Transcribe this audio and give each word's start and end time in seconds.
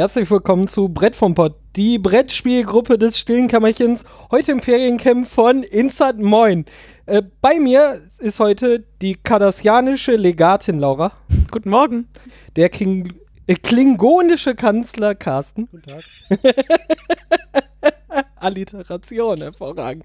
Herzlich 0.00 0.30
willkommen 0.30 0.68
zu 0.68 0.88
Brett 0.88 1.16
vom 1.16 1.34
Pott, 1.34 1.56
die 1.74 1.98
Brettspielgruppe 1.98 2.98
des 2.98 3.18
stillen 3.18 3.48
Kammerchens, 3.48 4.04
heute 4.30 4.52
im 4.52 4.60
Feriencamp 4.60 5.26
von 5.26 5.64
Insert 5.64 6.20
Moin. 6.20 6.66
Äh, 7.06 7.22
bei 7.40 7.58
mir 7.58 8.02
ist 8.20 8.38
heute 8.38 8.84
die 9.02 9.16
kardassianische 9.16 10.14
Legatin 10.14 10.78
Laura. 10.78 11.10
Guten 11.50 11.70
Morgen. 11.70 12.06
Der 12.54 12.68
King, 12.68 13.12
äh, 13.48 13.56
klingonische 13.56 14.54
Kanzler 14.54 15.16
Carsten. 15.16 15.68
Guten 15.68 15.90
Tag. 15.90 16.04
Alliteration, 18.36 19.38
hervorragend. 19.38 20.04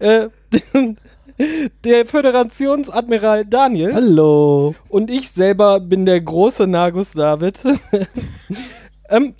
Äh, 0.00 0.28
der 1.84 2.04
Föderationsadmiral 2.04 3.46
Daniel. 3.46 3.94
Hallo. 3.94 4.74
Und 4.90 5.10
ich 5.10 5.30
selber 5.30 5.80
bin 5.80 6.04
der 6.04 6.20
große 6.20 6.66
Nagus 6.66 7.12
David. 7.12 7.58
Ähm, 9.10 9.34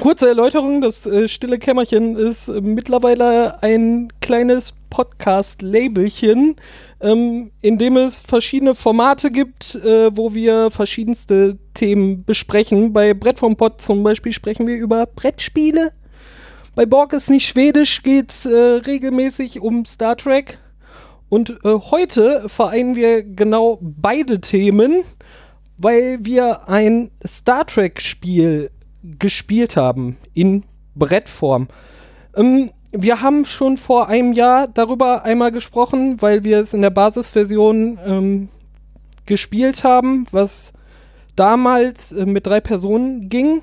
kurze 0.00 0.28
Erläuterung: 0.28 0.80
Das 0.80 1.06
äh, 1.06 1.28
Stille 1.28 1.58
Kämmerchen 1.58 2.16
ist 2.16 2.48
äh, 2.48 2.60
mittlerweile 2.60 3.62
ein 3.62 4.08
kleines 4.20 4.74
Podcast-Labelchen, 4.90 6.56
ähm, 7.00 7.50
in 7.60 7.78
dem 7.78 7.96
es 7.96 8.20
verschiedene 8.20 8.74
Formate 8.74 9.30
gibt, 9.30 9.74
äh, 9.76 10.14
wo 10.16 10.34
wir 10.34 10.70
verschiedenste 10.70 11.58
Themen 11.74 12.24
besprechen. 12.24 12.92
Bei 12.92 13.14
Brett 13.14 13.38
vom 13.38 13.56
Pott 13.56 13.80
zum 13.80 14.02
Beispiel 14.02 14.32
sprechen 14.32 14.66
wir 14.66 14.76
über 14.76 15.06
Brettspiele. 15.06 15.92
Bei 16.74 16.86
Borg 16.86 17.12
ist 17.12 17.28
nicht 17.28 17.46
schwedisch, 17.46 18.02
geht 18.02 18.30
es 18.30 18.46
äh, 18.46 18.56
regelmäßig 18.56 19.60
um 19.60 19.84
Star 19.84 20.16
Trek. 20.16 20.58
Und 21.28 21.50
äh, 21.64 21.78
heute 21.90 22.48
vereinen 22.48 22.96
wir 22.96 23.22
genau 23.22 23.78
beide 23.80 24.40
Themen, 24.40 25.04
weil 25.78 26.18
wir 26.22 26.68
ein 26.68 27.10
Star 27.26 27.66
Trek-Spiel 27.66 28.70
gespielt 29.18 29.76
haben 29.76 30.16
in 30.34 30.64
Brettform. 30.94 31.68
Ähm, 32.36 32.70
wir 32.92 33.22
haben 33.22 33.44
schon 33.44 33.78
vor 33.78 34.08
einem 34.08 34.32
Jahr 34.32 34.68
darüber 34.68 35.24
einmal 35.24 35.50
gesprochen, 35.50 36.20
weil 36.20 36.44
wir 36.44 36.58
es 36.58 36.74
in 36.74 36.82
der 36.82 36.90
Basisversion 36.90 37.98
ähm, 38.04 38.48
gespielt 39.24 39.82
haben, 39.82 40.26
was 40.30 40.72
damals 41.36 42.12
äh, 42.12 42.26
mit 42.26 42.46
drei 42.46 42.60
Personen 42.60 43.28
ging. 43.28 43.62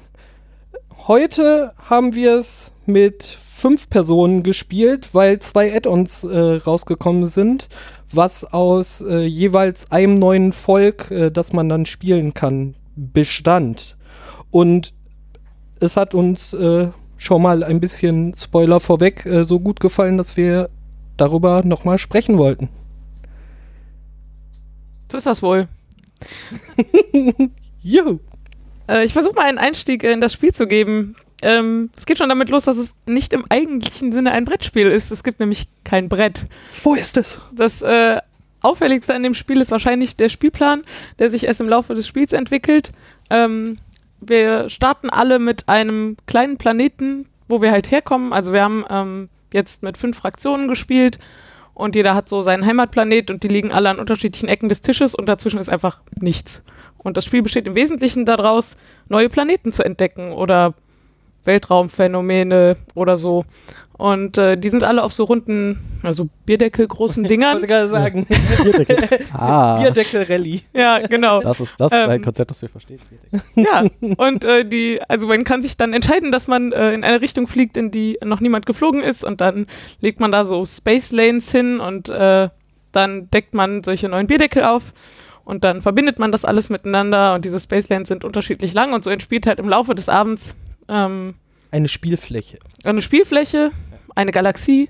Heute 1.08 1.74
haben 1.78 2.16
wir 2.16 2.38
es 2.38 2.72
mit 2.86 3.24
fünf 3.24 3.90
Personen 3.90 4.42
gespielt, 4.42 5.10
weil 5.14 5.40
zwei 5.40 5.76
Add-ons 5.76 6.24
äh, 6.24 6.38
rausgekommen 6.38 7.26
sind, 7.26 7.68
was 8.12 8.46
aus 8.46 9.02
äh, 9.02 9.22
jeweils 9.22 9.92
einem 9.92 10.18
neuen 10.18 10.54
Volk, 10.54 11.12
äh, 11.12 11.30
das 11.30 11.54
man 11.54 11.70
dann 11.70 11.86
spielen 11.86 12.34
kann, 12.34 12.76
bestand. 12.96 13.98
Und 14.50 14.94
es 15.80 15.98
hat 15.98 16.14
uns 16.14 16.54
äh, 16.54 16.90
schon 17.18 17.42
mal 17.42 17.64
ein 17.64 17.80
bisschen 17.80 18.34
Spoiler 18.36 18.80
vorweg 18.80 19.26
äh, 19.26 19.44
so 19.44 19.60
gut 19.60 19.80
gefallen, 19.80 20.18
dass 20.18 20.38
wir 20.38 20.70
darüber 21.18 21.64
nochmal 21.64 21.98
sprechen 21.98 22.38
wollten. 22.38 22.70
So 25.12 25.18
ist 25.18 25.26
das 25.26 25.42
wohl. 25.42 25.68
Juhu. 27.82 28.20
Äh, 28.88 29.04
ich 29.04 29.14
versuche 29.14 29.36
mal 29.36 29.48
einen 29.48 29.58
Einstieg 29.58 30.04
in 30.04 30.22
das 30.22 30.34
Spiel 30.34 30.54
zu 30.54 30.68
geben. 30.68 31.16
Ähm, 31.42 31.90
es 31.96 32.06
geht 32.06 32.18
schon 32.18 32.30
damit 32.30 32.50
los, 32.50 32.66
dass 32.66 32.78
es 32.78 32.94
nicht 33.06 33.34
im 33.34 33.46
eigentlichen 33.50 34.12
Sinne 34.12 34.32
ein 34.32 34.46
Brettspiel 34.46 34.88
ist. 34.88 35.12
Es 35.12 35.24
gibt 35.24 35.40
nämlich 35.40 35.68
kein 35.84 36.10
Brett. 36.10 36.48
Wo 36.84 36.96
ist 36.96 37.18
es? 37.18 37.40
Das 37.54 37.82
äh, 37.82 38.20
auffälligste 38.62 39.14
an 39.14 39.24
dem 39.24 39.34
Spiel 39.34 39.62
ist 39.62 39.72
wahrscheinlich 39.72 40.18
der 40.18 40.30
Spielplan, 40.30 40.84
der 41.18 41.30
sich 41.30 41.46
erst 41.46 41.62
im 41.62 41.70
Laufe 41.70 41.94
des 41.94 42.08
Spiels 42.08 42.34
entwickelt. 42.34 42.92
Ähm, 43.30 43.78
wir 44.22 44.70
starten 44.70 45.10
alle 45.10 45.40
mit 45.40 45.70
einem 45.70 46.18
kleinen 46.28 46.58
Planeten, 46.58 47.28
wo 47.48 47.62
wir 47.62 47.72
halt 47.72 47.92
herkommen. 47.92 48.34
Also 48.34 48.54
wir 48.54 48.62
haben 48.62 48.86
ähm, 48.90 49.30
jetzt 49.54 49.84
mit 49.84 49.98
fünf 49.98 50.18
Fraktionen 50.18 50.68
gespielt 50.68 51.20
und 51.74 51.96
jeder 51.96 52.14
hat 52.14 52.28
so 52.28 52.42
seinen 52.42 52.66
Heimatplanet 52.66 53.32
und 53.32 53.44
die 53.44 53.48
liegen 53.48 53.72
alle 53.72 53.90
an 53.90 54.00
unterschiedlichen 54.00 54.50
Ecken 54.50 54.70
des 54.70 54.82
Tisches 54.82 55.16
und 55.16 55.28
dazwischen 55.28 55.60
ist 55.60 55.70
einfach 55.70 56.00
nichts. 56.20 56.62
Und 56.98 57.16
das 57.16 57.26
Spiel 57.26 57.42
besteht 57.42 57.68
im 57.68 57.76
Wesentlichen 57.76 58.26
daraus, 58.26 58.76
neue 59.08 59.30
Planeten 59.30 59.72
zu 59.72 59.84
entdecken 59.84 60.34
oder 60.34 60.74
Weltraumphänomene 61.46 62.78
oder 62.96 63.18
so. 63.18 63.46
Und 64.00 64.38
äh, 64.38 64.58
die 64.58 64.70
sind 64.70 64.86
alle 64.86 65.04
auf 65.04 65.12
so 65.12 65.26
runden, 65.26 65.78
also 66.04 66.30
Bierdeckel 66.46 66.88
großen 66.88 67.22
Dingern. 67.28 67.58
Ich 67.58 67.64
wollte 67.64 67.68
gerade 67.68 67.90
sagen. 67.90 68.26
Bierdeckel. 68.64 69.26
Ah, 69.34 69.78
Bierdeckel-Rallye. 69.82 70.62
ja, 70.72 71.06
genau. 71.06 71.42
das 71.42 71.60
ist 71.60 71.78
das 71.78 71.92
Ähm, 71.92 72.10
ein 72.10 72.22
Konzept, 72.22 72.50
das 72.50 72.62
wir 72.62 72.70
verstehen. 72.70 73.00
Bierdeckel. 73.10 73.42
Ja, 73.62 73.84
und 74.16 74.46
äh, 74.46 74.64
die, 74.64 75.02
also 75.10 75.28
man 75.28 75.44
kann 75.44 75.62
sich 75.62 75.76
dann 75.76 75.92
entscheiden, 75.92 76.32
dass 76.32 76.48
man 76.48 76.72
äh, 76.72 76.94
in 76.94 77.04
eine 77.04 77.22
Richtung 77.22 77.46
fliegt, 77.46 77.76
in 77.76 77.92
die 77.92 78.18
noch 78.24 78.40
niemand 78.40 78.66
geflogen 78.66 79.04
ist 79.04 79.26
und 79.26 79.42
dann 79.42 79.66
legt 80.00 80.22
man 80.22 80.32
da 80.32 80.46
so 80.46 80.66
Space 80.66 81.12
Lanes 81.12 81.52
hin 81.52 81.82
und 81.82 82.08
äh, 82.08 82.48
dann 82.94 83.30
deckt 83.32 83.54
man 83.54 83.84
solche 83.84 84.08
neuen 84.08 84.28
Bierdeckel 84.28 84.64
auf 84.64 84.94
und 85.44 85.66
dann 85.66 85.82
verbindet 85.82 86.20
man 86.20 86.32
das 86.32 86.46
alles 86.46 86.70
miteinander 86.70 87.34
und 87.34 87.44
diese 87.44 87.60
Space 87.60 87.90
Lanes 87.90 88.08
sind 88.08 88.24
unterschiedlich 88.24 88.74
lang 88.74 88.94
und 88.94 89.04
so 89.04 89.10
entspielt 89.10 89.46
halt 89.46 89.60
im 89.60 89.68
Laufe 89.68 89.94
des 89.94 90.08
Abends 90.08 90.56
ähm, 90.90 91.36
Eine 91.72 91.88
Spielfläche. 91.88 92.58
eine 92.84 93.02
Spielfläche, 93.02 93.72
eine 94.16 94.32
Galaxie, 94.32 94.90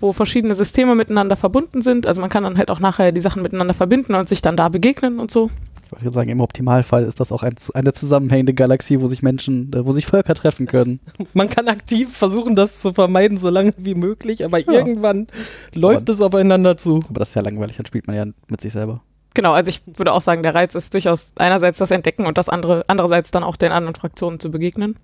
wo 0.00 0.12
verschiedene 0.12 0.54
Systeme 0.54 0.94
miteinander 0.94 1.36
verbunden 1.36 1.82
sind. 1.82 2.06
Also 2.06 2.20
man 2.20 2.30
kann 2.30 2.44
dann 2.44 2.58
halt 2.58 2.70
auch 2.70 2.80
nachher 2.80 3.12
die 3.12 3.20
Sachen 3.20 3.42
miteinander 3.42 3.74
verbinden 3.74 4.14
und 4.14 4.28
sich 4.28 4.42
dann 4.42 4.56
da 4.56 4.68
begegnen 4.68 5.18
und 5.20 5.30
so. 5.30 5.50
Ich 5.84 5.92
wollte 5.92 6.04
gerade 6.04 6.14
sagen, 6.16 6.28
im 6.28 6.40
Optimalfall 6.42 7.02
ist 7.04 7.18
das 7.18 7.32
auch 7.32 7.42
ein, 7.42 7.54
eine 7.72 7.94
zusammenhängende 7.94 8.52
Galaxie, 8.52 9.00
wo 9.00 9.06
sich 9.06 9.22
Menschen, 9.22 9.72
äh, 9.72 9.86
wo 9.86 9.92
sich 9.92 10.04
Völker 10.04 10.34
treffen 10.34 10.66
können. 10.66 11.00
Man 11.32 11.48
kann 11.48 11.66
aktiv 11.66 12.14
versuchen, 12.14 12.54
das 12.54 12.78
zu 12.78 12.92
vermeiden, 12.92 13.38
so 13.38 13.48
lange 13.48 13.72
wie 13.78 13.94
möglich, 13.94 14.44
aber 14.44 14.58
Ja. 14.58 14.70
irgendwann 14.70 15.28
läuft 15.72 16.08
es 16.10 16.20
aufeinander 16.20 16.76
zu. 16.76 17.00
Aber 17.08 17.20
das 17.20 17.30
ist 17.30 17.34
ja 17.36 17.42
langweilig, 17.42 17.78
dann 17.78 17.86
spielt 17.86 18.06
man 18.06 18.16
ja 18.16 18.26
mit 18.48 18.60
sich 18.60 18.72
selber. 18.72 19.00
Genau, 19.34 19.52
also 19.52 19.68
ich 19.68 19.82
würde 19.86 20.12
auch 20.12 20.20
sagen, 20.20 20.42
der 20.42 20.54
Reiz 20.54 20.74
ist 20.74 20.94
durchaus 20.94 21.32
einerseits 21.38 21.78
das 21.78 21.90
Entdecken 21.90 22.26
und 22.26 22.38
das 22.38 22.48
andere, 22.48 22.84
andererseits 22.88 23.30
dann 23.30 23.44
auch 23.44 23.56
den 23.56 23.72
anderen 23.72 23.94
Fraktionen 23.94 24.40
zu 24.40 24.50
begegnen. 24.50 24.96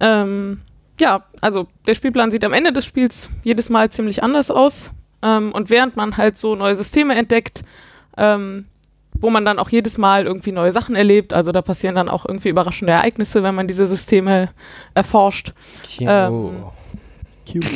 Ähm, 0.00 0.62
ja, 1.00 1.24
also 1.40 1.66
der 1.86 1.94
Spielplan 1.94 2.30
sieht 2.30 2.44
am 2.44 2.52
Ende 2.52 2.72
des 2.72 2.84
Spiels 2.84 3.30
jedes 3.42 3.68
Mal 3.68 3.90
ziemlich 3.90 4.22
anders 4.22 4.50
aus. 4.50 4.92
Ähm, 5.22 5.52
und 5.52 5.70
während 5.70 5.96
man 5.96 6.16
halt 6.16 6.38
so 6.38 6.54
neue 6.54 6.76
Systeme 6.76 7.14
entdeckt, 7.14 7.62
ähm, 8.16 8.66
wo 9.14 9.30
man 9.30 9.44
dann 9.44 9.58
auch 9.58 9.68
jedes 9.70 9.98
Mal 9.98 10.26
irgendwie 10.26 10.52
neue 10.52 10.72
Sachen 10.72 10.96
erlebt, 10.96 11.32
also 11.32 11.52
da 11.52 11.62
passieren 11.62 11.94
dann 11.94 12.08
auch 12.08 12.26
irgendwie 12.26 12.48
überraschende 12.48 12.92
Ereignisse, 12.92 13.42
wenn 13.42 13.54
man 13.54 13.68
diese 13.68 13.86
Systeme 13.86 14.50
erforscht. 14.94 15.52
Ähm, 16.00 16.50
Cute. 17.50 17.66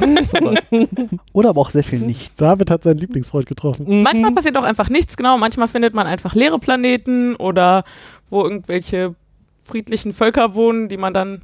Oder 1.32 1.50
aber 1.50 1.60
auch 1.60 1.70
sehr 1.70 1.84
viel 1.84 1.98
nichts. 2.00 2.38
David 2.38 2.70
hat 2.70 2.82
seinen 2.84 2.98
Lieblingsfreund 2.98 3.46
getroffen. 3.46 3.86
Mhm. 3.88 4.02
Manchmal 4.02 4.32
passiert 4.32 4.56
auch 4.56 4.64
einfach 4.64 4.88
nichts, 4.88 5.16
genau. 5.16 5.38
Manchmal 5.38 5.68
findet 5.68 5.94
man 5.94 6.06
einfach 6.06 6.34
leere 6.34 6.58
Planeten 6.58 7.36
oder 7.36 7.84
wo 8.28 8.42
irgendwelche 8.42 9.14
friedlichen 9.62 10.12
Völker 10.12 10.54
wohnen, 10.54 10.88
die 10.88 10.96
man 10.96 11.14
dann 11.14 11.42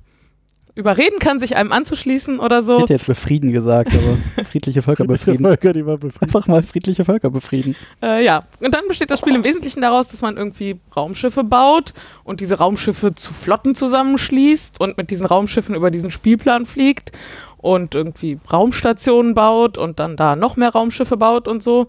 überreden 0.78 1.18
kann, 1.18 1.40
sich 1.40 1.56
einem 1.56 1.72
anzuschließen 1.72 2.38
oder 2.38 2.60
Ich 2.60 2.64
so. 2.66 2.80
hätte 2.80 2.92
jetzt 2.92 3.06
befrieden 3.06 3.50
gesagt, 3.52 3.90
aber 3.94 4.44
friedliche 4.44 4.80
Völker 4.80 5.04
befrieden. 5.06 5.44
Völker, 5.44 5.72
die 5.72 5.82
man 5.82 5.98
befriedigt. 5.98 6.22
Einfach 6.22 6.46
mal 6.46 6.62
friedliche 6.62 7.04
Völker 7.04 7.30
befrieden. 7.30 7.74
Äh, 8.00 8.24
ja, 8.24 8.44
und 8.60 8.72
dann 8.72 8.86
besteht 8.86 9.10
das 9.10 9.18
Spiel 9.18 9.34
im 9.34 9.44
Wesentlichen 9.44 9.80
daraus, 9.82 10.08
dass 10.08 10.22
man 10.22 10.36
irgendwie 10.36 10.78
Raumschiffe 10.96 11.42
baut 11.42 11.94
und 12.22 12.40
diese 12.40 12.58
Raumschiffe 12.58 13.14
zu 13.14 13.32
Flotten 13.32 13.74
zusammenschließt 13.74 14.80
und 14.80 14.96
mit 14.96 15.10
diesen 15.10 15.26
Raumschiffen 15.26 15.74
über 15.74 15.90
diesen 15.90 16.10
Spielplan 16.12 16.64
fliegt 16.64 17.10
und 17.56 17.96
irgendwie 17.96 18.38
Raumstationen 18.52 19.34
baut 19.34 19.78
und 19.78 19.98
dann 19.98 20.16
da 20.16 20.36
noch 20.36 20.56
mehr 20.56 20.70
Raumschiffe 20.70 21.16
baut 21.16 21.48
und 21.48 21.60
so 21.60 21.88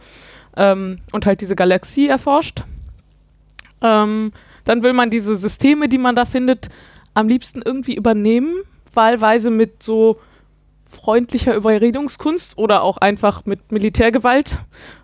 ähm, 0.57 0.97
und 1.11 1.27
halt 1.27 1.41
diese 1.41 1.55
Galaxie 1.55 2.07
erforscht. 2.07 2.63
Ähm, 3.81 4.31
dann 4.65 4.81
will 4.83 4.93
man 4.93 5.09
diese 5.11 5.35
Systeme, 5.35 5.87
die 5.87 5.99
man 5.99 6.15
da 6.15 6.25
findet, 6.25 6.69
am 7.13 7.27
liebsten 7.27 7.61
irgendwie 7.63 7.95
übernehmen, 7.95 8.53
wahlweise 8.93 9.49
mit 9.49 9.83
so 9.83 10.19
freundlicher 10.89 11.53
Überredungskunst 11.53 12.57
oder 12.57 12.81
auch 12.81 12.97
einfach 12.97 13.45
mit 13.45 13.71
Militärgewalt. 13.71 14.57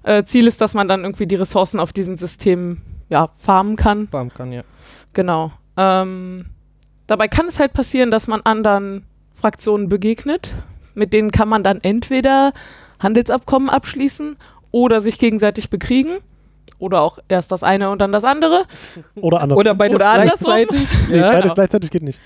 Äh, 0.03 0.23
Ziel 0.23 0.47
ist, 0.47 0.59
dass 0.61 0.73
man 0.73 0.87
dann 0.87 1.03
irgendwie 1.03 1.27
die 1.27 1.35
Ressourcen 1.35 1.79
auf 1.79 1.93
diesen 1.93 2.17
Systemen 2.17 2.81
ja, 3.09 3.29
farmen 3.35 3.75
kann. 3.75 4.07
Farm 4.07 4.33
kann, 4.33 4.51
ja. 4.51 4.63
Genau. 5.13 5.51
Ähm, 5.77 6.45
dabei 7.07 7.27
kann 7.27 7.47
es 7.47 7.59
halt 7.59 7.73
passieren, 7.73 8.09
dass 8.09 8.27
man 8.27 8.41
anderen 8.41 9.05
Fraktionen 9.33 9.87
begegnet. 9.87 10.55
Mit 10.95 11.13
denen 11.13 11.29
kann 11.29 11.49
man 11.49 11.63
dann 11.63 11.81
entweder 11.81 12.51
Handelsabkommen 12.99 13.69
abschließen 13.69 14.37
oder 14.71 15.01
sich 15.01 15.19
gegenseitig 15.19 15.69
bekriegen. 15.69 16.17
Oder 16.79 17.01
auch 17.01 17.19
erst 17.27 17.51
das 17.51 17.63
eine 17.63 17.89
und 17.91 17.99
dann 17.99 18.11
das 18.11 18.23
andere. 18.23 18.63
Oder 19.15 19.41
andersrum. 19.41 19.59
Oder 19.59 19.75
beides 19.75 19.95
Oder 19.95 20.09
andersrum. 20.09 20.45
gleichzeitig. 20.45 20.87
nee, 21.09 21.17
ja. 21.17 21.27
beides 21.27 21.41
genau. 21.43 21.53
gleichzeitig 21.53 21.91
geht 21.91 22.03
nicht. 22.03 22.19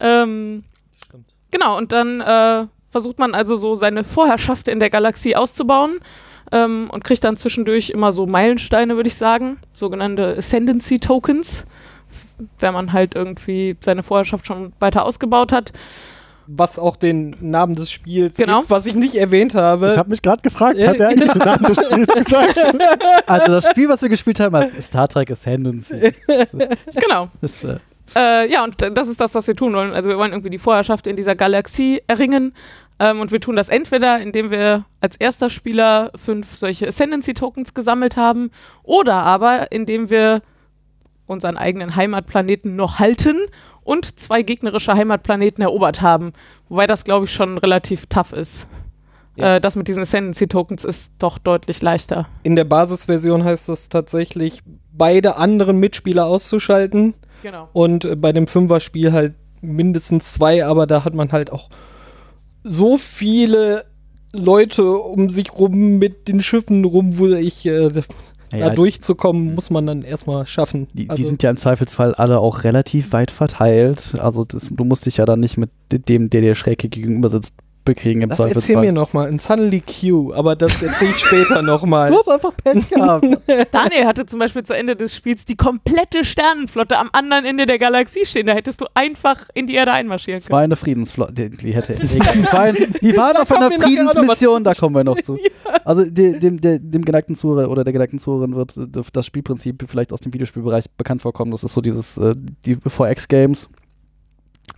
Ähm. 0.00 0.64
Genau, 1.54 1.78
und 1.78 1.92
dann 1.92 2.20
äh, 2.20 2.66
versucht 2.90 3.18
man 3.18 3.32
also 3.34 3.54
so 3.56 3.74
seine 3.76 4.02
Vorherrschaft 4.04 4.66
in 4.68 4.80
der 4.80 4.90
Galaxie 4.90 5.36
auszubauen 5.36 5.98
ähm, 6.52 6.88
und 6.90 7.04
kriegt 7.04 7.22
dann 7.24 7.36
zwischendurch 7.36 7.90
immer 7.90 8.12
so 8.12 8.26
Meilensteine, 8.26 8.96
würde 8.96 9.08
ich 9.08 9.14
sagen, 9.14 9.56
sogenannte 9.72 10.34
Ascendancy 10.36 10.98
Tokens, 10.98 11.64
wenn 12.58 12.74
man 12.74 12.92
halt 12.92 13.14
irgendwie 13.14 13.76
seine 13.80 14.02
Vorherrschaft 14.02 14.46
schon 14.46 14.72
weiter 14.80 15.04
ausgebaut 15.04 15.52
hat. 15.52 15.72
Was 16.46 16.78
auch 16.78 16.96
den 16.96 17.34
Namen 17.40 17.74
des 17.74 17.90
Spiels 17.90 18.36
Genau. 18.36 18.58
gibt, 18.58 18.70
was 18.70 18.84
ich 18.84 18.94
nicht 18.94 19.14
erwähnt 19.14 19.54
habe. 19.54 19.92
Ich 19.92 19.96
habe 19.96 20.10
mich 20.10 20.20
gerade 20.20 20.42
gefragt, 20.42 20.78
hat 20.78 20.96
er 21.00 21.08
eigentlich 21.08 21.32
den 21.32 21.38
Namen 21.44 21.64
des 21.74 21.78
Spiels 21.86 22.14
gesagt? 22.26 22.56
Also 23.26 23.52
das 23.52 23.66
Spiel, 23.70 23.88
was 23.88 24.02
wir 24.02 24.10
gespielt 24.10 24.40
haben, 24.40 24.54
als 24.54 24.86
Star 24.86 25.08
Trek 25.08 25.30
Ascendancy. 25.30 26.12
Genau. 27.00 27.28
Das, 27.40 27.64
äh, 27.64 27.78
Äh, 28.14 28.50
ja, 28.50 28.64
und 28.64 28.76
das 28.96 29.08
ist 29.08 29.20
das, 29.20 29.34
was 29.34 29.46
wir 29.46 29.56
tun 29.56 29.74
wollen. 29.74 29.92
Also 29.92 30.08
wir 30.08 30.18
wollen 30.18 30.32
irgendwie 30.32 30.50
die 30.50 30.58
Vorherrschaft 30.58 31.06
in 31.06 31.16
dieser 31.16 31.34
Galaxie 31.34 32.02
erringen. 32.06 32.52
Ähm, 32.98 33.20
und 33.20 33.32
wir 33.32 33.40
tun 33.40 33.56
das 33.56 33.68
entweder, 33.68 34.20
indem 34.20 34.50
wir 34.50 34.84
als 35.00 35.16
erster 35.16 35.50
Spieler 35.50 36.10
fünf 36.14 36.56
solche 36.56 36.86
Ascendancy-Tokens 36.86 37.74
gesammelt 37.74 38.16
haben, 38.16 38.50
oder 38.82 39.14
aber 39.14 39.72
indem 39.72 40.10
wir 40.10 40.42
unseren 41.26 41.56
eigenen 41.56 41.96
Heimatplaneten 41.96 42.76
noch 42.76 42.98
halten 42.98 43.36
und 43.82 44.18
zwei 44.20 44.42
gegnerische 44.42 44.94
Heimatplaneten 44.94 45.62
erobert 45.62 46.02
haben. 46.02 46.32
Wobei 46.68 46.86
das, 46.86 47.04
glaube 47.04 47.24
ich, 47.24 47.32
schon 47.32 47.58
relativ 47.58 48.06
tough 48.06 48.32
ist. 48.32 48.66
Ja. 49.36 49.56
Äh, 49.56 49.60
das 49.60 49.74
mit 49.74 49.88
diesen 49.88 50.02
Ascendancy-Tokens 50.02 50.84
ist 50.84 51.12
doch 51.18 51.38
deutlich 51.38 51.82
leichter. 51.82 52.28
In 52.42 52.54
der 52.54 52.64
Basisversion 52.64 53.42
heißt 53.42 53.68
das 53.68 53.88
tatsächlich, 53.88 54.62
beide 54.92 55.36
anderen 55.36 55.78
Mitspieler 55.78 56.26
auszuschalten 56.26 57.14
Genau. 57.44 57.68
und 57.72 58.04
äh, 58.04 58.16
bei 58.16 58.32
dem 58.32 58.46
Fünfer-Spiel 58.46 59.12
halt 59.12 59.34
mindestens 59.60 60.32
zwei, 60.32 60.64
aber 60.64 60.86
da 60.86 61.04
hat 61.04 61.14
man 61.14 61.30
halt 61.30 61.52
auch 61.52 61.68
so 62.64 62.98
viele 62.98 63.84
Leute 64.32 64.96
um 64.96 65.30
sich 65.30 65.52
rum 65.52 65.98
mit 65.98 66.26
den 66.26 66.40
Schiffen 66.40 66.84
rum, 66.84 67.18
wo 67.18 67.28
ich 67.28 67.64
äh, 67.66 67.90
da 67.90 68.58
ja, 68.58 68.70
durchzukommen, 68.70 69.54
muss 69.54 69.70
man 69.70 69.86
dann 69.86 70.02
erstmal 70.02 70.46
schaffen. 70.46 70.88
die, 70.92 71.04
die 71.04 71.10
Also, 71.10 71.24
sind 71.24 71.42
ja 71.42 71.50
im 71.50 71.56
Zweifelsfall 71.56 72.14
alle 72.14 72.38
auch 72.38 72.64
relativ 72.64 73.12
weit 73.12 73.30
verteilt. 73.30 74.14
Also 74.18 74.44
das, 74.44 74.68
du 74.70 74.84
musst 74.84 75.06
dich 75.06 75.18
ja 75.18 75.24
dann 75.24 75.40
nicht 75.40 75.56
mit 75.56 75.70
dem, 75.90 76.30
der 76.30 76.40
dir 76.40 76.54
schräg 76.54 76.78
gegenüber 76.78 77.28
sitzt, 77.28 77.54
bekriegen 77.84 78.22
im 78.22 78.28
das 78.30 78.38
erzähl 78.38 78.52
Zweifelsfall. 78.54 78.84
mir 78.86 78.92
nochmal, 78.92 79.28
in 79.28 79.38
Suddenly 79.38 79.80
Q, 79.82 80.32
aber 80.32 80.56
das 80.56 80.80
erzähl 80.82 81.10
ich 81.10 81.18
später 81.18 81.62
nochmal. 81.62 82.10
Du 82.14 82.18
hast 82.18 82.28
einfach 82.28 82.52
Pech 82.56 82.88
gehabt. 82.90 83.26
Daniel 83.72 84.06
hatte 84.06 84.26
zum 84.26 84.38
Beispiel 84.38 84.62
zu 84.62 84.74
Ende 84.76 84.96
des 84.96 85.14
Spiels 85.14 85.44
die 85.44 85.56
komplette 85.56 86.24
Sternenflotte 86.24 86.96
am 86.98 87.08
anderen 87.12 87.44
Ende 87.44 87.66
der 87.66 87.78
Galaxie 87.78 88.24
stehen. 88.24 88.46
Da 88.46 88.52
hättest 88.52 88.80
du 88.80 88.86
einfach 88.94 89.48
in 89.54 89.66
die 89.66 89.74
Erde 89.74 89.92
einmarschieren 89.92 90.38
Es 90.38 90.50
war 90.50 90.60
können. 90.60 90.72
eine 90.72 90.76
Friedensflotte. 90.76 91.32
Die, 91.32 91.50
die 91.50 91.74
hätte 91.74 91.94
egal. 91.94 92.74
Die 93.02 93.16
waren 93.16 93.36
auf 93.36 93.50
einer 93.52 93.70
Friedensmission, 93.70 94.64
da 94.64 94.74
kommen 94.74 94.94
wir 94.94 95.04
noch 95.04 95.20
zu. 95.20 95.38
Also 95.84 96.04
de, 96.04 96.38
dem, 96.38 96.60
der, 96.60 96.78
dem 96.78 97.04
geneigten 97.04 97.34
Zuhörer 97.34 97.70
oder 97.70 97.84
der 97.84 97.92
geneigten 97.92 98.18
Zuhörerin 98.18 98.54
wird 98.54 98.76
äh, 98.76 98.86
das 99.12 99.26
Spielprinzip 99.26 99.84
vielleicht 99.88 100.12
aus 100.12 100.20
dem 100.20 100.32
Videospielbereich 100.32 100.90
bekannt 100.96 101.22
vorkommen. 101.22 101.50
Das 101.50 101.64
ist 101.64 101.72
so 101.72 101.80
dieses, 101.80 102.16
äh, 102.18 102.34
die 102.64 102.76
4X 102.76 103.28
Games 103.28 103.68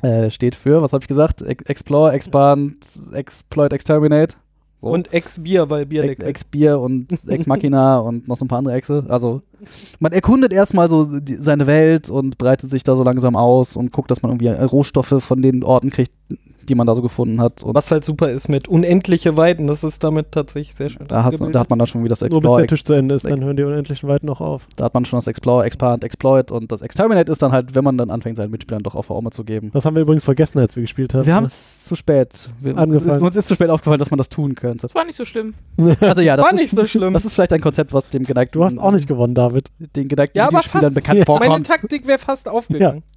äh, 0.03 0.31
steht 0.31 0.55
für, 0.55 0.83
was 0.83 0.93
habe 0.93 1.03
ich 1.03 1.09
gesagt? 1.09 1.43
Ex 1.43 1.65
Explore, 1.65 2.13
Expand, 2.13 2.77
Exploit, 3.13 3.73
Exterminate. 3.73 4.37
So. 4.79 4.89
Und 4.89 5.13
Ex-Bier, 5.13 5.71
weil 5.71 5.87
Bier 5.87 6.03
Ex, 6.03 6.09
lecker 6.11 6.27
Ex 6.27 6.45
Bier 6.45 6.79
und 6.79 7.11
Ex 7.29 7.47
Machina 7.47 7.99
und 7.99 8.29
noch 8.29 8.37
so 8.37 8.45
ein 8.45 8.49
paar 8.49 8.59
andere 8.59 8.75
Exe. 8.75 9.07
Also 9.09 9.41
man 10.01 10.13
erkundet 10.13 10.53
erstmal 10.53 10.89
so 10.89 11.19
die, 11.19 11.35
seine 11.37 11.67
Welt 11.67 12.11
und 12.11 12.37
breitet 12.37 12.71
sich 12.71 12.85
da 12.85 12.95
so 12.95 13.03
langsam 13.03 13.37
aus 13.37 13.75
und 13.75 13.91
guckt, 13.91 14.11
dass 14.11 14.23
man 14.23 14.33
irgendwie 14.33 14.49
Rohstoffe 14.49 15.23
von 15.25 15.41
den 15.41 15.65
Orten 15.65 15.89
kriegt, 15.89 16.13
die 16.67 16.75
man 16.75 16.87
da 16.87 16.95
so 16.95 17.03
gefunden 17.03 17.41
hat. 17.41 17.63
Und 17.63 17.75
Was 17.75 17.91
halt 17.91 18.05
super 18.05 18.31
ist 18.31 18.49
mit 18.49 18.69
unendliche 18.69 19.37
Weiten, 19.37 19.67
das 19.67 19.85
ist 19.85 20.03
damit 20.05 20.33
tatsächlich 20.33 20.75
sehr 20.77 20.91
schön. 20.91 21.07
da, 21.09 21.29
da 21.31 21.59
hat 21.61 21.71
man 21.71 21.79
dann 21.79 21.87
schon 21.87 22.03
wieder 22.03 22.11
das 22.11 22.21
Nur 22.21 22.29
bis 22.31 22.37
Explore, 22.39 22.61
der 22.63 22.69
Tisch 22.69 22.85
zu 22.85 22.93
Ende 22.93 23.15
ist, 23.15 23.25
dann 23.25 23.43
hören 23.45 23.57
die 23.57 23.63
unendlichen 23.63 24.09
Weiten 24.09 24.29
auch 24.29 24.41
auf. 24.41 24.67
da 24.77 24.85
hat 24.85 24.95
man 24.95 25.05
schon 25.05 25.17
das 25.19 25.27
Explore, 25.27 25.65
Expand, 25.65 26.05
Exploit 26.05 26.51
und 26.51 26.71
das 26.73 26.81
Exterminate 26.83 27.31
ist 27.31 27.43
dann 27.43 27.53
halt, 27.53 27.75
wenn 27.75 27.85
man 27.85 27.97
dann 27.99 28.11
anfängt, 28.11 28.37
seinen 28.37 28.51
Mitspielern 28.51 28.83
doch 28.83 28.95
auf 28.95 29.11
Arme 29.11 29.31
zu 29.31 29.45
geben. 29.45 29.71
Das 29.73 29.85
haben 29.85 29.95
wir 29.95 30.03
übrigens 30.03 30.25
vergessen, 30.25 30.59
als 30.59 30.77
wir 30.77 30.83
gespielt 30.83 31.15
haben. 31.15 31.27
Wir 31.27 31.35
haben 31.35 31.45
es 31.45 31.85
zu 31.85 31.95
spät. 31.95 32.51
Wir, 32.61 32.77
uns, 32.77 32.91
ist, 32.91 33.21
uns 33.23 33.37
ist 33.37 33.49
zu 33.49 33.55
spät 33.55 33.71
aufgefallen, 33.71 33.99
dass 33.99 34.11
man 34.11 34.19
das 34.19 34.29
tun 34.29 34.55
könnte. 34.55 34.83
Das 34.83 34.95
war 34.95 35.05
nicht 35.05 35.17
so 35.17 35.25
schlimm. 35.25 35.55
Also 36.01 36.21
ja, 36.23 36.37
das 36.37 36.45
War 36.45 36.53
ist, 36.53 36.61
nicht 36.61 36.71
so 36.77 36.87
schlimm. 36.87 37.13
Das 37.13 37.25
ist 37.25 37.35
vielleicht 37.35 37.53
ein 37.53 37.61
Konzept, 37.61 37.93
was 37.93 38.09
dem 38.09 38.23
geneigten 38.25 38.59
Du 38.59 38.65
hast 38.65 38.79
auch 38.79 38.93
nicht 38.93 39.07
gewonnen, 39.07 39.35
David. 39.35 39.69
den 39.79 40.09
geneigten 40.09 40.39
Ja, 40.39 40.51
fast. 40.51 40.71
bekannt 40.95 41.19
Ja. 41.19 41.25
vorkommt. 41.25 41.49
Meine 41.51 41.63
Taktik 41.65 42.07
wäre 42.07 42.19
fast 42.19 42.49
aufgegangen. 42.49 42.99
Ja, 42.99 43.16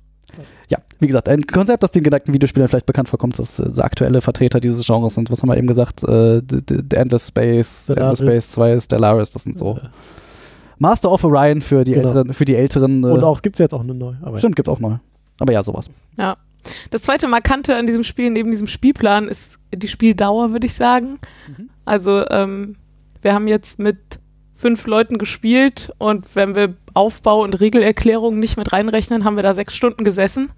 wie 1.00 1.08
gesagt, 1.08 1.30
ein 1.30 1.46
Konzept, 1.48 1.82
das 1.84 1.92
den 1.92 2.04
geneigten 2.04 2.34
Videospielern 2.34 2.68
vielleicht 2.68 2.86
bekannt 2.86 3.10
vorkommt, 3.10 3.40
dass 3.40 3.58
äh, 3.60 3.70
so 3.70 3.82
aktuelle 3.82 4.22
Vertreter 4.22 4.60
dieses 4.60 4.86
Genres 4.86 5.16
sind. 5.16 5.32
Was 5.32 5.42
haben 5.42 5.50
wir 5.50 5.58
eben 5.58 5.68
gesagt? 5.68 6.04
Äh, 6.04 6.42
the, 6.50 6.60
the, 6.68 6.80
the 6.90 6.96
Endless 6.98 7.28
Space, 7.28 7.86
Stellaris. 7.86 8.20
Endless 8.20 8.44
Space 8.46 8.52
2, 8.52 8.80
Stellaris, 8.82 9.30
das 9.32 9.44
sind 9.44 9.58
so. 9.58 9.80
Master 10.78 11.12
of 11.12 11.24
Orion 11.24 11.62
für 11.62 11.84
die 11.84 11.94
Genau. 11.94 12.08
älteren, 12.08 12.34
für 12.34 12.46
die 12.46 12.56
älteren. 12.56 13.04
Äh, 13.04 13.08
Und 13.08 13.24
auch 13.24 13.42
gibt 13.42 13.56
es 13.56 13.60
jetzt 13.60 13.74
auch 13.74 13.82
eine 13.82 13.94
neue. 13.94 14.18
Aber 14.22 14.38
stimmt, 14.40 14.56
gibt's 14.56 14.70
auch 14.70 14.80
neu. 14.80 14.96
Aber 15.40 15.54
ja, 15.54 15.64
sowas. 15.64 15.90
Das 16.92 17.02
zweite 17.04 17.28
Markante 17.28 17.76
an 17.76 17.88
diesem 17.88 18.04
Spiel, 18.04 18.30
neben 18.30 18.52
diesem 18.52 18.68
Spielplan, 18.68 19.28
ist 19.30 19.60
die 19.74 19.88
Spieldauer, 19.88 20.52
würde 20.52 20.66
ich 20.66 20.74
sagen. 20.74 21.20
Mhm. 21.48 21.70
Also, 21.86 22.28
ähm, 22.30 22.76
wir 23.22 23.34
haben 23.34 23.48
jetzt 23.48 23.80
mit 23.80 23.98
fünf 24.60 24.86
Leuten 24.88 25.18
gespielt 25.18 25.94
und 25.98 26.26
wenn 26.36 26.54
wir 26.54 26.74
Aufbau 26.94 27.44
und 27.44 27.60
Regelerklärungen 27.62 28.40
nicht 28.40 28.58
mit 28.58 28.74
reinrechnen, 28.74 29.24
haben 29.24 29.36
wir 29.38 29.44
da 29.44 29.54
sechs 29.54 29.74
Stunden 29.76 30.04
gesessen. 30.04 30.50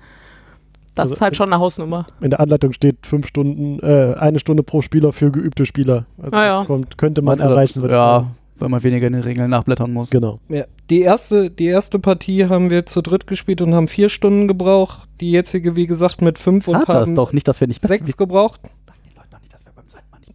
Das 0.96 1.04
Also 1.04 1.14
ist 1.16 1.22
halt 1.22 1.36
schon 1.38 1.54
eine 1.54 1.62
Hausnummer. 1.62 2.08
in 2.20 2.32
der 2.32 2.40
Anleitung 2.40 2.74
steht 2.74 3.06
fünf 3.06 3.28
Stunden, 3.28 3.80
äh, 3.80 4.16
eine 4.20 4.40
Stunde 4.40 4.64
pro 4.64 4.82
Spieler 4.82 5.14
für 5.14 5.32
geübte 5.32 5.66
Spieler. 5.66 6.06
Also 6.22 6.36
Ah 6.36 6.46
ja. 6.46 6.64
kommt, 6.66 6.98
könnte 6.98 7.22
man 7.22 7.38
du, 7.38 7.46
erreichen. 7.46 7.76
das- 7.76 7.82
würde 7.84 7.94
ich 7.94 8.00
Ja, 8.00 8.28
weil 8.58 8.70
man 8.70 8.84
weniger 8.84 9.08
in 9.08 9.14
den 9.14 9.22
Regeln 9.22 9.50
nachblättern 9.50 9.94
muss. 9.94 10.10
Genau. 10.10 10.40
Ja, 10.50 10.66
die 10.90 11.02
erste, 11.02 11.50
die 11.50 11.66
erste 11.68 11.98
Partie 12.00 12.48
haben 12.48 12.70
wir 12.70 12.86
zu 12.88 13.02
dritt 13.02 13.26
gespielt 13.28 13.62
und 13.62 13.74
haben 13.74 13.88
vier 13.88 14.10
Stunden 14.10 14.48
gebraucht. 14.48 15.08
Die 15.22 15.32
jetzige, 15.32 15.76
wie 15.76 15.88
gesagt, 15.88 16.22
mit 16.22 16.38
fünf 16.40 16.68
und 16.68 16.76
Hat 16.76 16.90
das 16.90 16.96
haben 17.08 17.16
doch 17.16 17.32
nicht, 17.34 17.48
dass 17.48 17.62
wir 17.62 17.68
nicht 17.68 17.82
sechs 17.82 18.18
gebraucht. 18.18 18.60
Sagen 18.64 19.00
die 19.10 19.16
Leute 19.16 19.28
doch 19.32 19.40
nicht, 19.42 19.54
dass 19.54 19.66
wir 19.66 19.72
beim 19.74 19.88
zweiten 19.88 20.10
Mal 20.12 20.18
nicht 20.20 20.28
besser 20.28 20.31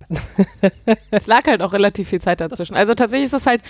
Es 1.11 1.27
lag 1.27 1.45
halt 1.47 1.63
auch 1.63 1.73
relativ 1.73 2.09
viel 2.09 2.21
Zeit 2.21 2.41
dazwischen. 2.41 2.75
Also 2.75 2.95
tatsächlich 2.95 3.27
ist 3.27 3.35
das 3.35 3.47
halt, 3.47 3.63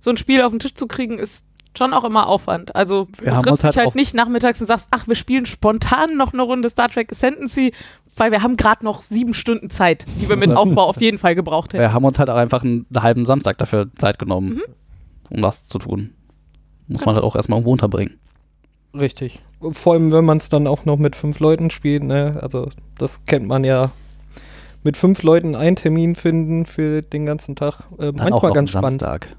so 0.00 0.10
ein 0.10 0.16
Spiel 0.16 0.42
auf 0.42 0.50
den 0.52 0.58
Tisch 0.58 0.74
zu 0.74 0.86
kriegen, 0.86 1.18
ist 1.18 1.44
schon 1.78 1.94
auch 1.94 2.04
immer 2.04 2.26
Aufwand. 2.28 2.74
Also 2.74 3.08
Wir 3.18 3.30
du 3.30 3.36
haben 3.36 3.42
triffst 3.44 3.50
uns 3.50 3.62
halt 3.64 3.74
dich 3.74 3.78
halt 3.78 3.88
auch- 3.88 3.94
nicht 3.94 4.14
nachmittags 4.14 4.60
und 4.60 4.66
sagst, 4.66 4.88
ach, 4.90 5.06
wir 5.08 5.14
spielen 5.14 5.46
spontan 5.46 6.16
noch 6.16 6.32
eine 6.32 6.42
Runde 6.42 6.68
Star 6.68 6.88
Trek 6.88 7.10
Ascendancy, 7.12 7.72
weil 8.16 8.30
wir 8.30 8.42
haben 8.42 8.56
gerade 8.56 8.84
noch 8.84 9.00
sieben 9.00 9.32
Stunden 9.32 9.70
Zeit, 9.70 10.04
die 10.20 10.28
wir 10.28 10.36
mit 10.36 10.50
Aufbau 10.54 10.84
auf 10.86 11.00
jeden 11.00 11.18
Fall 11.18 11.34
gebraucht 11.34 11.72
hätten. 11.72 11.80
Wir 11.82 11.92
haben 11.92 12.04
uns 12.04 12.18
halt 12.18 12.28
auch 12.30 12.36
einfach 12.36 12.62
einen 12.64 12.84
halben 12.94 13.24
Samstag 13.26 13.58
dafür 13.58 13.88
Zeit 13.96 14.18
genommen, 14.18 14.60
um 15.30 15.40
das 15.40 15.66
zu 15.66 15.78
tun. 15.78 16.12
Muss 16.88 17.06
man 17.06 17.14
halt 17.14 17.24
auch 17.24 17.36
erstmal 17.36 17.58
irgendwo 17.58 17.72
unterbringen. 17.72 18.18
Richtig. 18.94 19.40
Vor 19.70 19.94
allem, 19.94 20.12
wenn 20.12 20.26
man 20.26 20.36
es 20.36 20.50
dann 20.50 20.66
auch 20.66 20.84
noch 20.84 20.98
mit 20.98 21.16
fünf 21.16 21.38
Leuten 21.40 21.70
spielt, 21.70 22.02
ne? 22.02 22.38
Also, 22.42 22.68
das 22.98 23.24
kennt 23.24 23.46
man 23.48 23.64
ja. 23.64 23.92
Mit 24.84 24.96
fünf 24.96 25.22
Leuten 25.22 25.54
einen 25.54 25.76
Termin 25.76 26.14
finden 26.14 26.66
für 26.66 27.02
den 27.02 27.26
ganzen 27.26 27.54
Tag. 27.56 27.84
Äh, 27.98 28.12
Dann 28.12 28.32
auch 28.32 28.42
manchmal 28.42 28.50
noch 28.50 28.54
ganz 28.54 28.70
spannend. 28.70 29.00
Samstag. 29.00 29.28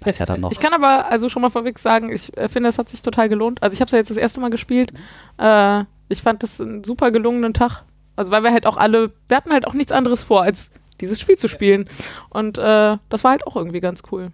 Das 0.00 0.14
ist 0.14 0.18
ja 0.18 0.26
dann 0.26 0.40
noch. 0.40 0.50
Ich 0.50 0.58
kann 0.58 0.74
aber 0.74 1.10
also 1.10 1.28
schon 1.28 1.42
mal 1.42 1.50
vorweg 1.50 1.78
sagen, 1.78 2.10
ich 2.12 2.36
äh, 2.36 2.48
finde, 2.48 2.68
es 2.68 2.78
hat 2.78 2.88
sich 2.88 3.02
total 3.02 3.28
gelohnt. 3.28 3.62
Also 3.62 3.74
ich 3.74 3.80
habe 3.80 3.86
es 3.86 3.92
ja 3.92 3.98
jetzt 3.98 4.10
das 4.10 4.16
erste 4.16 4.40
Mal 4.40 4.50
gespielt. 4.50 4.92
Äh, 5.38 5.84
ich 6.08 6.22
fand 6.22 6.42
das 6.42 6.60
einen 6.60 6.82
super 6.82 7.10
gelungenen 7.12 7.54
Tag. 7.54 7.84
Also 8.16 8.32
weil 8.32 8.42
wir 8.42 8.52
halt 8.52 8.66
auch 8.66 8.76
alle, 8.76 9.12
wir 9.28 9.36
hatten 9.36 9.52
halt 9.52 9.66
auch 9.66 9.74
nichts 9.74 9.92
anderes 9.92 10.24
vor, 10.24 10.42
als 10.42 10.70
dieses 11.00 11.20
Spiel 11.20 11.36
zu 11.36 11.48
spielen. 11.48 11.88
Und 12.30 12.58
äh, 12.58 12.96
das 13.08 13.24
war 13.24 13.30
halt 13.30 13.46
auch 13.46 13.56
irgendwie 13.56 13.80
ganz 13.80 14.02
cool. 14.10 14.28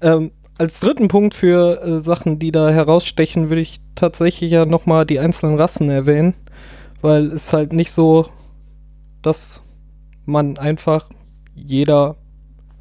Ähm, 0.00 0.32
als 0.58 0.80
dritten 0.80 1.08
Punkt 1.08 1.34
für 1.34 1.82
äh, 1.82 1.98
Sachen, 1.98 2.38
die 2.38 2.52
da 2.52 2.70
herausstechen, 2.70 3.48
würde 3.48 3.62
ich 3.62 3.80
tatsächlich 3.94 4.50
ja 4.50 4.64
nochmal 4.64 5.06
die 5.06 5.18
einzelnen 5.18 5.58
Rassen 5.58 5.90
erwähnen. 5.90 6.34
Weil 7.04 7.32
es 7.32 7.52
halt 7.52 7.74
nicht 7.74 7.92
so, 7.92 8.30
dass 9.20 9.62
man 10.24 10.56
einfach 10.56 11.10
jeder 11.54 12.16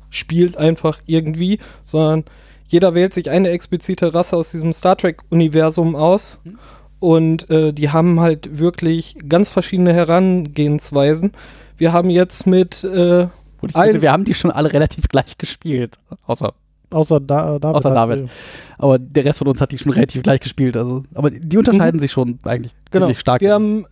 spielt 0.09 0.55
einfach 0.55 0.99
irgendwie, 1.05 1.59
sondern 1.83 2.23
jeder 2.65 2.95
wählt 2.95 3.13
sich 3.13 3.29
eine 3.29 3.49
explizite 3.49 4.13
Rasse 4.13 4.37
aus 4.37 4.49
diesem 4.51 4.71
Star 4.71 4.95
Trek-Universum 4.95 5.97
aus. 5.97 6.39
Mhm. 6.45 6.59
Und 7.01 7.49
äh, 7.49 7.73
die 7.73 7.89
haben 7.89 8.21
halt 8.21 8.59
wirklich 8.59 9.17
ganz 9.27 9.49
verschiedene 9.49 9.91
Herangehensweisen. 9.93 11.33
Wir 11.75 11.91
haben 11.91 12.09
jetzt 12.09 12.47
mit 12.47 12.81
äh, 12.85 13.27
finde, 13.59 14.01
wir 14.01 14.13
haben 14.13 14.23
die 14.23 14.35
schon 14.35 14.51
alle 14.51 14.71
relativ 14.71 15.09
gleich 15.09 15.37
gespielt. 15.37 15.99
Außer, 16.27 16.53
Außer 16.91 17.19
da, 17.19 17.59
David. 17.59 17.75
Außer 17.75 17.89
David. 17.93 18.29
aber 18.77 18.99
der 18.99 19.25
Rest 19.25 19.39
von 19.39 19.49
uns 19.49 19.59
hat 19.59 19.73
die 19.73 19.77
schon 19.79 19.91
relativ 19.91 20.21
gleich 20.21 20.39
gespielt. 20.39 20.77
Also, 20.77 21.03
aber 21.13 21.29
die 21.29 21.57
unterscheiden 21.57 21.99
sich 21.99 22.13
schon 22.13 22.39
eigentlich 22.43 22.71
Genau. 22.89 23.07
ziemlich 23.07 23.19
stark. 23.19 23.41
Wir 23.41 23.53
haben 23.53 23.85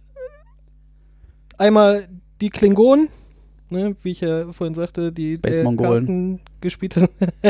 einmal 1.61 2.07
die 2.41 2.49
Klingonen, 2.49 3.07
ne, 3.69 3.95
wie 4.03 4.11
ich 4.11 4.21
ja 4.21 4.51
vorhin 4.51 4.73
sagte, 4.75 5.11
die 5.11 5.35
Space 5.35 5.63
Mongolen. 5.63 6.39
Gespielt 6.59 6.95
hat. 6.97 7.09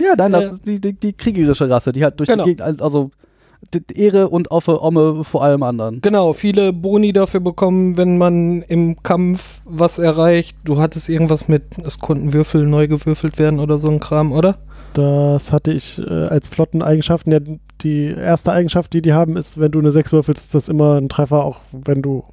ja, 0.00 0.14
nein, 0.16 0.32
das 0.32 0.42
Ja. 0.44 0.50
ist 0.50 0.66
die, 0.66 0.80
die, 0.80 0.92
die 0.94 1.12
kriegerische 1.12 1.68
Rasse, 1.68 1.92
die 1.92 2.02
halt 2.02 2.18
durch 2.18 2.28
Genau. 2.28 2.44
die 2.44 2.56
Gegend, 2.56 2.82
also 2.82 3.10
d- 3.74 3.80
Ehre 3.94 4.28
und 4.28 4.50
Offe, 4.50 4.82
Omme 4.82 5.24
vor 5.24 5.42
allem 5.44 5.62
anderen. 5.62 6.00
genau, 6.00 6.32
viele 6.32 6.72
Boni 6.72 7.12
dafür 7.12 7.40
bekommen, 7.40 7.96
wenn 7.96 8.18
man 8.18 8.62
im 8.62 9.02
Kampf 9.02 9.60
was 9.64 9.98
erreicht. 9.98 10.56
Du 10.64 10.78
hattest 10.78 11.08
irgendwas 11.08 11.48
mit, 11.48 11.78
es 11.84 11.98
konnten 12.00 12.32
Würfel 12.32 12.66
neu 12.66 12.88
gewürfelt 12.88 13.38
werden 13.38 13.60
oder 13.60 13.78
so 13.78 13.88
ein 13.90 14.00
Kram, 14.00 14.32
oder? 14.32 14.58
Das 14.94 15.52
hatte 15.52 15.72
ich 15.72 15.98
äh, 16.00 16.10
als 16.10 16.48
Flotteneigenschaften. 16.48 17.32
Ja, 17.32 17.38
die 17.82 18.06
erste 18.08 18.50
Eigenschaft, 18.52 18.92
die 18.92 19.02
die 19.02 19.12
haben, 19.12 19.36
ist, 19.36 19.58
wenn 19.60 19.70
du 19.70 19.78
eine 19.78 19.92
6 19.92 20.12
würfelst, 20.12 20.42
ist 20.46 20.54
das 20.54 20.68
immer 20.68 20.96
ein 20.96 21.08
Treffer, 21.08 21.44
auch 21.44 21.60
wenn 21.70 22.02
du 22.02 22.24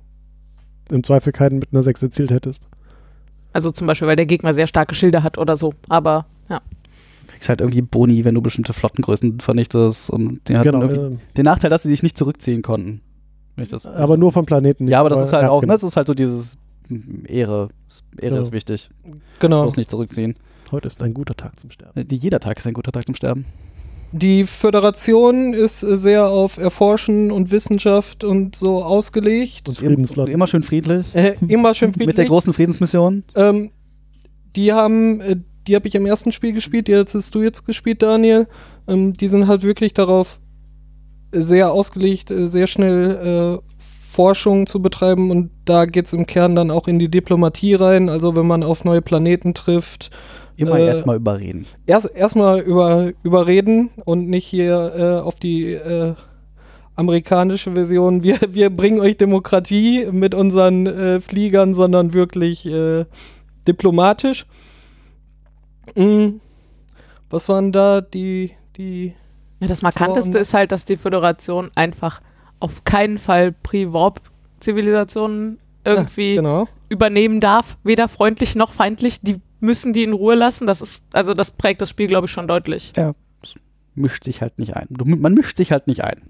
im 0.91 1.03
Zweifel 1.03 1.34
keinen 1.34 1.60
mit 1.60 1.70
einer 1.74 1.84
6 1.84 2.03
erzielt 2.03 2.32
hättest. 2.32 2.67
Also 3.53 3.72
zum 3.72 3.88
Beispiel, 3.88 4.08
weil 4.08 4.15
der 4.15 4.25
Gegner 4.25 4.53
sehr 4.53 4.67
starke 4.67 4.94
Schilder 4.96 5.24
hat 5.24 5.38
oder 5.38 5.58
so. 5.58 5.74
Aber 5.89 6.25
ja. 6.50 6.62
Du 7.25 7.32
kriegst 7.34 7.50
halt 7.50 7.62
irgendwie 7.62 7.82
Boni, 7.82 8.24
wenn 8.25 8.36
du 8.36 8.41
bestimmte 8.41 8.74
Flottengrößen 8.74 9.39
vernichtest. 9.39 10.10
Und 10.10 10.41
die 10.48 10.56
hatten 10.58 10.72
Genau. 10.72 10.82
irgendwie 10.82 11.15
äh, 11.15 11.17
den 11.38 11.46
Nachteil, 11.46 11.70
dass 11.70 11.84
sie 11.84 11.89
sich 11.89 12.03
nicht 12.03 12.17
zurückziehen 12.17 12.62
konnten. 12.62 13.01
Wenn 13.56 13.63
ich 13.63 13.70
das 13.70 13.86
aber 13.86 14.17
nur 14.17 14.32
vom 14.32 14.46
Planeten. 14.46 14.86
nicht. 14.86 14.91
ja, 14.91 15.00
aber 15.00 15.10
das 15.10 15.22
ist 15.22 15.34
halt 15.34 15.44
ja, 15.44 15.50
auch, 15.50 15.62
genau. 15.62 15.74
das 15.74 15.84
ist 15.84 15.98
halt 15.98 16.08
so 16.08 16.13
dieses 16.13 16.58
hm, 16.88 17.24
Ehre. 17.27 17.70
Ehre 18.20 18.36
Ja. 18.36 18.41
ist 18.41 18.51
wichtig. 18.51 18.89
Genau. 19.39 19.63
Bloß 19.63 19.77
nicht 19.77 19.89
zurückziehen. 19.89 20.36
Heute 20.72 20.88
ist 20.88 21.01
ein 21.01 21.13
guter 21.13 21.36
Tag 21.36 21.60
zum 21.60 21.72
Sterben. 21.72 22.00
Äh, 22.00 22.06
Jeder 22.13 22.39
Tag 22.39 22.58
ist 22.60 22.67
ein 22.67 22.74
guter 22.74 22.91
Tag 22.91 23.06
zum 23.06 23.15
Sterben. 23.15 23.46
Die 24.12 24.46
Föderation 24.46 25.54
ist 25.54 25.84
äh, 25.84 25.98
sehr 25.98 26.28
auf 26.28 26.58
Erforschen 26.58 27.32
und 27.32 27.52
Wissenschaft 27.52 28.24
und 28.24 28.56
so 28.56 28.84
ausgelegt. 28.84 29.68
Und 29.68 29.82
Und 29.82 29.88
Friedensflotten. 29.88 30.34
immer 30.34 30.48
schön 30.48 30.64
friedlich. 30.64 31.14
Äh, 31.14 31.36
immer 31.48 31.74
schön 31.74 31.94
friedlich. 31.94 32.08
Mit 32.16 32.18
der 32.18 32.26
großen 32.26 32.54
Friedensmission. 32.54 33.24
Ähm, 33.36 33.72
die 34.56 34.72
haben, 34.72 35.22
äh, 35.22 35.36
die 35.68 35.76
habe 35.76 35.88
ich 35.88 35.96
im 35.96 36.06
ersten 36.06 36.32
Spiel 36.32 36.54
gespielt, 36.54 36.88
die 36.88 36.96
hast 36.96 37.36
du 37.36 37.42
jetzt 37.42 37.66
gespielt, 37.66 38.02
Daniel. 38.02 38.48
Ähm, 38.88 39.14
die 39.14 39.28
sind 39.28 39.48
halt 39.48 39.64
wirklich 39.64 39.94
darauf 39.94 40.40
sehr 41.32 41.72
ausgelegt, 41.72 42.32
äh, 42.32 42.48
sehr 42.48 42.68
schnell 42.68 43.60
äh, 43.62 43.74
Forschung 44.18 44.66
zu 44.66 44.82
betreiben 44.82 45.30
und 45.30 45.52
da 45.66 45.86
geht 45.86 46.08
es 46.08 46.14
im 46.14 46.26
Kern 46.26 46.56
dann 46.56 46.72
auch 46.72 46.88
in 46.88 46.98
die 46.98 47.10
Diplomatie 47.10 47.76
rein. 47.76 48.10
Also 48.10 48.36
wenn 48.36 48.48
man 48.48 48.64
auf 48.64 48.84
neue 48.84 49.02
Planeten 49.02 49.54
trifft, 49.54 50.10
Immer 50.58 50.80
Äh, 50.80 50.88
erstmal 50.88 51.16
überreden. 51.16 51.66
erst 51.86 52.14
erstmal 52.16 52.60
über, 52.60 53.12
überreden 53.24 53.90
und 54.06 54.28
nicht 54.28 54.46
hier 54.46 54.94
äh, 54.96 55.20
auf 55.22 55.36
die 55.36 55.74
äh, 55.74 56.16
amerikanische 56.96 57.74
Version, 57.74 58.24
wir, 58.24 58.40
wir 58.50 58.70
bringen 58.70 59.00
euch 59.00 59.18
Demokratie 59.18 60.08
mit 60.12 60.34
unseren 60.34 60.88
äh, 60.88 61.22
Fliegern, 61.22 61.76
sondern 61.76 62.14
wirklich 62.14 62.66
äh, 62.66 63.06
diplomatisch. 63.68 64.46
Mm, 65.96 66.40
was 67.30 67.48
waren 67.48 67.72
da 67.72 68.02
die, 68.02 68.52
die 68.78 69.14
ja 69.60 69.68
das 69.68 69.82
Markanteste 69.82 70.40
ist 70.40 70.54
halt, 70.54 70.72
dass 70.72 70.86
die 70.86 70.98
Föderation 70.98 71.70
einfach 71.76 72.22
auf 72.60 72.84
keinen 72.84 73.20
Fall 73.20 73.52
Pre-Warp-Zivilisationen 73.52 75.60
irgendwie 75.84 76.36
genau. 76.36 76.68
übernehmen 76.90 77.40
darf. 77.40 77.78
Weder 77.84 78.10
freundlich 78.10 78.56
noch 78.56 78.72
feindlich. 78.72 79.22
Die 79.22 79.40
müssen 79.60 79.94
die 79.94 80.04
in 80.04 80.14
Ruhe 80.14 80.36
lassen. 80.36 80.68
Das 80.68 80.82
ist, 80.82 81.04
also 81.14 81.34
das 81.34 81.52
prägt 81.52 81.82
das 81.82 81.90
Spiel, 81.90 82.08
glaube 82.08 82.26
ich, 82.26 82.32
schon 82.32 82.48
deutlich. 82.48 82.94
Mischt 83.96 84.24
sich 84.24 84.42
halt 84.42 84.60
nicht 84.60 84.76
ein. 84.76 84.88
Du, 84.90 85.06
man 85.06 85.34
mischt 85.34 85.58
sich 85.58 85.72
halt 85.72 85.88
nicht 85.88 86.04
ein. 86.04 86.22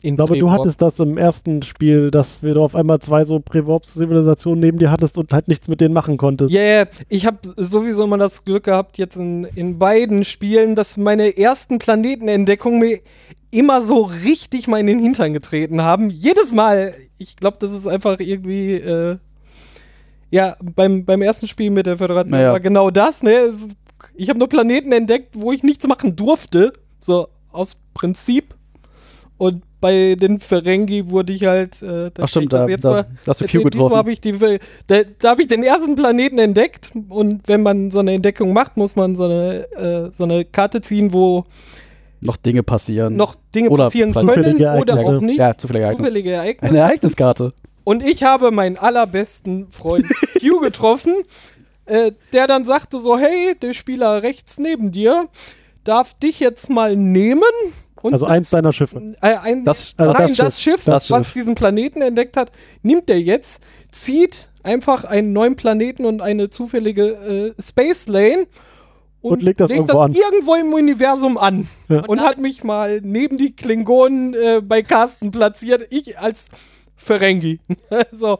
In 0.00 0.14
Ich 0.14 0.16
glaube, 0.16 0.38
du 0.38 0.50
hattest 0.50 0.80
das 0.80 1.00
im 1.00 1.18
ersten 1.18 1.62
Spiel, 1.62 2.12
dass 2.12 2.42
wir 2.44 2.54
da 2.54 2.60
auf 2.60 2.76
einmal 2.76 3.00
zwei 3.00 3.24
so 3.24 3.40
Pre-Warp-Zivilisationen 3.40 4.60
neben 4.60 4.78
dir 4.78 4.92
hattest 4.92 5.18
und 5.18 5.32
halt 5.32 5.48
nichts 5.48 5.66
mit 5.66 5.80
denen 5.80 5.92
machen 5.92 6.16
konntest. 6.18 6.52
Ja, 6.52 6.60
yeah, 6.60 6.88
ich 7.08 7.26
habe 7.26 7.38
sowieso 7.56 8.04
immer 8.04 8.18
das 8.18 8.44
Glück 8.44 8.64
gehabt, 8.64 8.96
jetzt 8.96 9.16
in, 9.16 9.44
in 9.44 9.78
beiden 9.78 10.24
Spielen, 10.24 10.76
dass 10.76 10.96
meine 10.96 11.36
ersten 11.36 11.78
Planetenentdeckungen 11.78 12.78
mir 12.78 13.00
immer 13.50 13.82
so 13.82 14.02
richtig 14.02 14.68
mal 14.68 14.78
in 14.78 14.86
den 14.86 15.00
Hintern 15.00 15.32
getreten 15.32 15.82
haben. 15.82 16.10
Jedes 16.10 16.52
Mal. 16.52 16.94
Ich 17.16 17.36
glaube, 17.36 17.56
das 17.58 17.72
ist 17.72 17.88
einfach 17.88 18.20
irgendwie. 18.20 18.74
Äh, 18.74 19.18
ja, 20.30 20.56
beim, 20.74 21.04
beim 21.04 21.22
ersten 21.22 21.46
Spiel 21.48 21.70
mit 21.70 21.86
der 21.86 21.96
Föderation 21.96 22.36
Naja. 22.38 22.52
war 22.52 22.60
genau 22.60 22.90
das. 22.90 23.22
Ne? 23.22 23.50
Ich 24.14 24.28
habe 24.28 24.38
nur 24.38 24.48
Planeten 24.48 24.92
entdeckt, 24.92 25.34
wo 25.34 25.52
ich 25.52 25.62
nichts 25.62 25.86
machen 25.86 26.16
durfte. 26.16 26.72
So 27.00 27.28
aus 27.52 27.76
Prinzip. 27.94 28.54
Und 29.36 29.62
bei 29.80 30.16
den 30.18 30.40
Ferengi 30.40 31.10
wurde 31.10 31.32
ich 31.32 31.44
halt. 31.46 31.80
Äh, 31.82 32.10
Ach 32.20 32.28
stimmt, 32.28 32.52
das 32.52 32.60
da, 32.62 32.68
jetzt 32.68 32.84
da, 32.84 32.90
mal- 32.90 33.02
da 33.04 33.30
hast 33.30 33.40
du 33.40 33.44
Jetzt 33.44 33.52
Q 33.56 33.62
getroffen. 33.62 33.96
Hab 33.96 34.08
ich 34.08 34.20
die, 34.20 34.32
da 34.88 34.98
da 35.20 35.28
habe 35.30 35.42
ich 35.42 35.48
den 35.48 35.62
ersten 35.62 35.94
Planeten 35.94 36.38
entdeckt 36.40 36.90
und 37.08 37.46
wenn 37.46 37.62
man 37.62 37.92
so 37.92 38.00
eine 38.00 38.12
Entdeckung 38.14 38.52
macht, 38.52 38.76
muss 38.76 38.96
man 38.96 39.14
so 39.14 39.24
eine, 39.24 39.70
äh, 39.76 40.10
so 40.12 40.24
eine 40.24 40.44
Karte 40.44 40.80
ziehen, 40.80 41.12
wo 41.12 41.44
Noch 42.20 42.36
Dinge 42.36 42.64
passieren. 42.64 43.14
noch 43.14 43.36
Dinge 43.54 43.70
Oder 43.70 43.84
passieren 43.84 44.12
können 44.12 44.56
oder 44.56 44.94
auch 44.94 44.98
Ereignisse. 44.98 45.24
nicht. 45.24 45.38
Ja, 45.38 45.56
zufällige 45.56 45.84
Ereignis. 45.84 46.06
Zufällige 46.08 46.30
Ereignisse. 46.32 46.66
Eine 46.66 46.78
Ereigniskarte. 46.78 47.52
Und 47.88 48.02
ich 48.02 48.22
habe 48.22 48.50
meinen 48.50 48.76
allerbesten 48.76 49.70
Freund 49.70 50.04
Q 50.40 50.60
getroffen, 50.60 51.14
äh, 51.86 52.12
der 52.34 52.46
dann 52.46 52.66
sagte 52.66 52.98
so, 52.98 53.16
hey, 53.18 53.54
der 53.62 53.72
Spieler 53.72 54.22
rechts 54.22 54.58
neben 54.58 54.92
dir 54.92 55.28
darf 55.84 56.12
dich 56.18 56.38
jetzt 56.38 56.68
mal 56.68 56.96
nehmen. 56.96 57.42
Und 58.02 58.12
Also 58.12 58.26
eins 58.26 58.50
deiner 58.50 58.74
Schiffe. 58.74 59.14
äh, 59.22 59.36
ein, 59.36 59.64
Das- 59.64 59.94
also 59.96 60.12
nein, 60.12 60.28
das 60.28 60.36
das, 60.36 60.60
Schiff, 60.62 60.74
Schiff, 60.74 60.84
das 60.84 61.10
was 61.10 61.26
Schiff. 61.28 61.32
diesen 61.34 61.54
Planeten 61.54 62.02
entdeckt 62.02 62.36
hat, 62.36 62.52
nimmt 62.82 63.08
er 63.08 63.20
jetzt, 63.20 63.60
zieht 63.90 64.48
einfach 64.62 65.04
einen 65.04 65.32
neuen 65.32 65.56
Planeten 65.56 66.04
und 66.04 66.20
eine 66.20 66.50
zufällige 66.50 67.54
äh, 67.56 67.62
Space 67.62 68.06
Lane 68.06 68.46
Und 69.22 69.42
legt 69.42 69.60
das 69.60 69.70
irgendwo 69.70 70.00
an. 70.00 70.12
irgendwo 70.12 70.54
im 70.56 70.74
Universum 70.74 71.38
an. 71.38 71.68
Ja. 71.88 72.04
Und 72.06 72.20
hat 72.20 72.36
mich 72.38 72.62
mal 72.64 73.00
neben 73.02 73.38
die 73.38 73.56
Klingonen 73.56 74.34
äh, 74.34 74.60
bei 74.62 74.82
Carsten 74.82 75.30
platziert. 75.30 75.86
Ich 75.88 76.18
als 76.18 76.48
Ferengi. 76.98 77.60
so, 78.12 78.38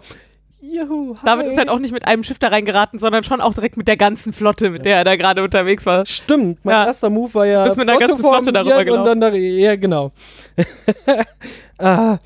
juhu, 0.60 1.16
hi. 1.16 1.24
David 1.24 1.46
ist 1.46 1.58
halt 1.58 1.68
auch 1.68 1.78
nicht 1.78 1.92
mit 1.92 2.06
einem 2.06 2.22
Schiff 2.22 2.38
da 2.38 2.48
reingeraten, 2.48 2.98
sondern 2.98 3.24
schon 3.24 3.40
auch 3.40 3.54
direkt 3.54 3.76
mit 3.76 3.88
der 3.88 3.96
ganzen 3.96 4.32
Flotte, 4.32 4.70
mit 4.70 4.84
der 4.84 4.96
er 4.96 5.04
da 5.04 5.16
gerade 5.16 5.42
unterwegs 5.42 5.86
war. 5.86 6.04
Stimmt, 6.04 6.64
mein 6.64 6.74
Ja. 6.74 6.86
erster 6.86 7.08
Move 7.08 7.32
war 7.34 7.46
ja 7.46 7.64
Bist 7.64 7.78
mit 7.78 7.88
einer 7.88 7.98
ganzen 7.98 8.18
Flotte 8.18 8.52
darüber 8.52 9.04
dann 9.04 9.20
da, 9.20 9.32
ja 9.32 9.76
genau. 9.76 10.12
ah, 11.78 12.18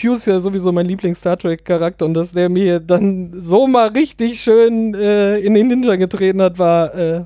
Q 0.00 0.14
ist 0.14 0.26
ja 0.26 0.38
sowieso 0.40 0.70
mein 0.70 0.86
Lieblings-Star 0.86 1.36
Trek-Charakter 1.36 2.04
und 2.04 2.14
dass 2.14 2.32
der 2.32 2.48
mir 2.48 2.78
dann 2.78 3.34
so 3.40 3.66
mal 3.66 3.88
richtig 3.88 4.40
schön 4.40 4.94
äh, 4.94 5.38
in 5.38 5.54
den 5.54 5.68
Hintern 5.68 5.98
getreten 5.98 6.40
hat, 6.40 6.58
war 6.60 6.94
äh, 6.94 7.24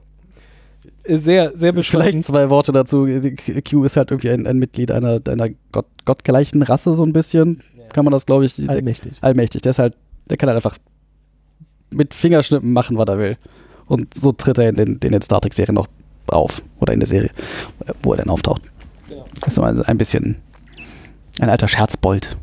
sehr, 1.09 1.52
sehr 1.55 1.73
Vielleicht 1.73 1.93
bescheiden. 1.93 2.23
zwei 2.23 2.50
Worte 2.50 2.73
dazu. 2.73 3.07
Q 3.69 3.85
ist 3.85 3.97
halt 3.97 4.11
irgendwie 4.11 4.31
ein, 4.31 4.47
ein 4.47 4.59
Mitglied 4.59 4.90
einer, 4.90 5.21
einer 5.28 5.49
Gott, 5.73 5.87
gottgleichen 6.05 6.62
Rasse, 6.62 6.95
so 6.95 7.02
ein 7.05 7.12
bisschen. 7.12 7.62
Kann 7.92 8.04
man 8.04 8.12
das, 8.12 8.26
glaube 8.26 8.45
ich. 8.45 8.57
der- 8.57 8.68
Allmächtig. 8.71 9.12
allmächtig. 9.21 9.62
Der 9.62 9.71
ist 9.71 9.78
halt, 9.78 9.95
der 10.30 10.37
kann 10.37 10.49
halt 10.49 10.57
einfach 10.57 10.76
mit 11.90 12.14
Fingerschnippen 12.14 12.73
machen, 12.73 12.97
was 12.99 13.09
er 13.09 13.18
will. 13.18 13.37
Und 13.87 14.12
so 14.14 14.33
tritt 14.33 14.59
er 14.59 14.68
in 14.68 14.76
den, 14.76 14.99
in 14.99 15.12
den 15.12 15.23
Star 15.23 15.40
Trek-Serien 15.40 15.75
noch 15.75 15.88
auf. 16.26 16.62
Oder 16.80 16.92
in 16.92 17.00
der 17.00 17.07
Serie, 17.07 17.30
wo 18.02 18.12
er 18.12 18.18
dann 18.18 18.28
auftaucht. 18.30 18.62
Genau. 19.09 19.25
Das 19.40 19.49
ist 19.49 19.54
so 19.54 19.62
ein, 19.62 19.99
bisschen 19.99 20.37
ein 21.40 21.49
alter 21.49 21.68
Scherzbold, 21.68 22.37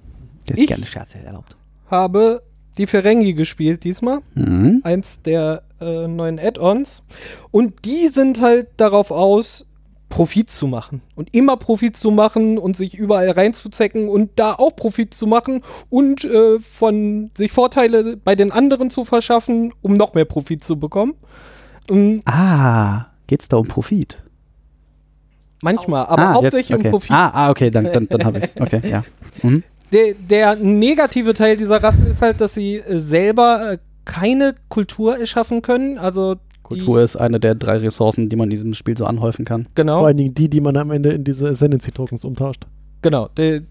der 0.49 0.55
sich 0.55 0.63
Ich- 0.63 0.69
gerne 0.69 0.85
Scherze 0.85 1.19
erlaubt. 1.19 1.55
Habe 1.91 2.41
die 2.79 2.87
Ferengi 2.87 3.33
gespielt 3.33 3.83
diesmal. 3.83 4.19
Mhm. 4.33 4.81
eins 4.83 5.21
der 5.21 5.61
äh, 5.79 6.07
neuen 6.07 6.39
Add-ons. 6.39 7.03
Und 7.51 7.85
die 7.85 8.07
sind 8.09 8.41
halt 8.41 8.67
darauf 8.77 9.11
aus, 9.11 9.65
Profit 10.15 10.49
zu 10.49 10.67
machen. 10.67 11.01
Und 11.15 11.35
immer 11.35 11.57
Profit 11.57 11.97
zu 11.97 12.09
machen 12.09 12.57
und 12.57 12.77
sich 12.77 12.97
überall 12.97 13.31
reinzuzecken 13.31 14.07
und 14.07 14.31
da 14.37 14.53
auch 14.53 14.73
Profit 14.73 15.13
zu 15.13 15.27
machen 15.27 15.61
und 15.89 16.23
äh, 16.23 16.57
von 16.61 17.31
sich 17.37 17.51
Vorteile 17.51 18.15
bei 18.15 18.33
den 18.33 18.53
anderen 18.53 18.89
zu 18.89 19.03
verschaffen, 19.03 19.73
um 19.81 19.95
noch 19.95 20.13
mehr 20.13 20.23
Profit 20.23 20.63
zu 20.63 20.79
bekommen. 20.79 21.15
Ähm, 21.89 22.21
Ah, 22.23 23.07
geht's 23.27 23.49
da 23.49 23.57
um 23.57 23.67
Profit? 23.67 24.23
manchmal, 25.61 26.05
aber 26.05 26.21
ah, 26.21 26.33
hauptsächlich 26.35 26.69
jetzt, 26.69 26.79
okay. 26.79 26.87
um 26.87 26.91
Profit. 26.91 27.11
Ah, 27.11 27.31
ah, 27.33 27.49
okay, 27.49 27.69
dann, 27.69 27.91
dann, 27.91 28.07
dann 28.07 28.23
habe 28.23 28.37
ich's. 28.39 28.55
Okay, 28.59 28.81
ja. 28.89 29.03
Mhm. 29.43 29.63
Der, 29.91 30.13
der 30.13 30.55
negative 30.55 31.33
Teil 31.33 31.57
dieser 31.57 31.83
Rasse 31.83 32.07
ist 32.07 32.21
halt, 32.21 32.39
dass 32.39 32.53
sie 32.53 32.77
äh, 32.77 32.99
selber 32.99 33.73
äh, 33.73 33.77
keine 34.05 34.55
Kultur 34.69 35.17
erschaffen 35.17 35.61
können. 35.61 35.97
Also 35.97 36.35
Kultur 36.65 36.99
ist 36.99 37.15
eine 37.15 37.39
der 37.39 37.53
drei 37.53 37.77
Ressourcen, 37.77 38.27
die 38.27 38.35
man 38.35 38.45
in 38.45 38.49
diesem 38.49 38.73
Spiel 38.73 38.97
so 38.97 39.05
anhäufen 39.05 39.45
kann. 39.45 39.67
genau. 39.75 39.99
Vor 39.99 40.07
allen 40.07 40.17
Dingen 40.17 40.33
die, 40.33 40.49
die 40.49 40.61
man 40.61 40.75
am 40.77 40.89
Ende 40.89 41.11
in 41.11 41.23
diese 41.23 41.47
Ascendancy-Tokens 41.47 42.25
umtauscht. 42.25 42.65
Genau, 43.03 43.29
die, 43.37 43.61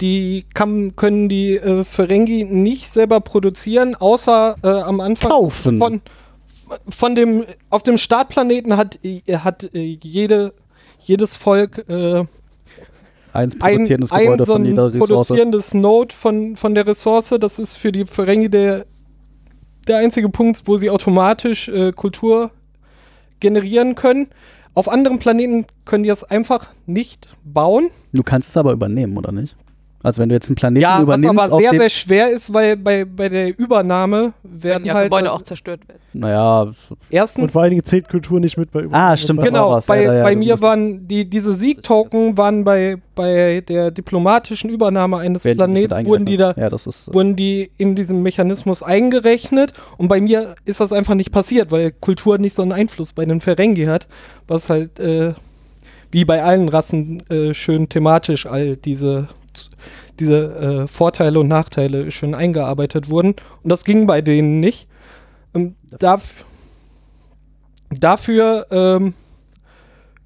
die 0.00 0.44
kann, 0.54 0.94
können 0.94 1.28
die 1.28 1.56
äh, 1.56 1.82
Ferengi 1.82 2.44
nicht 2.44 2.88
selber 2.88 3.20
produzieren, 3.20 3.96
außer 3.96 4.54
äh, 4.62 4.68
am 4.68 5.00
Anfang 5.00 5.32
Kaufen. 5.32 5.78
von, 5.78 6.00
von 6.88 7.16
dem, 7.16 7.44
auf 7.70 7.82
dem 7.82 7.98
Startplaneten 7.98 8.76
hat, 8.76 9.00
äh, 9.02 9.20
hat 9.38 9.74
äh, 9.74 9.98
jede, 10.00 10.54
jedes 11.00 11.34
Volk 11.34 11.84
äh, 11.88 12.24
Eins 13.32 13.54
ein, 13.54 13.58
produzierendes 13.58 14.12
ein 14.12 14.20
Gebäude 14.20 14.46
so 14.46 14.52
von 14.52 14.62
ein 14.62 14.66
jeder 14.66 14.86
Ressource. 14.94 15.08
produzierendes 15.08 15.74
Node 15.74 16.14
von, 16.14 16.56
von 16.56 16.74
der 16.76 16.86
Ressource. 16.86 17.34
Das 17.40 17.58
ist 17.58 17.76
für 17.76 17.90
die 17.90 18.04
Ferengi 18.04 18.48
der, 18.48 18.86
der 19.88 19.98
einzige 19.98 20.28
Punkt, 20.28 20.62
wo 20.66 20.76
sie 20.76 20.90
automatisch 20.90 21.68
äh, 21.68 21.92
Kultur 21.92 22.50
generieren 23.40 23.94
können. 23.94 24.28
Auf 24.74 24.88
anderen 24.88 25.18
Planeten 25.18 25.66
können 25.84 26.04
die 26.04 26.08
das 26.08 26.24
einfach 26.24 26.70
nicht 26.86 27.28
bauen. 27.44 27.90
Du 28.12 28.22
kannst 28.22 28.48
es 28.50 28.56
aber 28.56 28.72
übernehmen, 28.72 29.16
oder 29.16 29.32
nicht? 29.32 29.56
Also 30.04 30.20
wenn 30.20 30.28
du 30.28 30.34
jetzt 30.34 30.48
einen 30.48 30.56
Planeten 30.56 30.82
Ja, 30.82 30.96
was 30.96 31.02
übernimmst, 31.02 31.28
aber 31.44 31.52
auf 31.54 31.60
sehr, 31.60 31.70
sehr 31.70 31.88
schwer 31.88 32.30
ist, 32.30 32.52
weil 32.52 32.76
bei, 32.76 33.04
bei 33.04 33.28
der 33.28 33.56
Übernahme 33.58 34.32
werden 34.42 34.84
ja 34.84 34.94
halt 34.94 35.06
Gebäude 35.10 35.32
auch 35.32 35.42
zerstört 35.42 35.86
werden. 35.88 36.00
naja, 36.12 36.62
Und 36.62 36.76
erstens 37.10 37.52
vor 37.52 37.62
allen 37.62 37.70
Dingen 37.70 37.84
zählt 37.84 38.08
Kultur 38.08 38.40
nicht 38.40 38.56
mit 38.56 38.72
bei 38.72 38.80
Über 38.80 38.96
Ah, 38.96 39.16
stimmt, 39.16 39.40
bei- 39.40 39.46
genau. 39.46 39.70
Was, 39.70 39.86
bei, 39.86 40.02
ja, 40.02 40.14
ja, 40.14 40.22
bei 40.24 40.34
mir 40.34 40.60
waren 40.60 41.06
die, 41.06 41.24
diese 41.28 41.54
Sieg-Token 41.54 42.36
waren 42.36 42.64
bei, 42.64 42.96
bei 43.14 43.62
der 43.68 43.90
diplomatischen 43.92 44.70
Übernahme 44.70 45.18
eines 45.18 45.42
Planeten, 45.44 46.04
wurden 46.06 46.26
die 46.26 46.36
da. 46.36 46.54
Ja, 46.56 46.68
das 46.68 46.86
ist. 46.86 47.08
äh, 47.08 47.14
wurden 47.14 47.36
die 47.36 47.70
in 47.78 47.94
diesem 47.94 48.22
Mechanismus 48.22 48.82
eingerechnet 48.82 49.72
und 49.98 50.08
bei 50.08 50.20
mir 50.20 50.56
ist 50.64 50.80
das 50.80 50.92
einfach 50.92 51.14
nicht 51.14 51.30
passiert, 51.32 51.70
weil 51.70 51.92
Kultur 51.92 52.38
nicht 52.38 52.56
so 52.56 52.62
einen 52.62 52.72
Einfluss 52.72 53.12
bei 53.12 53.24
den 53.24 53.40
Ferengi 53.40 53.84
hat, 53.84 54.08
was 54.48 54.68
halt 54.68 54.98
äh, 54.98 55.34
wie 56.10 56.24
bei 56.24 56.42
allen 56.42 56.68
Rassen 56.68 57.22
äh, 57.30 57.54
schön 57.54 57.88
thematisch 57.88 58.46
all 58.46 58.76
diese, 58.76 59.28
diese 60.18 60.84
äh, 60.84 60.86
Vorteile 60.86 61.40
und 61.40 61.48
Nachteile 61.48 62.10
schön 62.10 62.34
eingearbeitet 62.34 63.08
wurden 63.08 63.34
und 63.62 63.70
das 63.70 63.84
ging 63.84 64.06
bei 64.06 64.20
denen 64.20 64.60
nicht. 64.60 64.88
Ähm, 65.54 65.76
darf, 65.98 66.44
dafür 67.90 68.66
ähm, 68.70 69.14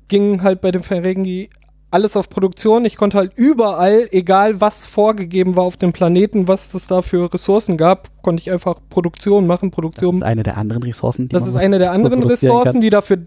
ging 0.09 0.42
halt 0.42 0.61
bei 0.61 0.71
den 0.71 0.83
Ferengi 0.83 1.50
alles 1.90 2.16
auf 2.16 2.28
Produktion. 2.28 2.85
Ich 2.85 2.97
konnte 2.97 3.16
halt 3.16 3.33
überall, 3.37 4.09
egal 4.11 4.61
was 4.61 4.87
vorgegeben 4.87 5.56
war 5.56 5.64
auf 5.64 5.76
dem 5.76 5.92
Planeten, 5.92 6.49
was 6.49 6.75
es 6.75 6.87
da 6.87 7.00
für 7.00 7.33
Ressourcen 7.33 7.76
gab, 7.76 8.11
konnte 8.23 8.42
ich 8.42 8.50
einfach 8.50 8.76
Produktion 8.90 9.47
machen. 9.47 9.71
das 9.71 9.76
Produktion, 9.76 10.16
ist 10.16 10.23
eine 10.23 10.42
der 10.42 10.56
anderen 10.59 10.83
Ressourcen, 10.83 11.28
die 11.28 11.35
das 11.35 11.47
ist 11.47 11.56
eine 11.56 11.78
der 11.78 11.92
anderen 11.92 12.21
produzieren 12.21 12.52
Ressourcen, 12.52 12.73
kann. 12.73 12.80
die 12.83 12.90
dafür 12.90 13.18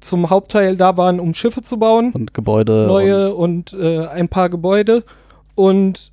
zum 0.00 0.28
Hauptteil 0.28 0.76
da 0.76 0.96
waren, 0.96 1.18
um 1.18 1.34
Schiffe 1.34 1.62
zu 1.62 1.78
bauen. 1.78 2.12
und 2.12 2.34
Gebäude. 2.34 2.84
Neue 2.86 3.34
und, 3.34 3.72
äh, 3.72 4.06
ein 4.06 4.28
paar 4.28 4.50
Gebäude. 4.50 5.04
Und 5.54 6.10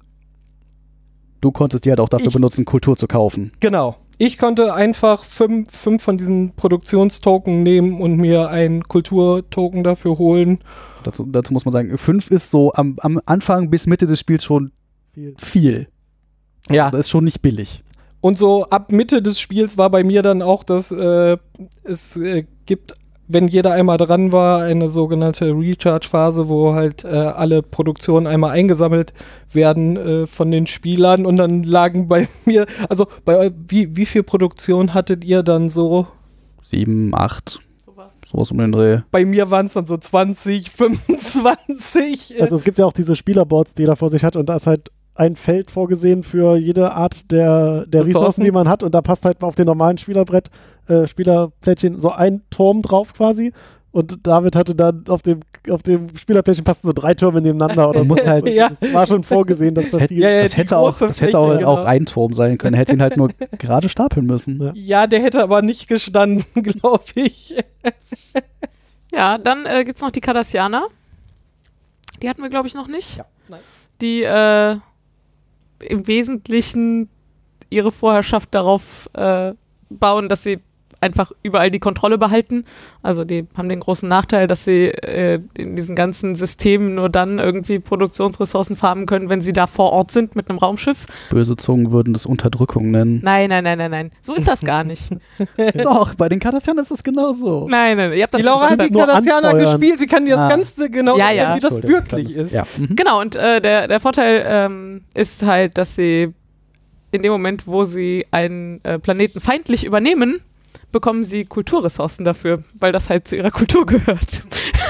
du 1.42 1.52
konntest 1.52 1.86
die 1.86 1.90
halt 1.90 2.00
auch 2.00 2.10
dafür 2.10 2.28
Ich- 2.28 2.34
benutzen, 2.34 2.66
Kultur 2.66 2.98
zu 2.98 3.08
kaufen. 3.08 3.52
genau. 3.60 3.98
Ich 4.18 4.38
konnte 4.38 4.76
einfach 4.76 5.26
fünf, 5.26 5.72
fünf 5.76 6.04
von 6.04 6.16
diesen 6.16 6.52
Produktionstoken 6.56 7.64
nehmen 7.64 8.00
und 8.02 8.18
mir 8.18 8.50
einen 8.50 8.84
Kulturtoken 8.84 9.84
dafür 9.84 10.20
holen. 10.20 10.60
Dazu, 11.04 11.26
dazu 11.26 11.54
muss 11.54 11.66
man 11.66 11.72
sagen, 11.72 11.98
5 11.98 12.30
ist 12.30 12.52
so 12.52 12.72
am, 12.74 12.98
am 13.00 13.20
Anfang 13.26 13.72
bis 13.72 13.88
Mitte 13.88 14.06
des 14.06 14.20
Spiels 14.20 14.44
schon 14.44 14.72
Viel. 15.16 15.34
viel. 15.40 15.88
Ja. 16.70 16.92
Das 16.92 17.00
ist 17.00 17.10
schon 17.10 17.24
nicht 17.24 17.42
billig. 17.42 17.84
Und 18.20 18.38
so 18.38 18.66
ab 18.66 18.92
Mitte 18.92 19.24
des 19.24 19.40
Spiels 19.40 19.80
war 19.80 19.90
bei 19.90 20.04
mir 20.04 20.22
dann 20.22 20.44
auch, 20.44 20.64
dass 20.64 20.92
äh, 20.92 21.38
es 21.84 22.16
äh, 22.18 22.46
gibt, 22.68 22.94
wenn 23.34 23.48
jeder 23.48 23.72
einmal 23.74 23.98
dran 23.98 24.32
war, 24.32 24.62
eine 24.64 24.90
sogenannte 24.90 25.52
Recharge-Phase, 25.52 26.48
wo 26.50 26.74
halt 26.74 27.04
äh, 27.04 27.08
alle 27.08 27.62
Produktionen 27.62 28.28
einmal 28.28 28.52
eingesammelt 28.52 29.14
werden 29.52 29.98
äh, 29.98 30.28
von 30.28 30.52
den 30.52 30.68
Spielern 30.68 31.26
und 31.26 31.38
dann 31.38 31.64
lagen 31.64 32.08
bei 32.08 32.28
mir, 32.46 32.66
also 32.90 33.08
bei 33.26 33.52
wie, 33.68 33.96
wie 33.96 34.06
viel 34.06 34.24
Produktion 34.24 34.94
hattet 34.94 35.24
ihr 35.24 35.44
dann 35.44 35.70
so? 35.70 36.08
7, 36.62 37.14
8, 37.14 37.60
Sowas. 37.86 38.14
sowas 38.26 38.52
um 38.52 38.58
den 38.60 38.72
Dreh. 38.72 39.00
Bei 39.12 39.26
mir 39.26 39.50
waren 39.52 39.66
es 39.66 39.74
dann 39.74 39.88
so 39.88 39.98
20, 39.98 40.70
25. 40.72 42.38
äh, 42.38 42.42
Also 42.42 42.56
es 42.56 42.64
gibt 42.64 42.80
ja 42.80 42.86
auch 42.86 42.94
diese 42.94 43.16
Spielerboards, 43.16 43.74
die 43.74 43.84
jeder 43.84 43.96
vor 43.96 44.10
sich 44.10 44.24
hat 44.24 44.36
und 44.36 44.48
da 44.48 44.56
ist 44.56 44.68
halt 44.68 44.90
ein 45.16 45.36
Feld 45.36 45.72
vorgesehen 45.72 46.24
für 46.24 46.56
jede 46.58 46.92
Art 46.92 47.32
der, 47.32 47.86
der 47.86 48.06
Ressourcen. 48.06 48.44
Die 48.44 48.52
man 48.52 48.70
hat 48.70 48.84
und 48.84 48.96
da 48.96 49.02
passt 49.02 49.26
halt 49.26 49.44
auf 49.44 49.56
den 49.56 49.66
normalen 49.66 49.98
Spielerbrett, 49.98 50.50
äh, 50.88 51.06
Spielerplättchen 51.08 52.00
so 52.00 52.12
ein 52.12 52.42
Turm 52.50 52.82
drauf 52.82 53.14
quasi 53.14 53.52
und 53.92 54.26
David 54.26 54.56
hatte 54.56 54.74
dann 54.74 55.04
auf 55.10 55.22
dem, 55.22 55.42
auf 55.70 55.84
dem 55.84 56.16
Spielerplättchen 56.16 56.64
passten 56.64 56.88
so 56.88 56.94
drei 56.94 57.14
Türme 57.14 57.42
nebeneinander 57.42 57.90
oder 57.90 58.06
so. 58.06 58.16
halt- 58.26 58.48
Ja. 58.48 58.70
Das 58.70 58.94
war 58.94 59.06
schon 59.06 59.24
vorgesehen, 59.24 59.76
dass 59.76 59.86
Das 59.86 59.92
da 59.92 60.00
hätte, 60.00 60.14
viel... 60.14 60.24
Ja, 60.24 60.30
ja, 60.30 60.44
das 60.44 60.56
hätte 60.56 60.78
auch, 60.78 60.98
das 60.98 61.20
hätte 61.20 61.38
auch, 61.38 61.50
Fläche, 61.50 61.68
auch 61.68 61.78
genau. 61.80 61.90
ein 61.90 62.06
Turm 62.06 62.32
sein 62.32 62.58
können. 62.58 62.76
Hätte 62.76 62.94
ihn 62.94 63.02
halt 63.02 63.18
nur 63.18 63.30
gerade 63.60 63.90
stapeln 63.90 64.26
müssen. 64.28 64.62
Ja. 64.62 64.72
ja, 64.76 65.08
der 65.08 65.22
hätte 65.22 65.44
aber 65.44 65.62
nicht 65.62 65.90
gestanden, 65.90 66.46
glaube 66.64 67.04
ich. 67.16 67.54
Ja, 69.12 69.38
dann 69.38 69.66
äh, 69.66 69.84
gibt 69.84 69.98
es 69.98 70.02
noch 70.02 70.12
die 70.12 70.22
Cardassianer. 70.22 70.84
Die 72.22 72.30
hatten 72.30 72.42
wir, 72.42 72.50
glaube 72.50 72.68
ich, 72.70 72.76
noch 72.76 72.88
nicht. 72.88 73.18
Ja. 73.18 73.26
Nein. 73.50 73.60
Die 74.00 74.24
äh, 74.24 74.78
im 75.82 76.08
Wesentlichen 76.08 77.10
ihre 77.70 77.92
Vorherrschaft 77.92 78.54
darauf 78.54 79.10
äh, 79.14 79.54
bauen, 79.90 80.30
dass 80.30 80.44
sie 80.44 80.60
einfach 81.02 81.32
überall 81.44 81.72
die 81.72 81.80
Kontrolle 81.80 82.18
behalten. 82.18 82.64
Also 83.02 83.26
die 83.26 83.48
haben 83.58 83.68
den 83.70 83.80
großen 83.80 84.08
Nachteil, 84.08 84.48
dass 84.48 84.64
sie 84.64 84.86
äh, 84.88 85.40
in 85.58 85.76
diesen 85.76 85.96
ganzen 85.96 86.36
Systemen 86.36 86.96
nur 86.96 87.10
dann 87.10 87.40
irgendwie 87.40 87.80
Produktionsressourcen 87.80 88.76
farmen 88.76 89.08
können, 89.08 89.28
wenn 89.28 89.42
sie 89.42 89.52
da 89.52 89.68
vor 89.68 89.92
Ort 89.92 90.12
sind 90.12 90.36
mit 90.36 90.50
einem 90.50 90.60
Raumschiff. 90.60 91.08
Böse 91.32 91.58
Zungen 91.58 91.92
würden 91.92 92.14
das 92.14 92.26
Unterdrückung 92.26 92.92
nennen. 92.92 93.20
Nein, 93.24 93.50
nein, 93.50 93.64
nein, 93.64 93.78
nein, 93.80 93.92
nein. 93.92 94.12
So 94.22 94.34
ist 94.36 94.48
das 94.48 94.62
gar 94.62 94.84
nicht. 94.84 95.10
Doch, 95.84 96.14
bei 96.16 96.30
den 96.30 96.40
Kardassianern 96.40 96.84
ist 96.84 96.92
es 96.92 97.04
genauso. 97.04 97.68
Nein, 97.70 97.98
nein, 97.98 98.14
ihr 98.14 98.24
habt 98.24 98.34
das 98.34 98.40
Die 98.40 98.46
Laura 98.46 98.70
hat 98.70 98.82
die 98.82 98.92
nur 98.92 99.06
Cardassianer 99.06 99.54
gespielt, 99.56 100.00
sie 100.00 100.08
kann 100.08 100.26
dir 100.26 100.36
das 100.36 100.46
Ah. 100.46 100.50
Ganze 100.50 100.90
genau 100.90 101.18
Ja, 101.18 101.32
ja. 101.32 101.56
wie 101.56 101.60
das 101.60 101.82
wirklich 101.84 102.36
ist. 102.36 102.52
Ja. 102.52 102.64
Mhm. 102.78 102.96
Genau, 102.96 103.20
und 103.22 103.36
äh, 103.36 103.60
der, 103.62 103.88
der 103.88 104.00
Vorteil 104.00 104.44
ähm, 104.48 105.02
ist 105.14 105.44
halt, 105.44 105.78
dass 105.78 105.96
sie 105.96 106.34
in 107.12 107.22
dem 107.24 107.32
Moment, 107.32 107.68
wo 107.68 107.84
sie 107.84 108.26
einen 108.32 108.84
äh, 108.84 108.98
Planeten 109.00 109.42
feindlich 109.42 109.86
übernehmen, 109.86 110.40
bekommen 110.92 111.24
sie 111.24 111.46
Kulturressourcen 111.46 112.26
dafür, 112.26 112.64
weil 112.80 112.92
das 112.92 113.10
halt 113.10 113.28
zu 113.28 113.36
ihrer 113.36 113.52
Kultur 113.60 113.86
gehört. 113.86 114.44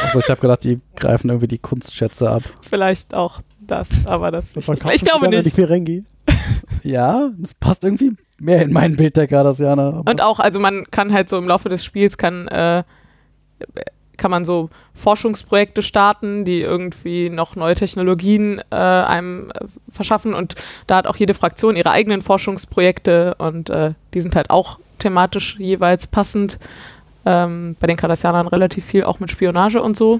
Also 0.06 0.20
ich 0.20 0.30
habe 0.30 0.41
gedacht, 0.41 0.63
die 0.63 0.80
greifen 0.96 1.30
irgendwie 1.30 1.48
die 1.48 1.60
Kunstschätze 1.60 2.30
ab. 2.30 2.44
Vielleicht 2.62 3.15
auch 3.15 3.41
das, 3.60 3.88
aber 4.06 4.32
das, 4.32 4.56
ich, 4.56 4.65
verkaufen 4.65 4.96
ich 4.96 5.04
glaube 5.04 5.30
nicht. 5.30 5.54
Ferengi. 5.56 6.04
Ja, 6.84 7.30
das 7.38 7.54
passt 7.54 7.84
irgendwie 7.84 8.13
mehr 8.39 8.63
in 8.63 8.74
mein 8.74 8.96
Bild 8.96 9.15
der 9.15 9.28
Kardassianer. 9.28 9.94
aber- 9.94 10.10
Und 10.12 10.22
auch, 10.22 10.39
also 10.39 10.60
man 10.60 10.86
kann 10.89 11.13
halt 11.13 11.30
so 11.30 11.38
im 11.38 11.48
Laufe 11.48 11.70
des 11.70 11.86
Spiels 11.86 12.17
kann, 12.17 12.48
äh, 12.48 12.84
kann 14.22 14.30
man 14.30 14.46
so 14.46 14.70
Forschungsprojekte 14.94 15.82
starten, 15.82 16.46
die 16.46 16.62
irgendwie 16.62 17.30
noch 17.30 17.56
neue 17.56 17.74
Technologien 17.74 18.62
äh, 18.70 18.76
einem 18.76 19.50
äh, 19.50 19.66
verschaffen 19.90 20.36
und 20.36 20.54
da 20.86 20.98
hat 20.98 21.08
auch 21.08 21.16
jede 21.16 21.34
Fraktion 21.34 21.76
ihre 21.76 21.90
eigenen 21.90 22.22
Forschungsprojekte 22.22 23.34
und 23.40 23.72
äh, 23.72 23.94
die 24.14 24.22
sind 24.22 24.36
halt 24.36 24.52
auch 24.52 24.78
thematisch 25.00 25.58
jeweils 25.58 26.06
passend. 26.06 26.60
Ähm, 27.26 27.76
bei 27.80 27.88
den 27.88 27.98
Cardassianern 27.98 28.48
relativ 28.48 28.86
viel 28.86 29.04
auch 29.04 29.20
mit 29.20 29.32
Spionage 29.32 29.82
und 29.82 29.98
so. 29.98 30.20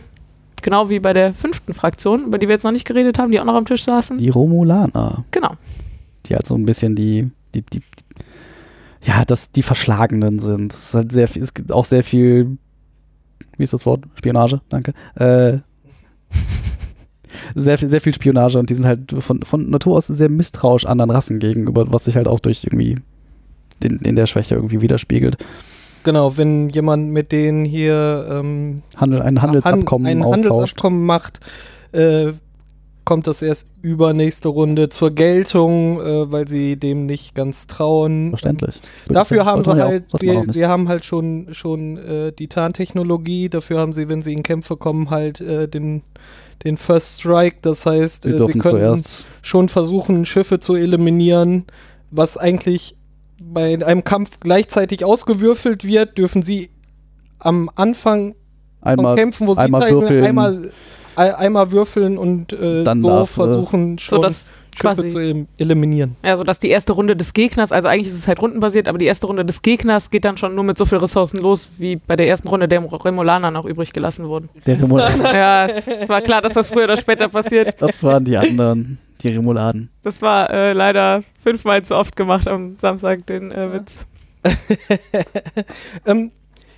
Genau 0.64 0.90
wie 0.90 1.00
bei 1.00 1.14
der 1.14 1.34
fünften 1.34 1.74
Fraktion, 1.76 2.26
über 2.26 2.40
die 2.40 2.48
wir 2.48 2.54
jetzt 2.56 2.64
noch 2.64 2.72
nicht 2.72 2.86
geredet 2.88 3.20
haben, 3.20 3.32
die 3.32 3.40
auch 3.40 3.46
noch 3.46 3.56
am 3.56 3.66
Tisch 3.66 3.84
saßen. 3.84 4.18
die 4.18 4.30
Romulaner, 4.30 5.24
Genau. 5.32 5.52
die 6.26 6.34
halt 6.34 6.48
so 6.48 6.56
ein 6.56 6.66
bisschen 6.66 6.96
die, 6.96 7.30
die, 7.54 7.62
die, 7.62 7.82
ja, 9.04 9.26
das, 9.26 9.52
die 9.52 9.64
Verschlagenen 9.64 10.38
sind. 10.40 10.74
Es 10.74 10.86
ist 10.90 10.94
halt 10.96 11.12
sehr 11.12 11.28
viel, 11.28 11.42
es 11.44 11.54
gibt 11.54 11.72
auch 11.72 11.86
sehr 11.86 12.04
viel, 12.04 12.58
wie 13.58 13.64
ist 13.64 13.74
das 13.74 13.86
Wort? 13.86 14.06
Spionage, 14.16 14.62
danke. 14.70 14.94
Äh, 15.16 15.60
sehr 17.56 17.78
viel, 17.78 17.90
sehr 17.90 18.02
viel 18.02 18.14
Spionage 18.14 18.60
und 18.60 18.70
die 18.70 18.76
sind 18.76 18.86
halt 18.86 19.12
von, 19.20 19.42
von 19.44 19.70
Natur 19.70 19.98
aus 19.98 20.08
sehr 20.08 20.30
misstrauisch 20.30 20.86
anderen 20.86 21.12
Rassen 21.12 21.40
gegenüber, 21.40 21.92
was 21.92 22.06
sich 22.06 22.16
halt 22.16 22.28
auch 22.28 22.40
durch 22.40 22.64
irgendwie 22.64 22.98
in, 23.84 23.98
in 24.00 24.16
der 24.16 24.28
Schwäche 24.28 24.56
irgendwie 24.56 24.82
widerspiegelt. 24.82 25.38
Genau, 26.04 26.36
wenn 26.38 26.70
jemand 26.70 27.12
mit 27.12 27.32
denen 27.32 27.64
hier 27.64 28.28
ähm, 28.30 28.82
Handel, 28.98 29.22
ein 29.22 29.42
Handelsabkommen 29.42 30.08
ein 30.08 30.24
austauscht. 30.24 30.50
Handelsabkommen 30.50 31.06
macht, 31.06 31.40
äh, 31.92 32.34
kommt 33.04 33.28
das 33.28 33.42
erst 33.42 33.72
übernächste 33.82 34.48
Runde 34.48 34.90
zur 34.90 35.12
Geltung, 35.12 36.00
äh, 36.00 36.32
weil 36.32 36.48
sie 36.48 36.78
dem 36.78 37.06
nicht 37.06 37.34
ganz 37.36 37.68
trauen. 37.68 38.30
Verständlich. 38.30 38.80
Dafür 39.08 39.46
haben 39.46 39.64
sie 39.64 39.72
halt, 39.72 40.06
sie, 40.20 40.42
sie 40.52 40.66
haben 40.66 40.88
halt 40.88 41.04
schon, 41.06 41.48
schon 41.52 41.98
äh, 41.98 42.32
die 42.32 42.48
Tarntechnologie, 42.48 43.50
dafür 43.50 43.80
haben 43.80 43.94
sie, 43.94 44.08
wenn 44.08 44.22
sie 44.22 44.34
in 44.34 44.44
Kämpfe 44.44 44.78
kommen, 44.78 45.10
halt 45.10 45.42
äh, 45.42 45.68
den, 45.68 46.04
den 46.64 46.78
First 46.78 47.22
Strike, 47.22 47.58
das 47.62 47.86
heißt, 47.86 48.26
äh, 48.26 48.32
sie 48.32 48.38
dürfen 48.38 48.62
können 48.62 49.02
schon 49.42 49.68
versuchen, 49.70 50.26
Schiffe 50.26 50.60
zu 50.60 50.76
eliminieren, 50.76 51.66
was 52.12 52.38
eigentlich 52.38 52.96
bei 53.44 53.84
einem 53.84 54.04
Kampf 54.04 54.40
gleichzeitig 54.40 55.04
ausgewürfelt 55.04 55.84
wird, 55.84 56.18
dürfen 56.20 56.44
sie 56.44 56.70
am 57.40 57.70
Anfang 57.76 58.34
von 58.34 58.90
einmal 58.90 59.16
Kämpfen, 59.16 59.48
wo 59.48 59.56
sie 59.56 59.60
einmal 59.62 59.92
würfeln. 59.92 60.24
einmal, 60.24 60.54
ein- 60.66 60.72
einmal 61.16 61.72
würfeln 61.72 62.18
und 62.18 62.54
äh, 62.54 62.84
Dann 62.84 63.02
so 63.02 63.10
darf, 63.10 63.32
äh, 63.32 63.34
versuchen, 63.34 63.98
So 63.98 64.16
schon 64.16 64.22
dass 64.22 64.52
Schiffe 64.76 64.96
quasi 64.96 65.08
zu 65.10 65.20
elim 65.20 65.48
eliminieren. 65.58 66.16
Ja, 66.24 66.38
so 66.38 66.44
dass 66.44 66.60
die 66.60 66.70
erste 66.70 66.94
Runde 66.94 67.16
des 67.16 67.34
Gegners, 67.34 67.72
also 67.72 67.88
eigentlich 67.88 68.08
ist 68.08 68.20
es 68.20 68.28
halt 68.28 68.42
rundenbasiert, 68.42 68.88
aber 68.88 68.98
die 68.98 69.06
erste 69.06 69.28
Runde 69.28 69.46
des 69.46 69.62
Gegners 69.62 70.10
geht 70.10 70.26
dann 70.26 70.38
schon 70.38 70.56
nur 70.56 70.64
mit 70.64 70.78
so 70.78 70.86
viel 70.86 70.98
Ressourcen 70.98 71.40
los, 71.40 71.72
wie 71.78 71.96
bei 71.96 72.16
der 72.16 72.28
ersten 72.28 72.48
Runde 72.48 72.68
der 72.68 72.82
Remolaner 72.82 73.52
noch 73.52 73.66
übrig 73.66 73.94
gelassen 73.94 74.28
wurden. 74.28 74.50
der 74.66 74.82
Remuladen. 74.82 75.22
ja, 75.24 75.66
es 75.66 75.88
war 76.10 76.22
klar, 76.22 76.42
dass 76.42 76.54
das 76.54 76.68
früher 76.68 76.86
oder 76.86 76.98
später 76.98 77.28
passiert. 77.28 77.82
Das 77.82 78.04
waren 78.04 78.26
die 78.26 78.38
anderen, 78.38 78.98
die 79.22 79.30
Remuladen. 79.30 79.90
Das 80.04 80.22
war 80.22 80.50
äh, 80.50 80.74
leider 80.74 81.22
fünfmal 81.42 81.84
zu 81.84 81.96
oft 81.96 82.16
gemacht 82.16 82.48
am 82.48 82.78
Samstag, 82.78 83.26
den 83.28 83.52
äh, 83.52 83.74
Witz. 83.74 84.06
ähm, 86.06 86.32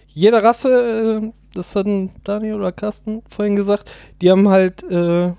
jede 0.10 0.44
Rasse, 0.44 1.22
äh, 1.24 1.32
das 1.54 1.76
hatten 1.76 2.10
Daniel 2.24 2.56
oder 2.56 2.72
Carsten 2.72 3.22
vorhin 3.30 3.56
gesagt, 3.56 3.90
die 4.22 4.30
haben 4.32 4.50
halt 4.50 4.84
äh, 4.90 5.32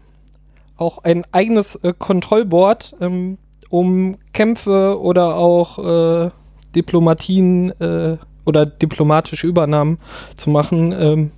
auch 0.77 0.99
ein 1.05 1.23
eigenes 1.33 1.77
äh, 1.77 1.93
Kontrollboard, 1.99 2.97
ähm, 3.01 3.39
um 3.71 4.17
Kämpfe 4.33 5.01
oder 5.01 5.37
auch 5.37 5.79
äh, 6.27 6.31
Diplomatien 6.75 7.71
äh, 7.81 8.17
oder 8.45 8.67
diplomatische 8.67 9.47
Übernahmen 9.47 9.99
zu 10.35 10.51
machen. 10.51 10.93
Ähm, 10.93 11.31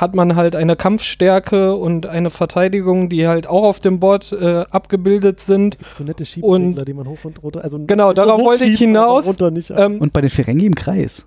hat 0.00 0.16
man 0.16 0.34
halt 0.34 0.56
eine 0.56 0.74
Kampfstärke 0.74 1.76
und 1.76 2.06
eine 2.06 2.30
Verteidigung, 2.30 3.08
die 3.08 3.28
halt 3.28 3.46
auch 3.46 3.62
auf 3.62 3.78
dem 3.78 4.00
Board 4.00 4.32
äh, 4.32 4.64
abgebildet 4.70 5.38
sind. 5.40 5.76
So 5.92 6.02
nette 6.02 6.24
Und- 6.40 6.86
die 6.88 6.94
man 6.94 7.06
hoch 7.06 7.18
und 7.24 7.40
runter. 7.42 7.62
Also 7.62 7.78
Genau, 7.86 8.12
darauf 8.12 8.40
wollte 8.42 8.64
ich 8.64 8.78
hinaus. 8.78 9.28
Runter 9.28 9.50
nicht. 9.52 9.70
Ähm, 9.70 9.98
Und 10.00 10.12
bei 10.12 10.20
den 10.20 10.30
Ferengi 10.30 10.66
im 10.66 10.74
Kreis. 10.74 11.26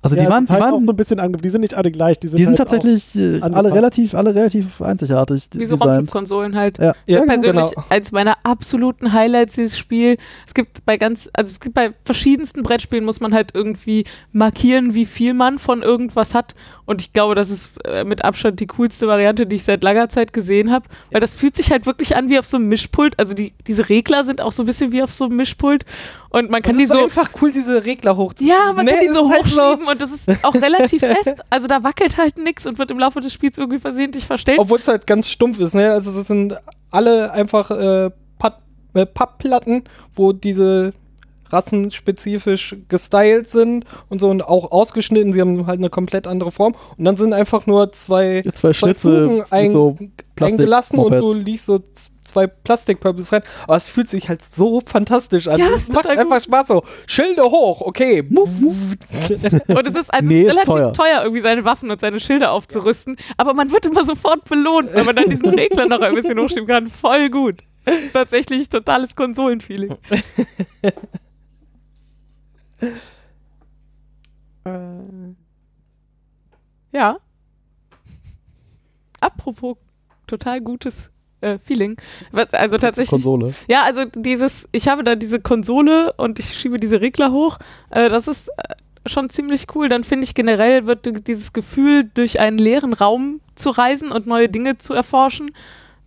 Also 0.00 0.14
ja, 0.16 0.22
die 0.22 0.28
waren, 0.28 0.46
die 0.46 0.52
halt 0.52 0.62
waren, 0.62 0.74
auch 0.74 0.80
so 0.80 0.92
ein 0.92 0.96
bisschen 0.96 1.18
ange 1.18 1.38
die 1.38 1.48
sind 1.48 1.60
nicht 1.62 1.74
alle 1.74 1.90
gleich. 1.90 2.20
Die 2.20 2.28
sind, 2.28 2.38
die 2.38 2.44
sind 2.44 2.58
halt 2.58 2.68
tatsächlich 2.70 3.16
äh, 3.16 3.40
alle 3.40 3.56
angepasst. 3.56 3.74
relativ, 3.74 4.14
alle 4.14 4.34
relativ 4.34 4.80
einzigartig 4.80 5.48
Wie 5.54 5.66
so. 5.66 5.74
Raumschiffkonsolen 5.74 6.54
halt. 6.56 6.78
Ja, 6.78 6.94
Ja, 7.06 7.18
ja, 7.18 7.24
persönlich 7.24 7.70
genau. 7.70 7.84
eins 7.88 8.12
meiner 8.12 8.36
absoluten 8.44 9.12
Highlights 9.12 9.54
dieses 9.54 9.76
Spiel. 9.76 10.16
Es 10.46 10.54
gibt 10.54 10.84
bei 10.86 10.96
ganz, 10.98 11.28
also 11.32 11.52
es 11.52 11.58
gibt 11.60 11.74
bei 11.74 11.94
verschiedensten 12.04 12.62
Brettspielen 12.62 13.04
muss 13.04 13.18
man 13.20 13.34
halt 13.34 13.50
irgendwie 13.54 14.04
markieren, 14.32 14.94
wie 14.94 15.06
viel 15.06 15.34
man 15.34 15.58
von 15.58 15.82
irgendwas 15.82 16.34
hat. 16.34 16.54
Und 16.86 17.00
ich 17.02 17.12
glaube, 17.12 17.34
das 17.34 17.50
ist 17.50 17.72
äh, 17.84 18.04
mit 18.04 18.24
Abstand 18.24 18.60
die 18.60 18.66
coolste 18.66 19.08
Variante, 19.08 19.46
die 19.46 19.56
ich 19.56 19.64
seit 19.64 19.82
langer 19.82 20.08
Zeit 20.08 20.32
gesehen 20.32 20.70
habe. 20.70 20.86
Weil 21.10 21.20
das 21.20 21.34
fühlt 21.34 21.56
sich 21.56 21.70
halt 21.70 21.86
wirklich 21.86 22.16
an 22.16 22.28
wie 22.30 22.38
auf 22.38 22.46
so 22.46 22.56
einem 22.56 22.68
Mischpult. 22.68 23.18
Also 23.18 23.34
die, 23.34 23.52
diese 23.66 23.88
Regler 23.88 24.24
sind 24.24 24.40
auch 24.40 24.52
so 24.52 24.62
ein 24.62 24.66
bisschen 24.66 24.92
wie 24.92 25.02
auf 25.02 25.12
so 25.12 25.24
einem 25.24 25.36
Mischpult. 25.36 25.84
Und 26.30 26.50
man 26.50 26.62
kann 26.62 26.72
Und 26.72 26.78
die 26.78 26.86
so. 26.86 27.02
einfach 27.02 27.30
cool, 27.42 27.52
diese 27.52 27.84
Regler 27.84 28.16
hochzuziehen. 28.16 28.50
Ja, 28.50 28.72
man 28.72 28.84
Ne, 28.84 28.92
kann 28.92 29.00
die 29.00 29.06
es 29.06 29.14
so 29.14 29.30
halt 29.30 29.44
hochschieben 29.44 29.87
und 29.88 30.00
das 30.00 30.12
ist 30.12 30.28
auch 30.44 30.54
relativ 30.54 31.00
fest. 31.24 31.42
Also 31.50 31.66
da 31.66 31.82
wackelt 31.84 32.16
halt 32.16 32.38
nichts 32.38 32.66
und 32.66 32.78
wird 32.78 32.90
im 32.90 32.98
Laufe 32.98 33.20
des 33.20 33.32
Spiels 33.32 33.58
irgendwie 33.58 33.78
versehentlich 33.78 34.26
verstellt. 34.26 34.58
Obwohl 34.58 34.78
es 34.78 34.88
halt 34.88 35.06
ganz 35.06 35.28
stumpf 35.28 35.58
ist, 35.60 35.74
ne? 35.74 35.92
Also 35.92 36.18
es 36.18 36.26
sind 36.26 36.54
alle 36.90 37.32
einfach 37.32 37.70
äh, 37.70 38.10
äh, 38.94 39.06
Pappplatten, 39.06 39.84
wo 40.14 40.32
diese 40.32 40.92
rassenspezifisch 41.50 42.76
gestylt 42.88 43.48
sind 43.48 43.84
und 44.08 44.18
so 44.20 44.28
und 44.28 44.42
auch 44.42 44.70
ausgeschnitten. 44.70 45.32
Sie 45.32 45.40
haben 45.40 45.66
halt 45.66 45.78
eine 45.78 45.88
komplett 45.88 46.26
andere 46.26 46.50
Form. 46.50 46.74
Und 46.96 47.04
dann 47.04 47.16
sind 47.16 47.32
einfach 47.32 47.66
nur 47.66 47.90
zwei, 47.92 48.42
Zwei 48.54 48.72
mit 48.86 49.52
ein, 49.52 49.72
so 49.72 49.96
eingelassen 50.40 50.98
und 50.98 51.12
du 51.12 51.32
liegst 51.32 51.66
so 51.66 51.80
zwei 52.28 52.46
Plastikpöppels 52.46 53.32
rein. 53.32 53.42
Aber 53.64 53.76
es 53.76 53.88
fühlt 53.88 54.08
sich 54.10 54.28
halt 54.28 54.42
so 54.42 54.80
fantastisch 54.84 55.48
an. 55.48 55.58
Ja, 55.58 55.68
es 55.74 55.88
macht 55.88 56.06
einfach 56.06 56.42
Spaß 56.42 56.68
so. 56.68 56.82
Schilde 57.06 57.42
hoch, 57.42 57.80
okay. 57.80 58.22
Muff, 58.28 58.50
muff. 58.60 58.76
Und 59.68 59.86
es 59.86 59.94
ist 59.94 60.12
also 60.14 60.26
Nee, 60.26 60.42
ist 60.42 60.52
relativ 60.52 60.64
teuer. 60.74 60.92
teuer. 60.92 61.22
irgendwie 61.22 61.42
seine 61.42 61.64
Waffen 61.64 61.90
und 61.90 62.00
seine 62.00 62.20
Schilder 62.20 62.52
aufzurüsten. 62.52 63.16
Aber 63.36 63.54
man 63.54 63.72
wird 63.72 63.86
immer 63.86 64.04
sofort 64.04 64.44
belohnt, 64.48 64.92
wenn 64.92 65.04
man 65.04 65.16
dann 65.16 65.30
diesen 65.30 65.48
Regler 65.48 65.86
noch 65.86 66.00
ein 66.00 66.14
bisschen 66.14 66.38
hochschieben 66.38 66.66
kann. 66.66 66.88
Voll 66.88 67.30
gut. 67.30 67.56
Tatsächlich 68.12 68.68
totales 68.68 69.16
Konsolenfeeling. 69.16 69.96
äh, 74.64 74.70
ja. 76.92 77.18
Apropos 79.20 79.76
total 80.26 80.60
gutes 80.60 81.10
äh, 81.40 81.58
Feeling. 81.58 81.96
Also 82.52 82.78
tatsächlich. 82.78 83.10
Konsole. 83.10 83.54
Ja, 83.68 83.82
also 83.84 84.04
dieses, 84.14 84.68
ich 84.72 84.88
habe 84.88 85.04
da 85.04 85.14
diese 85.14 85.40
Konsole 85.40 86.12
und 86.16 86.38
ich 86.38 86.46
schiebe 86.54 86.78
diese 86.78 87.00
Regler 87.00 87.30
hoch. 87.32 87.58
Äh, 87.90 88.08
das 88.08 88.28
ist 88.28 88.48
äh, 88.48 88.74
schon 89.06 89.28
ziemlich 89.30 89.66
cool. 89.74 89.88
Dann 89.88 90.04
finde 90.04 90.24
ich 90.24 90.34
generell 90.34 90.86
wird 90.86 91.26
dieses 91.26 91.52
Gefühl, 91.52 92.10
durch 92.14 92.40
einen 92.40 92.58
leeren 92.58 92.92
Raum 92.92 93.40
zu 93.54 93.70
reisen 93.70 94.10
und 94.12 94.26
neue 94.26 94.48
Dinge 94.48 94.78
zu 94.78 94.94
erforschen, 94.94 95.50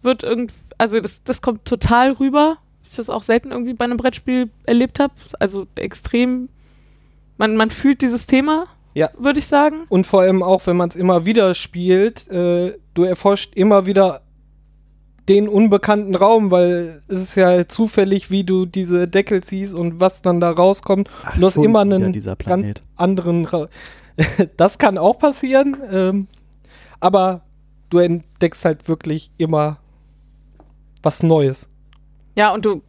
wird 0.02 0.24
irgendwie, 0.24 0.56
also 0.78 1.00
das, 1.00 1.24
das 1.24 1.42
kommt 1.42 1.66
total 1.66 2.12
rüber. 2.14 2.58
Ich 2.84 2.96
das 2.98 3.10
auch 3.10 3.24
selten 3.24 3.52
irgendwie 3.52 3.74
bei 3.74 3.86
einem 3.86 3.98
Brettspiel 3.98 4.50
erlebt 4.66 5.00
habe. 5.00 5.14
Also 5.40 5.68
extrem, 5.76 6.50
man, 7.38 7.56
man 7.56 7.70
fühlt 7.70 8.02
dieses 8.02 8.26
Thema, 8.28 8.66
Ja. 8.94 9.10
würde 9.18 9.40
ich 9.40 9.48
sagen. 9.48 9.82
Und 9.88 10.08
vor 10.08 10.22
allem 10.22 10.44
auch, 10.44 10.66
wenn 10.68 10.76
man 10.76 10.90
es 10.90 10.96
immer 10.98 11.26
wieder 11.26 11.56
spielt, 11.56 12.28
äh, 12.30 12.78
du 12.94 13.04
erforscht 13.04 13.54
immer 13.56 13.86
wieder 13.86 14.22
den 15.30 15.48
unbekannten 15.48 16.16
Raum, 16.16 16.52
weil 16.52 17.04
es 17.08 17.22
ist 17.22 17.36
ja 17.36 17.48
halt 17.48 17.72
zufällig, 17.72 18.32
wie 18.32 18.44
du 18.44 18.66
diese 18.66 19.08
Deckel 19.08 19.44
ziehst 19.44 19.74
und 19.74 20.00
was 20.00 20.22
dann 20.22 20.40
da 20.40 20.50
rauskommt. 20.52 21.10
Ach, 21.24 21.38
du 21.38 21.46
hast 21.46 21.58
immer 21.58 21.82
einen 21.82 22.12
dieser 22.12 22.36
ganz 22.36 22.82
anderen 22.96 23.46
Raum. 23.46 23.68
das 24.58 24.78
kann 24.78 24.98
auch 24.98 25.20
passieren, 25.20 25.78
ähm, 25.92 26.28
aber 27.00 27.42
du 27.90 28.00
entdeckst 28.00 28.66
halt 28.66 28.88
wirklich 28.88 29.32
immer 29.38 29.78
was 31.04 31.24
Neues. 31.24 31.70
Ja, 32.38 32.54
und 32.54 32.66
du 32.66 32.82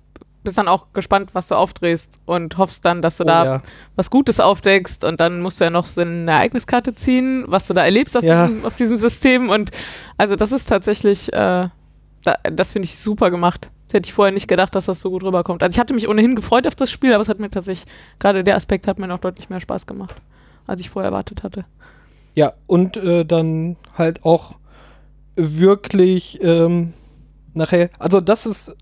bist 0.44 0.58
dann 0.58 0.68
auch 0.68 0.92
gespannt, 0.92 1.30
was 1.34 1.48
du 1.48 1.54
aufdrehst 1.54 2.18
und 2.24 2.58
hoffst 2.58 2.84
dann, 2.84 3.00
dass 3.02 3.16
du 3.18 3.24
Oh 3.24 3.26
da 3.28 3.44
ja. 3.44 3.62
was 3.94 4.10
Gutes 4.10 4.40
aufdeckst 4.40 5.04
und 5.04 5.20
dann 5.20 5.40
musst 5.40 5.60
du 5.60 5.64
ja 5.64 5.70
noch 5.70 5.86
so 5.86 6.00
eine 6.00 6.30
Ereigniskarte 6.30 6.94
ziehen, 6.94 7.44
was 7.46 7.66
du 7.68 7.74
da 7.74 7.84
erlebst 7.84 8.16
auf, 8.16 8.24
Ja. 8.24 8.46
diesem, 8.48 8.64
auf 8.64 8.74
diesem 8.74 8.96
System 8.96 9.50
und 9.50 9.70
also 10.18 10.34
das 10.34 10.50
ist 10.50 10.66
tatsächlich, 10.68 11.32
äh, 11.32 11.68
da, 12.22 12.36
das 12.50 12.72
finde 12.72 12.86
ich 12.86 12.98
super 12.98 13.30
gemacht. 13.30 13.70
Das 13.88 13.94
hätte 13.94 14.08
ich 14.08 14.12
vorher 14.14 14.32
nicht 14.32 14.48
gedacht, 14.48 14.74
dass 14.74 14.86
das 14.86 15.00
so 15.00 15.10
gut 15.10 15.22
rüberkommt. 15.22 15.62
Also 15.62 15.76
ich 15.76 15.80
hatte 15.80 15.94
mich 15.94 16.08
ohnehin 16.08 16.34
gefreut 16.34 16.66
auf 16.66 16.74
das 16.74 16.90
Spiel, 16.90 17.12
aber 17.12 17.22
es 17.22 17.28
hat 17.28 17.38
mir 17.38 17.50
tatsächlich, 17.50 17.90
gerade 18.18 18.42
der 18.42 18.56
Aspekt 18.56 18.86
hat 18.88 18.98
mir 18.98 19.06
noch 19.06 19.18
deutlich 19.18 19.50
mehr 19.50 19.60
Spaß 19.60 19.86
gemacht, 19.86 20.14
als 20.66 20.80
ich 20.80 20.90
vorher 20.90 21.10
erwartet 21.10 21.42
hatte. 21.42 21.64
Ja, 22.34 22.54
und 22.66 22.96
äh, 22.96 23.24
dann 23.24 23.76
halt 23.96 24.24
auch 24.24 24.54
wirklich 25.36 26.42
ähm, 26.42 26.94
nachher, 27.54 27.90
also 27.98 28.20
das 28.20 28.46
ist 28.46 28.74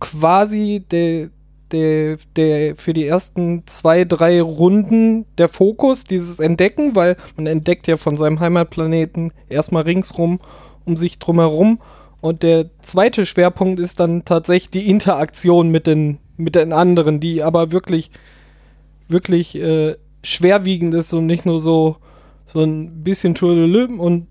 quasi 0.00 0.84
der, 0.90 1.30
der, 1.70 2.18
der 2.36 2.76
für 2.76 2.92
die 2.92 3.06
ersten 3.06 3.66
zwei, 3.66 4.04
drei 4.04 4.42
Runden 4.42 5.24
der 5.38 5.48
Fokus, 5.48 6.04
dieses 6.04 6.38
Entdecken, 6.38 6.94
weil 6.94 7.16
man 7.36 7.46
entdeckt 7.46 7.86
ja 7.86 7.96
von 7.96 8.16
seinem 8.16 8.40
Heimatplaneten 8.40 9.32
erstmal 9.48 9.84
ringsrum 9.84 10.40
um 10.84 10.96
sich 10.96 11.18
drumherum. 11.18 11.78
Und 12.22 12.44
der 12.44 12.70
zweite 12.82 13.26
Schwerpunkt 13.26 13.80
ist 13.80 13.98
dann 13.98 14.24
tatsächlich 14.24 14.70
die 14.70 14.88
Interaktion 14.88 15.70
mit 15.70 15.88
den, 15.88 16.18
mit 16.36 16.54
den 16.54 16.72
anderen, 16.72 17.18
die 17.18 17.42
aber 17.42 17.72
wirklich, 17.72 18.12
wirklich 19.08 19.56
äh, 19.56 19.96
schwerwiegend 20.22 20.94
ist 20.94 21.12
und 21.12 21.26
nicht 21.26 21.44
nur 21.44 21.60
so, 21.60 21.96
so 22.46 22.62
ein 22.62 23.02
bisschen 23.02 23.34
Turlelüm 23.34 23.98
und 23.98 24.28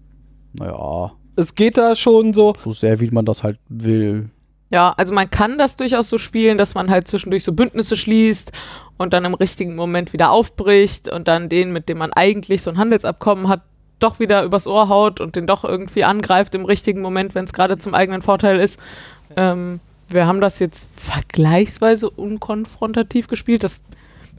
Naja, 0.54 1.12
es 1.36 1.54
geht 1.54 1.78
da 1.78 1.98
schon 1.98 2.34
so. 2.34 2.54
so 2.58 2.72
sehr, 2.72 3.02
wie 3.02 3.12
man 3.12 3.26
das 3.26 3.44
halt 3.44 3.60
will. 3.68 4.30
Ja, 4.70 4.94
also 4.94 5.14
man 5.14 5.30
kann 5.30 5.58
das 5.58 5.76
durchaus 5.76 6.08
so 6.08 6.18
spielen, 6.18 6.58
dass 6.58 6.76
man 6.76 6.90
halt 6.90 7.10
zwischendurch 7.10 7.44
so 7.44 7.52
Bündnisse 7.52 7.98
schließt 7.98 8.54
und 8.98 9.12
dann 9.12 9.26
im 9.26 9.34
richtigen 9.34 9.76
Moment 9.76 10.14
wieder 10.14 10.32
aufbricht 10.32 11.10
und 11.10 11.28
dann 11.28 11.50
den, 11.50 11.74
mit 11.74 11.90
dem 11.90 11.98
man 11.98 12.14
eigentlich 12.14 12.62
so 12.62 12.72
ein 12.72 12.78
Handelsabkommen 12.78 13.50
hat, 13.50 13.64
doch 14.02 14.20
wieder 14.20 14.44
übers 14.44 14.68
Ohr 14.68 14.90
haut 14.90 15.20
und 15.20 15.36
den 15.36 15.48
doch 15.48 15.64
irgendwie 15.64 16.04
angreift 16.04 16.56
im 16.56 16.66
richtigen 16.66 17.02
Moment, 17.02 17.36
wenn 17.36 17.46
es 17.46 17.54
gerade 17.54 17.78
zum 17.78 17.94
eigenen 17.94 18.22
Vorteil 18.22 18.60
ist. 18.60 18.80
Ähm, 19.36 19.80
wir 20.10 20.28
haben 20.28 20.42
das 20.42 20.60
jetzt 20.60 20.88
vergleichsweise 20.96 22.10
unkonfrontativ 22.10 23.28
gespielt. 23.28 23.64
Das, 23.64 23.82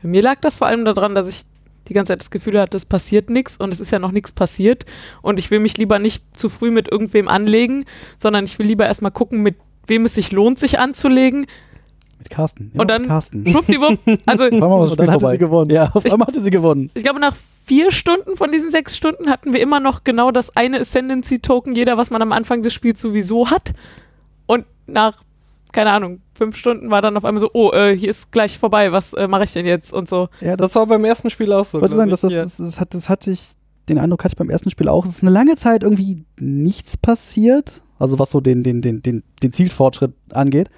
bei 0.02 0.08
mir 0.08 0.22
lag 0.22 0.40
das 0.40 0.56
vor 0.56 0.66
allem 0.66 0.84
daran, 0.84 1.14
dass 1.14 1.28
ich 1.28 1.44
die 1.88 1.94
ganze 1.94 2.12
Zeit 2.12 2.20
das 2.20 2.30
Gefühl 2.30 2.60
hatte, 2.60 2.76
es 2.76 2.84
passiert 2.84 3.30
nichts 3.30 3.56
und 3.56 3.72
es 3.72 3.80
ist 3.80 3.90
ja 3.90 3.98
noch 3.98 4.12
nichts 4.12 4.32
passiert. 4.32 4.86
Und 5.20 5.38
ich 5.38 5.50
will 5.50 5.58
mich 5.58 5.76
lieber 5.78 5.98
nicht 5.98 6.22
zu 6.38 6.48
früh 6.48 6.70
mit 6.70 6.90
irgendwem 6.90 7.28
anlegen, 7.28 7.84
sondern 8.18 8.44
ich 8.44 8.58
will 8.58 8.66
lieber 8.66 8.86
erstmal 8.86 9.10
gucken, 9.10 9.40
mit 9.42 9.56
wem 9.86 10.04
es 10.04 10.14
sich 10.14 10.32
lohnt, 10.32 10.58
sich 10.58 10.78
anzulegen. 10.78 11.46
Mit 12.22 12.30
Carsten. 12.30 12.70
Und 12.76 12.90
dann- 12.90 13.02
mit 13.02 13.10
Carsten. 13.10 13.46
Schwuppdiwupp. 13.46 13.98
Also 14.26 14.44
Auf 14.46 14.52
einmal 14.52 14.70
Und 14.80 15.00
dann 15.00 15.08
hatte 15.10 15.20
vorbei. 15.20 15.32
sie 15.32 15.38
gewonnen. 15.38 15.70
Ja, 15.70 15.90
auf 15.92 16.04
einmal 16.04 16.28
hatte 16.28 16.40
sie 16.42 16.50
gewonnen. 16.50 16.90
ich 16.94 17.02
glaube, 17.02 17.18
nach 17.20 17.34
vier 17.64 17.90
Stunden 17.92 18.36
von 18.36 18.50
diesen 18.52 18.70
sechs 18.70 18.96
Stunden 18.96 19.28
hatten 19.30 19.52
wir 19.52 19.60
immer 19.60 19.80
noch 19.80 20.04
genau 20.04 20.30
das 20.30 20.56
eine 20.56 20.80
Ascendancy-Token, 20.80 21.74
jeder, 21.74 21.96
was 21.96 22.10
man 22.10 22.22
am 22.22 22.32
Anfang 22.32 22.62
des 22.62 22.72
Spiels 22.74 23.00
sowieso 23.00 23.50
hat. 23.50 23.72
Und 24.46 24.64
nach, 24.86 25.18
keine 25.72 25.90
Ahnung, 25.90 26.20
fünf 26.34 26.56
Stunden 26.56 26.90
war 26.90 27.02
dann 27.02 27.16
auf 27.16 27.24
einmal 27.24 27.40
so, 27.40 27.50
oh, 27.52 27.70
äh, 27.72 27.96
hier 27.96 28.10
ist 28.10 28.32
gleich 28.32 28.58
vorbei, 28.58 28.92
was 28.92 29.12
äh, 29.14 29.26
mache 29.28 29.44
ich 29.44 29.52
denn 29.52 29.66
jetzt 29.66 29.92
und 29.92 30.08
so. 30.08 30.28
Ja, 30.40 30.56
das 30.56 30.66
Das 30.72 30.74
war 30.76 30.86
beim 30.86 31.04
ersten 31.04 31.30
Spiel 31.30 31.52
auch 31.52 31.64
so. 31.64 31.80
wollte 31.80 31.94
sagen, 31.94 32.10
ich. 32.10 32.20
das, 32.20 32.30
das, 32.32 32.56
das, 32.56 32.80
hat, 32.80 32.94
das 32.94 33.08
hatte 33.08 33.30
ich, 33.30 33.52
den 33.88 33.98
Eindruck 33.98 34.24
hatte 34.24 34.32
ich 34.34 34.38
beim 34.38 34.50
ersten 34.50 34.70
Spiel 34.70 34.88
auch. 34.88 35.04
Es 35.04 35.10
ist 35.12 35.22
eine 35.22 35.30
lange 35.30 35.56
Zeit 35.56 35.82
irgendwie 35.82 36.24
nichts 36.38 36.96
passiert, 36.96 37.82
also 37.98 38.18
was 38.18 38.30
so 38.30 38.40
den, 38.40 38.62
den, 38.64 38.82
den, 38.82 39.02
den, 39.02 39.22
den 39.42 39.52
Zielfortschritt 39.52 40.12
angeht. 40.32 40.68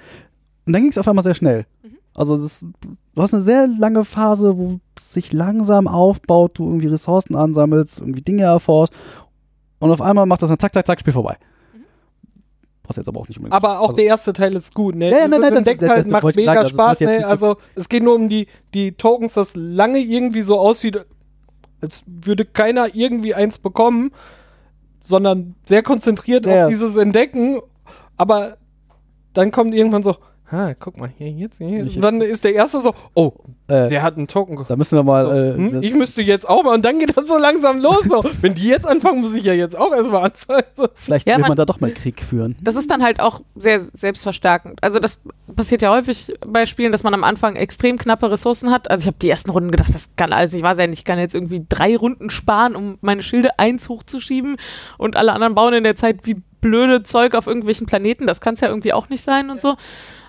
Und 0.67 0.73
dann 0.73 0.83
ging 0.83 0.91
es 0.91 0.99
auf 0.99 1.09
einmal 1.09 1.23
sehr 1.23 1.35
schnell. 1.35 1.67
Mhm. 1.83 1.97
Also 2.15 2.37
ist, 2.37 2.65
du 3.15 3.23
hast 3.23 3.35
eine 3.35 3.43
sehr 3.43 3.67
lange 3.67 4.05
Phase, 4.05 4.57
wo 4.57 4.79
es 4.97 5.13
sich 5.15 5.33
langsam 5.33 5.89
aufbaut, 5.89 6.59
du 6.59 6.65
irgendwie 6.67 6.87
Ressourcen 6.87 7.35
ansammelst, 7.35 7.99
irgendwie 7.99 8.23
Dinge 8.23 8.45
erforscht 8.45 8.93
und 9.81 9.91
auf 9.91 10.01
einmal 10.01 10.25
macht 10.27 10.41
das 10.43 10.49
dann 10.49 10.59
zack, 10.61 10.73
zack, 10.73 10.87
zack, 10.87 11.01
Spiel 11.01 11.13
vorbei. 11.13 11.37
Was 12.87 12.97
jetzt 12.97 13.09
aber 13.09 13.19
auch 13.21 13.27
nicht 13.29 13.39
unbedingt. 13.39 13.55
Aber 13.55 13.81
auch 13.81 13.89
also, 13.89 13.97
der 13.97 14.05
erste 14.05 14.33
Teil 14.33 14.55
ist 14.55 14.75
gut, 14.75 14.95
ne? 14.95 15.11
Ja, 15.11 15.19
ja, 15.19 15.29
nein, 15.29 15.41
Dieses 15.41 15.51
nein, 15.55 15.65
das- 15.65 15.77
das- 15.79 15.89
halt 15.89 16.05
das 16.07 16.13
macht 16.13 16.37
mega 16.37 16.55
sagen, 16.55 16.59
also 16.59 16.75
Spaß, 16.75 17.01
ne? 17.01 17.21
so- 17.21 17.27
Also 17.27 17.57
es 17.75 17.89
geht 17.89 18.03
nur 18.03 18.15
um 18.15 18.29
die, 18.29 18.47
die 18.75 18.93
Tokens, 18.93 19.33
das 19.33 19.51
lange 19.55 19.99
irgendwie 19.99 20.43
so 20.43 20.59
aussieht, 20.59 21.05
als 21.81 22.03
würde 22.07 22.45
keiner 22.45 22.95
irgendwie 22.95 23.35
eins 23.35 23.59
bekommen, 23.59 24.13
sondern 25.01 25.55
sehr 25.67 25.83
konzentriert 25.83 26.47
ja. 26.47 26.65
auf 26.65 26.71
dieses 26.71 26.97
Entdecken. 26.97 27.59
Aber 28.17 28.59
dann 29.33 29.51
kommt 29.51 29.75
irgendwann 29.75 30.03
so, 30.03 30.17
ah, 30.51 30.75
guck 30.79 30.97
mal, 30.99 31.11
hier, 31.17 31.31
jetzt, 31.31 31.59
hier. 31.59 31.85
Ich- 31.85 31.97
Und 31.97 32.03
dann 32.03 32.21
ist 32.21 32.45
der 32.45 32.55
erste 32.55 32.81
so, 32.81 32.95
oh, 33.15 33.33
Äh, 33.67 33.89
der 33.89 34.03
hat 34.03 34.17
einen 34.19 34.29
Token 34.29 34.63
da 34.69 34.77
müssen 34.77 34.97
wir 34.99 35.03
mal. 35.03 35.25
Äh, 35.35 35.57
hm, 35.57 35.83
ich 35.83 35.95
müsste 35.95 36.21
jetzt 36.21 36.47
auch 36.47 36.63
mal. 36.65 36.75
Und 36.75 36.85
dann 36.85 36.99
geht 36.99 37.17
das 37.17 37.27
so 37.27 37.39
langsam 37.39 37.81
los. 37.81 38.03
So. 38.09 38.23
Wenn 38.43 38.55
die 38.55 38.69
jetzt 38.69 38.87
anfangen, 38.87 39.23
muss 39.23 39.33
ich 39.33 39.43
ja 39.45 39.55
jetzt 39.55 39.75
auch 39.75 39.91
erstmal 39.93 40.25
anfangen. 40.25 40.63
So. 40.75 40.87
vielleicht 40.95 41.27
Ja, 41.27 41.37
will 41.37 41.41
man- 41.43 41.49
man 41.49 41.57
da 41.57 41.65
doch 41.65 41.81
mal 41.81 41.91
Krieg 41.91 42.21
führen. 42.23 42.57
Das 42.61 42.77
ist 42.77 42.91
dann 42.91 43.03
halt 43.03 43.21
auch 43.21 43.41
sehr 43.57 43.81
selbstverstärkend. 43.95 44.83
Also 44.83 44.99
das 44.99 45.19
passiert 45.57 45.81
ja 45.81 45.91
häufig 45.91 46.35
bei 46.47 46.67
Spielen, 46.67 46.93
dass 46.93 47.05
man 47.05 47.15
am 47.15 47.25
Anfang 47.25 47.57
extrem 47.57 47.97
knappe 47.97 48.31
Ressourcen 48.31 48.71
hat. 48.71 48.91
Also 48.91 49.03
ich 49.03 49.07
habe 49.07 49.17
die 49.21 49.31
ersten 49.31 49.49
Runden 49.51 49.71
gedacht, 49.71 49.95
das 49.95 50.11
kann 50.17 50.33
alles 50.35 50.53
nicht 50.53 50.63
wahr 50.63 50.77
sein. 50.77 50.93
Ich 50.93 51.05
kann 51.05 51.19
jetzt 51.19 51.35
irgendwie 51.35 51.65
drei 51.69 51.97
Runden 51.97 52.29
sparen, 52.31 52.77
um 52.77 52.99
meine 53.01 53.23
Schilde 53.23 53.59
eins 53.59 53.89
hochzuschieben 53.89 54.57
und 54.99 55.17
alle 55.17 55.33
anderen 55.33 55.55
bauen 55.55 55.73
in 55.75 55.85
der 55.85 55.97
Zeit 55.97 56.21
wie 56.25 56.37
blöde 56.61 57.03
Zeug 57.03 57.35
auf 57.35 57.47
irgendwelchen 57.47 57.87
Planeten. 57.87 58.27
Das 58.27 58.41
kann 58.43 58.55
es 58.55 58.61
ja 58.61 58.69
irgendwie 58.69 58.93
auch 58.93 59.09
nicht 59.09 59.25
sein 59.25 59.49
und 59.51 59.61
so. 59.63 59.75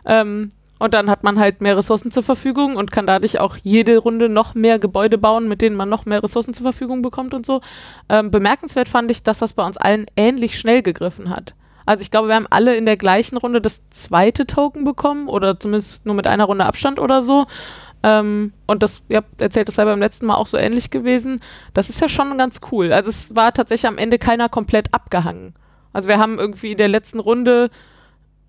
Ähm, 0.05 0.49
und 0.77 0.93
dann 0.93 1.09
hat 1.09 1.23
man 1.23 1.39
halt 1.39 1.61
mehr 1.61 1.77
Ressourcen 1.77 2.11
zur 2.11 2.23
Verfügung 2.23 2.75
und 2.75 2.91
kann 2.91 3.07
dadurch 3.07 3.39
auch 3.39 3.55
jede 3.63 3.97
Runde 3.97 4.27
noch 4.27 4.55
mehr 4.55 4.77
Gebäude 4.77 5.17
bauen, 5.17 5.47
mit 5.47 5.61
denen 5.61 5.75
man 5.75 5.87
noch 5.87 6.05
mehr 6.05 6.21
Ressourcen 6.21 6.53
zur 6.53 6.65
Verfügung 6.65 7.01
bekommt 7.01 7.33
und 7.33 7.45
so. 7.45 7.61
Ähm, 8.09 8.29
bemerkenswert 8.29 8.89
fand 8.89 9.09
ich, 9.09 9.23
dass 9.23 9.39
das 9.39 9.53
bei 9.53 9.65
uns 9.65 9.77
allen 9.77 10.05
ähnlich 10.17 10.59
schnell 10.59 10.81
gegriffen 10.81 11.29
hat. 11.29 11.55
Also 11.85 12.01
ich 12.01 12.11
glaube, 12.11 12.27
wir 12.27 12.35
haben 12.35 12.47
alle 12.49 12.75
in 12.75 12.85
der 12.85 12.97
gleichen 12.97 13.37
Runde 13.37 13.61
das 13.61 13.81
zweite 13.89 14.45
Token 14.45 14.83
bekommen 14.83 15.27
oder 15.27 15.59
zumindest 15.59 16.05
nur 16.05 16.15
mit 16.15 16.27
einer 16.27 16.45
Runde 16.45 16.65
Abstand 16.65 16.99
oder 16.99 17.21
so. 17.21 17.45
Ähm, 18.03 18.51
und 18.65 18.83
das, 18.83 19.03
ihr 19.07 19.17
habt 19.17 19.39
erzählt, 19.41 19.67
das 19.67 19.75
sei 19.75 19.85
beim 19.85 19.99
letzten 19.99 20.25
Mal 20.25 20.35
auch 20.35 20.47
so 20.47 20.57
ähnlich 20.57 20.89
gewesen. 20.89 21.39
Das 21.73 21.89
ist 21.89 22.01
ja 22.01 22.09
schon 22.09 22.37
ganz 22.37 22.59
cool. 22.71 22.91
Also 22.91 23.09
es 23.09 23.35
war 23.35 23.53
tatsächlich 23.53 23.87
am 23.87 23.97
Ende 23.97 24.19
keiner 24.19 24.49
komplett 24.49 24.93
abgehangen. 24.93 25.53
Also 25.93 26.09
wir 26.09 26.17
haben 26.17 26.37
irgendwie 26.37 26.71
in 26.71 26.77
der 26.77 26.89
letzten 26.89 27.19
Runde 27.19 27.69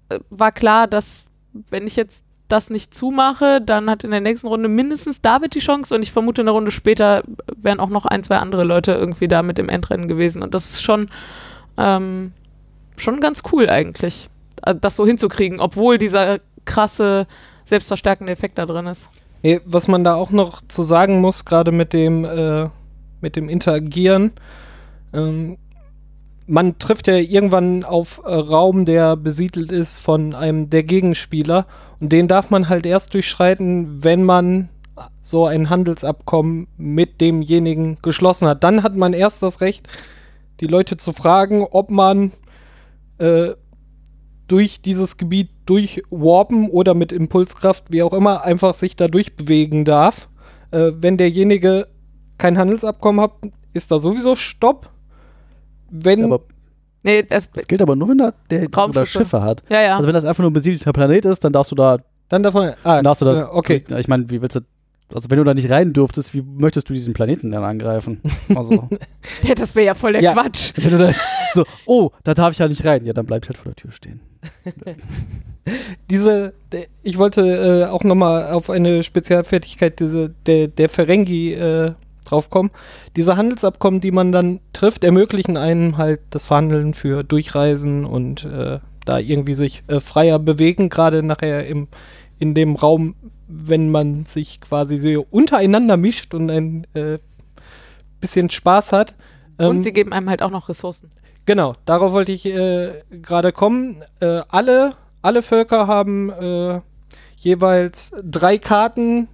äh, 0.09 0.19
war 0.31 0.51
klar, 0.51 0.87
dass 0.89 1.27
wenn 1.71 1.87
ich 1.87 1.97
jetzt 1.97 2.23
das 2.49 2.71
nicht 2.71 2.95
zumache, 2.95 3.61
dann 3.61 3.91
hat 3.91 4.05
in 4.05 4.11
der 4.11 4.21
nächsten 4.21 4.47
Runde 4.47 4.69
mindestens 4.69 5.21
David 5.21 5.55
die 5.55 5.61
Chance 5.61 5.95
und 5.95 6.03
ich 6.03 6.13
vermute 6.13 6.43
eine 6.43 6.53
Runde 6.53 6.71
später 6.71 7.25
wären 7.57 7.81
auch 7.81 7.89
noch 7.89 8.07
ein, 8.07 8.23
zwei 8.23 8.37
andere 8.37 8.65
Leute 8.65 8.93
irgendwie 8.93 9.29
da 9.29 9.43
mit 9.43 9.59
im 9.59 9.69
Endrennen 9.69 10.07
gewesen. 10.07 10.43
Und 10.43 10.55
das 10.55 10.71
ist 10.71 10.83
schon, 10.83 11.09
ähm, 11.77 12.33
schon 12.97 13.21
ganz 13.21 13.43
cool 13.53 13.69
eigentlich, 13.69 14.29
äh, 14.63 14.75
das 14.81 14.97
so 14.97 15.07
hinzukriegen, 15.07 15.61
obwohl 15.61 15.99
dieser 15.99 16.39
krasse 16.65 17.27
selbstverstärkende 17.65 18.33
Effekt 18.33 18.59
da 18.59 18.67
drin 18.67 18.87
ist. 18.87 19.11
Was 19.65 19.87
man 19.87 20.03
da 20.03 20.15
auch 20.15 20.31
noch 20.31 20.63
zu 20.69 20.83
sagen 20.83 21.21
muss, 21.21 21.45
gerade 21.45 21.73
mit 21.73 21.93
dem, 21.93 22.25
äh, 22.25 22.69
mit 23.21 23.37
dem 23.37 23.49
Interagieren, 23.49 24.33
ähm, 25.13 25.59
man 26.47 26.79
trifft 26.79 27.09
ja 27.09 27.17
irgendwann 27.17 27.85
auf 27.85 28.23
äh, 28.25 28.33
Raum, 28.33 28.85
der 28.85 29.17
besiedelt 29.17 29.73
ist 29.73 29.99
von 29.99 30.35
einem 30.35 30.71
der 30.71 30.83
Gegenspieler 30.85 31.67
und 32.01 32.13
den 32.13 32.29
darf 32.29 32.51
man 32.51 32.69
halt 32.69 32.87
erst 32.87 33.15
durchschreiten, 33.15 34.05
wenn 34.05 34.23
man 34.23 34.69
so 35.23 35.47
ein 35.47 35.71
Handelsabkommen 35.71 36.69
mit 36.77 37.21
demjenigen 37.21 37.99
geschlossen 38.03 38.49
hat. 38.49 38.65
Dann 38.65 38.83
hat 38.83 38.97
man 38.97 39.13
erst 39.13 39.43
das 39.43 39.61
Recht, 39.61 39.89
die 40.61 40.67
Leute 40.67 40.97
zu 40.97 41.13
fragen, 41.13 41.65
ob 41.65 41.91
man 41.91 42.33
äh, 43.19 43.55
durch 44.49 44.81
dieses 44.81 45.17
Gebiet 45.17 45.51
durchwarpen 45.67 46.71
oder 46.71 46.95
mit 46.95 47.13
Impulskraft, 47.13 47.93
wie 47.93 48.03
auch 48.03 48.13
immer, 48.13 48.43
einfach 48.43 48.75
sich 48.75 48.97
da 48.97 49.09
durchbewegen 49.09 49.85
darf. 49.85 50.29
Äh, 50.71 50.93
wenn 50.95 51.17
derjenige 51.17 51.89
kein 52.39 52.59
Handelsabkommen 52.59 53.21
hat, 53.21 53.33
ist 53.73 53.91
da 53.91 53.99
sowieso 53.99 54.37
Stopp. 54.37 54.91
Wenn 55.91 56.25
Aber 56.25 56.41
Nee, 57.03 57.23
das, 57.23 57.51
das 57.53 57.69
gilt 57.69 57.81
aber 57.83 57.95
nur, 57.95 58.09
wenn 58.09 58.19
er 58.21 58.35
der 58.51 58.65
oder 58.65 58.77
Raumschiffe. 58.79 59.07
Schiffe 59.07 59.43
hat. 59.43 59.63
ja, 59.69 59.81
ja. 59.81 59.95
Also 59.97 60.09
wenn 60.09 60.15
das 60.15 60.25
einfach 60.25 60.43
nur 60.43 60.51
ein 60.51 60.55
besiedelter 60.55 60.93
Planet 60.93 61.25
ist, 61.27 61.45
dann 61.45 61.53
darfst 61.53 61.71
du 61.71 61.77
da, 61.77 61.99
dann 62.29 62.43
davon. 62.43 62.73
Ah, 62.83 62.97
dann 62.97 63.05
darfst 63.05 63.23
du 63.23 63.27
da. 63.27 63.53
okay. 63.53 63.85
Ja, 63.89 63.99
Ich 63.99 64.09
meine, 64.09 64.29
wie 64.31 64.43
willst 64.43 64.57
du. 64.57 64.61
Also 65.15 65.31
wenn 65.31 65.39
du 65.39 65.45
da 65.45 65.55
nicht 65.55 65.71
rein 65.71 65.93
dürftest, 65.93 66.35
wie 66.35 66.43
möchtest 66.43 66.89
du 66.89 66.95
diesen 66.95 67.15
Planeten 67.15 67.53
dann 67.53 67.63
angreifen? 67.63 68.21
Also, 68.57 68.89
ja, 69.45 69.55
das 69.55 69.77
wäre 69.77 69.87
ja 69.87 69.95
voll 69.95 70.15
der 70.15 70.23
Ja. 70.23 70.33
Quatsch. 70.33 70.73
wenn 70.79 70.91
du 70.91 70.99
da 70.99 71.13
so, 71.53 71.65
oh, 71.85 72.11
da 72.25 72.35
darf 72.35 72.51
ich 72.55 72.59
ja 72.59 72.67
nicht 72.67 72.85
rein. 72.85 73.05
Ja, 73.05 73.13
dann 73.13 73.25
bleib 73.25 73.45
ich 73.45 73.49
halt 73.51 73.59
vor 73.59 73.67
der 73.71 73.77
Tür 73.77 73.93
stehen. 73.93 74.19
Diese, 76.11 76.55
de, 76.73 76.87
ich 77.03 77.19
wollte 77.19 77.43
äh, 77.43 77.87
auch 77.87 78.05
nochmal 78.05 78.51
auf 78.53 78.71
eine 78.71 79.03
Spezialfertigkeit 79.03 79.99
diese, 79.99 80.31
der, 80.47 80.69
der 80.69 80.89
Ferengi 80.89 81.55
äh, 81.55 81.93
draufkommen. 82.31 82.71
Diese 83.17 83.37
Handelsabkommen, 83.37 84.01
die 84.01 84.11
man 84.11 84.33
dann 84.33 84.61
trifft, 84.73 85.05
ermöglichen 85.05 85.57
einem 85.57 85.97
halt 85.97 86.21
das 86.31 86.47
Verhandeln 86.47 86.95
für 86.95 87.23
Durchreisen 87.23 88.05
und 88.05 88.45
äh, 88.45 88.81
da 89.05 89.19
irgendwie 89.19 89.55
sich 89.55 89.83
äh, 89.87 90.01
freier 90.01 90.39
bewegen, 90.39 90.89
gerade 90.89 91.23
nachher 91.23 91.67
im, 91.67 91.89
in 92.39 92.55
dem 92.55 92.77
Raum, 92.77 93.15
wenn 93.49 93.91
man 93.91 94.27
sich 94.27 94.61
quasi 94.61 94.99
so 94.99 95.27
untereinander 95.31 95.97
mischt 95.97 96.35
und 96.35 96.51
ein 96.51 96.87
äh, 96.95 97.19
bisschen 98.21 98.51
Spaß 98.51 98.93
hat. 98.93 99.15
Ähm, 99.59 99.69
Und 99.69 99.83
sie 99.83 99.93
geben 99.93 100.13
einem 100.13 100.29
halt 100.29 100.43
auch 100.43 100.51
noch 100.51 100.69
Ressourcen. 100.69 101.11
Genau, 101.47 101.75
darauf 101.85 102.13
wollte 102.13 102.33
ich 102.33 102.45
äh, 102.45 103.03
gerade 103.11 103.53
kommen. 103.53 104.03
Äh, 104.21 104.43
alle, 104.49 104.91
alle 105.23 105.43
Völker 105.43 105.87
haben 105.87 106.31
äh, 106.31 106.81
jeweils 107.37 108.13
drei 108.23 108.59
Karten 108.59 109.29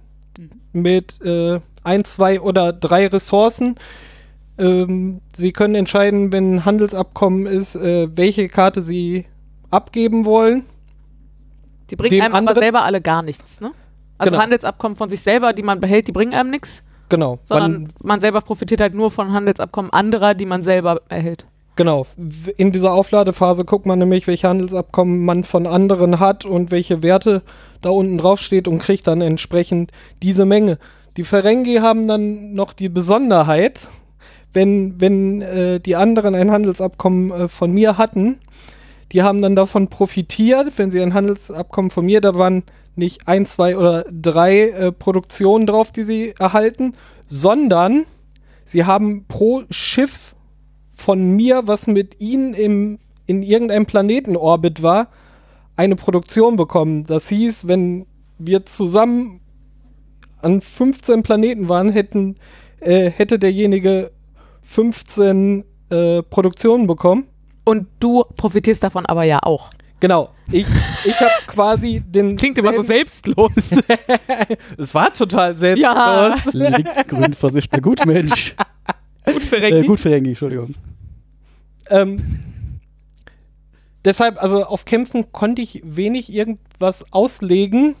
mit 0.71 1.21
äh, 1.21 1.59
ein, 1.83 2.05
zwei 2.05 2.39
oder 2.41 2.73
drei 2.73 3.07
Ressourcen. 3.07 3.75
Ähm, 4.57 5.21
sie 5.35 5.51
können 5.51 5.75
entscheiden, 5.75 6.31
wenn 6.31 6.55
ein 6.55 6.65
Handelsabkommen 6.65 7.45
ist, 7.47 7.75
äh, 7.75 8.07
welche 8.15 8.47
Karte 8.49 8.81
sie 8.81 9.25
abgeben 9.71 10.25
wollen. 10.25 10.63
Die 11.89 11.95
bringen 11.95 12.21
einem 12.21 12.33
aber 12.33 12.37
anderen- 12.39 12.61
selber 12.61 12.83
alle 12.83 13.01
gar 13.01 13.21
nichts, 13.23 13.59
ne? 13.61 13.71
Also 14.17 14.31
Genau. 14.31 14.43
Handelsabkommen 14.43 14.95
von 14.95 15.09
sich 15.09 15.21
selber, 15.21 15.53
die 15.53 15.63
man 15.63 15.79
behält, 15.79 16.07
die 16.07 16.11
bringen 16.11 16.33
einem 16.33 16.51
nichts, 16.51 16.83
Genau. 17.09 17.39
sondern 17.43 17.71
Man, 17.73 17.93
man 18.03 18.19
selber 18.19 18.41
profitiert 18.41 18.79
halt 18.79 18.93
nur 18.93 19.09
von 19.11 19.33
Handelsabkommen 19.33 19.91
anderer, 19.91 20.35
die 20.35 20.45
man 20.45 20.61
selber 20.63 21.01
erhält. 21.09 21.45
Genau. 21.75 22.05
In 22.57 22.71
dieser 22.71 22.93
Aufladephase 22.93 23.65
guckt 23.65 23.85
man 23.85 23.99
nämlich, 23.99 24.27
welche 24.27 24.47
Handelsabkommen 24.47 25.23
man 25.23 25.43
von 25.43 25.67
anderen 25.67 26.19
hat 26.19 26.45
und 26.45 26.71
welche 26.71 27.03
Werte 27.03 27.41
da 27.81 27.89
unten 27.89 28.17
drauf 28.17 28.39
steht 28.39 28.67
und 28.67 28.79
kriegt 28.79 29.07
dann 29.07 29.21
entsprechend 29.21 29.91
diese 30.21 30.45
Menge. 30.45 30.77
Die 31.17 31.23
Ferengi 31.23 31.75
haben 31.77 32.07
dann 32.07 32.53
noch 32.53 32.73
die 32.73 32.89
Besonderheit, 32.89 33.87
wenn, 34.53 34.99
wenn 34.99 35.41
äh, 35.41 35.79
die 35.79 35.95
anderen 35.95 36.35
ein 36.35 36.51
Handelsabkommen 36.51 37.31
äh, 37.31 37.47
von 37.47 37.71
mir 37.71 37.97
hatten, 37.97 38.39
die 39.11 39.21
haben 39.21 39.41
dann 39.41 39.55
davon 39.55 39.89
profitiert, 39.89 40.73
wenn 40.77 40.91
sie 40.91 41.01
ein 41.01 41.13
Handelsabkommen 41.13 41.91
von 41.91 42.05
mir, 42.05 42.21
da 42.21 42.33
waren 42.35 42.63
nicht 42.95 43.27
ein, 43.27 43.45
zwei 43.45 43.77
oder 43.77 44.05
drei 44.11 44.69
äh, 44.69 44.91
Produktionen 44.91 45.65
drauf, 45.65 45.91
die 45.91 46.03
sie 46.03 46.33
erhalten, 46.39 46.93
sondern 47.27 48.05
sie 48.65 48.85
haben 48.85 49.25
pro 49.27 49.63
Schiff 49.69 50.35
von 50.95 51.35
mir, 51.35 51.63
was 51.65 51.87
mit 51.87 52.19
ihnen 52.19 52.53
im, 52.53 52.99
in 53.25 53.43
irgendeinem 53.43 53.85
Planetenorbit 53.85 54.81
war, 54.81 55.07
eine 55.75 55.95
Produktion 55.95 56.55
bekommen. 56.55 57.05
Das 57.05 57.29
hieß, 57.29 57.67
wenn 57.67 58.05
wir 58.37 58.65
zusammen 58.65 59.39
an 60.41 60.61
15 60.61 61.23
Planeten 61.23 61.69
waren, 61.69 61.89
hätten, 61.89 62.35
äh, 62.79 63.09
hätte 63.09 63.39
derjenige 63.39 64.11
15 64.63 65.63
äh, 65.89 66.21
Produktionen 66.23 66.87
bekommen. 66.87 67.27
Und 67.65 67.87
du 67.99 68.23
profitierst 68.35 68.83
davon 68.83 69.05
aber 69.05 69.23
ja 69.23 69.41
auch. 69.41 69.69
Genau. 70.03 70.31
Ich, 70.51 70.67
ich 71.05 71.17
habe 71.21 71.31
quasi 71.47 72.01
den. 72.01 72.35
Klingt 72.37 72.57
immer 72.57 72.73
so 72.73 72.81
selbstlos. 72.81 73.53
Es 74.77 74.93
war 74.93 75.13
total 75.13 75.57
selbstlos. 75.57 75.93
Ja. 75.95 76.35
Linksgrün 76.51 77.33
versicht 77.33 77.71
mir 77.71 77.81
gut, 79.25 79.35
Mensch. 79.51 79.51
Gut, 79.51 79.83
Äh, 79.83 79.87
gut, 79.87 79.99
Ferengi, 79.99 80.29
Entschuldigung. 80.29 80.75
Ähm, 81.89 82.19
deshalb, 84.05 84.41
also 84.41 84.63
auf 84.65 84.85
Kämpfen 84.85 85.31
konnte 85.31 85.61
ich 85.61 85.81
wenig 85.83 86.31
irgendwas 86.33 87.05
auslegen. 87.11 87.95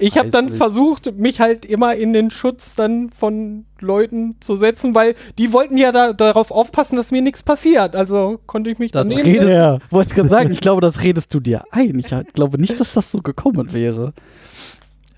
Ich 0.00 0.16
habe 0.18 0.26
weiß 0.26 0.32
dann 0.32 0.46
nicht. 0.46 0.56
versucht, 0.56 1.16
mich 1.18 1.40
halt 1.40 1.64
immer 1.64 1.94
in 1.94 2.12
den 2.12 2.32
Schutz 2.32 2.74
dann 2.74 3.10
von 3.10 3.64
Leuten 3.78 4.34
zu 4.40 4.56
setzen, 4.56 4.92
weil 4.96 5.14
die 5.38 5.52
wollten 5.52 5.76
ja 5.78 5.92
da, 5.92 6.12
darauf 6.12 6.50
aufpassen, 6.50 6.96
dass 6.96 7.12
mir 7.12 7.22
nichts 7.22 7.44
passiert. 7.44 7.94
Also 7.94 8.40
konnte 8.46 8.70
ich 8.70 8.80
mich 8.80 8.90
Das 8.90 9.06
daneben 9.06 9.24
redet, 9.28 9.42
setzen. 9.42 9.54
Ja. 9.54 9.78
wollte 9.90 10.08
ich 10.10 10.14
gerade 10.16 10.28
sagen, 10.30 10.50
ich 10.50 10.60
glaube, 10.60 10.80
das 10.80 11.02
redest 11.04 11.32
du 11.32 11.38
dir 11.38 11.62
ein. 11.70 11.96
Ich 11.98 12.06
glaube 12.32 12.60
nicht, 12.60 12.80
dass 12.80 12.92
das 12.92 13.12
so 13.12 13.22
gekommen 13.22 13.72
wäre. 13.72 14.14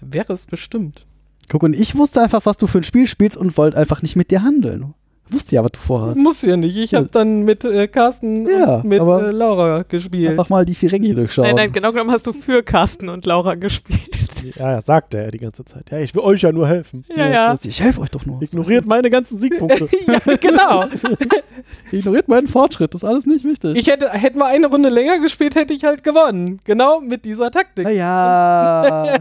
Wäre 0.03 0.33
es 0.35 0.45
bestimmt. 0.45 1.07
Guck, 1.49 1.63
und 1.63 1.75
ich 1.75 1.97
wusste 1.97 2.21
einfach, 2.21 2.45
was 2.45 2.59
du 2.59 2.67
für 2.67 2.79
ein 2.79 2.85
Spiel 2.85 3.07
spielst 3.07 3.39
und 3.39 3.57
wollte 3.57 3.79
einfach 3.79 4.03
nicht 4.03 4.15
mit 4.15 4.31
dir 4.31 4.43
handeln. 4.43 4.93
Ich 5.31 5.37
wusste 5.37 5.55
ja, 5.55 5.63
was 5.63 5.71
du 5.71 5.79
vorhast. 5.79 6.17
Muss 6.17 6.43
ja 6.43 6.57
nicht. 6.57 6.77
Ich 6.77 6.93
habe 6.93 7.09
dann 7.11 7.43
mit 7.43 7.65
äh, 7.65 7.87
Carsten 7.87 8.49
Ja, 8.49 8.77
und 8.77 8.85
mit 8.85 9.01
aber 9.01 9.29
äh, 9.29 9.31
Laura 9.31 9.85
gespielt. 9.89 10.31
Einfach 10.31 10.49
mal 10.49 10.65
die 10.65 10.75
Ferengi 10.75 11.15
durchschauen. 11.15 11.47
Nein, 11.47 11.55
nein, 11.57 11.73
genau 11.73 11.93
genommen 11.93 12.11
hast 12.11 12.27
du 12.27 12.33
für 12.33 12.65
Carsten 12.65 13.09
und 13.09 13.25
Laura 13.27 13.55
gespielt. 13.55 14.30
Ja, 14.57 14.73
ja, 14.73 14.81
sagt 14.81 15.15
er 15.15 15.25
ja 15.25 15.31
die 15.31 15.39
ganze 15.39 15.65
Zeit. 15.65 15.91
Ja, 15.91 15.99
ich 15.99 16.15
will 16.15 16.23
euch 16.23 16.43
ja 16.43 16.53
nur 16.53 16.67
helfen. 16.69 17.05
Ja, 17.17 17.29
ja. 17.29 17.55
Ich 17.63 17.81
helfe 17.83 18.01
euch 18.01 18.11
doch 18.11 18.25
nur. 18.27 18.41
Ignoriert 18.43 18.87
meine 18.87 19.11
ganzen 19.11 19.39
Siegpunkte. 19.39 19.89
ja, 20.07 20.19
genau. 20.37 20.85
Ignoriert 21.93 22.29
meinen 22.29 22.49
Fortschritt, 22.49 22.95
das 22.95 23.03
ist 23.03 23.09
alles 23.09 23.27
nicht 23.27 23.45
wichtig. 23.45 23.77
Ich 23.77 23.87
hätte, 23.89 24.11
hätten 24.11 24.39
wir 24.39 24.47
eine 24.47 24.67
Runde 24.69 24.89
länger 24.89 25.19
gespielt, 25.21 25.55
hätte 25.55 25.73
ich 25.75 25.85
halt 25.85 26.03
gewonnen. 26.03 26.61
Genau 26.65 27.01
mit 27.01 27.25
dieser 27.25 27.51
Taktik. 27.51 27.85
naja. 27.85 29.19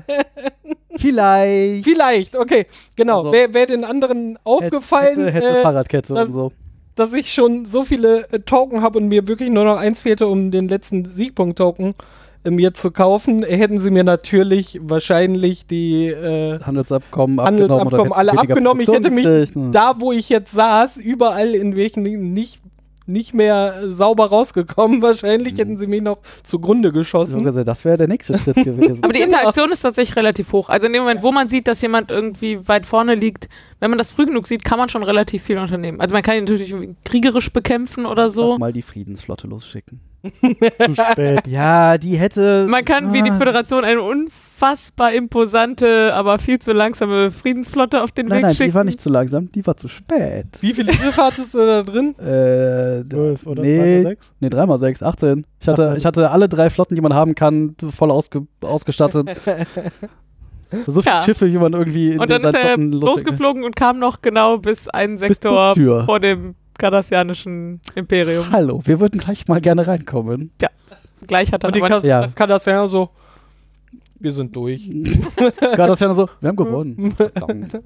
vielleicht. 0.97 1.83
Vielleicht, 1.85 2.35
okay, 2.35 2.65
genau. 2.95 3.19
Also- 3.19 3.31
Wäre 3.33 3.53
wär 3.53 3.65
den 3.65 3.83
anderen 3.83 4.37
aufgefallen, 4.43 5.19
Hätte, 5.27 5.31
hätte 5.31 5.59
äh, 5.59 5.61
Fahrradkette 5.61 6.13
das- 6.13 6.27
und 6.27 6.33
so. 6.33 6.51
dass 6.95 7.13
ich 7.13 7.33
schon 7.33 7.65
so 7.65 7.83
viele 7.83 8.27
äh, 8.31 8.39
Token 8.39 8.81
habe 8.81 8.99
und 8.99 9.07
mir 9.07 9.27
wirklich 9.27 9.49
nur 9.49 9.63
noch 9.65 9.77
eins 9.77 9.99
fehlte, 10.01 10.27
um 10.27 10.51
den 10.51 10.67
letzten 10.67 11.11
Siegpunkt-Token 11.11 11.93
mir 12.43 12.73
zu 12.73 12.91
kaufen, 12.91 13.43
hätten 13.43 13.79
sie 13.79 13.91
mir 13.91 14.03
natürlich 14.03 14.79
wahrscheinlich 14.81 15.67
die 15.67 16.07
äh, 16.07 16.59
Handelsabkommen 16.61 17.39
abgenommen. 17.39 17.71
Handelsabkommen 17.71 18.13
alle 18.13 18.37
abgenommen. 18.37 18.81
Ich 18.81 18.89
hätte 18.89 19.11
mich 19.11 19.55
ne? 19.55 19.71
da, 19.71 19.95
wo 19.99 20.11
ich 20.11 20.29
jetzt 20.29 20.51
saß, 20.51 20.97
überall 20.97 21.53
in 21.53 21.75
welchen 21.75 22.03
nicht, 22.33 22.61
nicht 23.09 23.33
mehr 23.33 23.91
sauber 23.91 24.27
rausgekommen. 24.27 25.01
Wahrscheinlich 25.01 25.53
Mhm. 25.53 25.57
hätten 25.57 25.77
sie 25.79 25.87
mich 25.87 26.01
noch 26.01 26.19
zugrunde 26.43 26.91
geschossen. 26.91 27.43
Das 27.65 27.83
wäre 27.83 27.97
der 27.97 28.07
nächste 28.07 28.37
Schritt 28.37 28.55
gewesen. 28.55 28.99
Aber 29.03 29.11
die 29.13 29.19
Genau. 29.19 29.37
Interaktion 29.37 29.71
ist 29.71 29.81
tatsächlich 29.81 30.15
relativ 30.15 30.51
hoch. 30.53 30.69
Also 30.69 30.87
in 30.87 30.93
dem 30.93 31.01
Moment, 31.03 31.23
wo 31.23 31.31
man 31.31 31.49
sieht, 31.49 31.67
dass 31.67 31.81
jemand 31.81 32.11
irgendwie 32.11 32.65
weit 32.67 32.85
vorne 32.85 33.15
liegt, 33.15 33.49
wenn 33.79 33.89
man 33.91 33.97
das 33.97 34.11
früh 34.11 34.25
genug 34.25 34.47
sieht, 34.47 34.63
kann 34.63 34.77
man 34.79 34.89
schon 34.89 35.03
relativ 35.03 35.43
viel 35.43 35.57
unternehmen. 35.57 35.99
Also 35.99 36.13
man 36.13 36.21
kann 36.23 36.35
ihn 36.37 36.43
natürlich 36.45 36.73
kriegerisch 37.03 37.51
bekämpfen 37.51 38.05
oder 38.05 38.29
so. 38.29 38.51
Sag 38.51 38.59
mal 38.59 38.73
die 38.73 38.81
Friedensflotte 38.81 39.47
losschicken. 39.47 39.99
Zu 40.85 40.95
spät. 40.95 41.47
Ja, 41.47 41.97
die 41.97 42.17
hätte. 42.17 42.67
Man 42.69 42.83
kann 42.85 43.13
wie 43.13 43.21
die 43.21 43.31
Ah. 43.31 43.37
Föderation 43.37 43.83
eine 43.85 44.01
unfassbar 44.59 45.13
imposante, 45.13 46.13
aber 46.13 46.37
viel 46.37 46.59
zu 46.59 46.73
langsame 46.73 47.31
Friedensflotte 47.31 48.03
auf 48.03 48.11
den 48.11 48.27
Nein, 48.27 48.37
Weg 48.39 48.43
nein, 48.43 48.55
schicken. 48.55 48.69
die 48.71 48.75
war 48.75 48.83
nicht 48.83 48.99
zu 49.01 49.09
langsam, 49.09 49.51
die 49.51 49.65
war 49.65 49.77
zu 49.77 49.87
spät. 49.87 50.47
Wie 50.61 50.73
viele 50.73 50.93
Schiffe 50.93 51.21
hattest 51.21 51.53
du 51.53 51.59
da 51.59 51.83
drin? 51.83 52.15
Äh, 52.19 53.03
Zwölf 53.09 53.45
oder 53.47 53.61
nee, 53.63 54.03
sechs? 54.03 54.33
nee, 54.39 54.49
3 54.49 54.65
mal 54.65 54.77
6, 54.77 55.01
18. 55.03 55.45
Ich 55.61 55.67
hatte, 55.67 55.95
ich 55.97 56.05
hatte 56.05 56.29
alle 56.31 56.49
drei 56.49 56.69
Flotten, 56.69 56.95
die 56.95 57.01
man 57.01 57.13
haben 57.13 57.33
kann, 57.35 57.75
voll 57.89 58.11
ausge, 58.11 58.45
ausgestattet. 58.61 59.29
so 60.87 61.01
viele 61.01 61.15
Ja. 61.15 61.21
Schiffe, 61.21 61.51
wie 61.51 61.57
man 61.57 61.73
irgendwie 61.73 62.11
in 62.11 62.19
Und 62.19 62.29
dann 62.29 62.43
ist 62.43 62.53
er 62.53 62.77
losgeflogen 62.77 63.63
und 63.63 63.75
kam 63.75 63.97
noch 63.99 64.21
genau 64.21 64.57
bis 64.57 64.87
einen 64.89 65.13
Bis 65.13 65.21
zur 65.21 65.29
Sektor 65.29 65.73
Tür. 65.75 66.05
vor 66.05 66.19
dem 66.19 66.55
kardassianischen 66.77 67.79
Imperium. 67.95 68.45
Hallo, 68.51 68.81
wir 68.83 68.99
würden 68.99 69.19
gleich 69.19 69.47
mal 69.47 69.61
gerne 69.61 69.87
reinkommen. 69.87 70.51
Gleich 71.27 71.51
hat 71.51 71.63
er 71.63 71.67
Und 71.67 71.75
die 71.75 71.81
Kas 71.81 72.03
Ja. 72.03 72.27
Kardassianer 72.27 72.87
so, 72.87 73.09
wir 74.19 74.31
sind 74.31 74.55
durch. 74.55 74.89
Gerade 75.59 75.87
das 75.87 75.99
ja 75.99 76.13
so, 76.13 76.29
wir 76.39 76.49
haben 76.49 76.55
gewonnen. 76.55 77.11
Verdammt. 77.17 77.79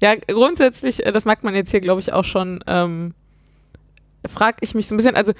Ja, 0.00 0.14
grundsätzlich, 0.14 1.04
äh, 1.04 1.12
das 1.12 1.24
merkt 1.24 1.44
man 1.44 1.54
jetzt 1.54 1.70
hier, 1.70 1.80
glaube 1.80 2.00
ich, 2.00 2.12
auch 2.12 2.24
schon, 2.24 2.62
ähm, 2.66 3.14
frage 4.26 4.58
ich 4.60 4.74
mich 4.74 4.86
so 4.86 4.94
ein 4.94 4.96
bisschen, 4.96 5.16
also 5.16 5.32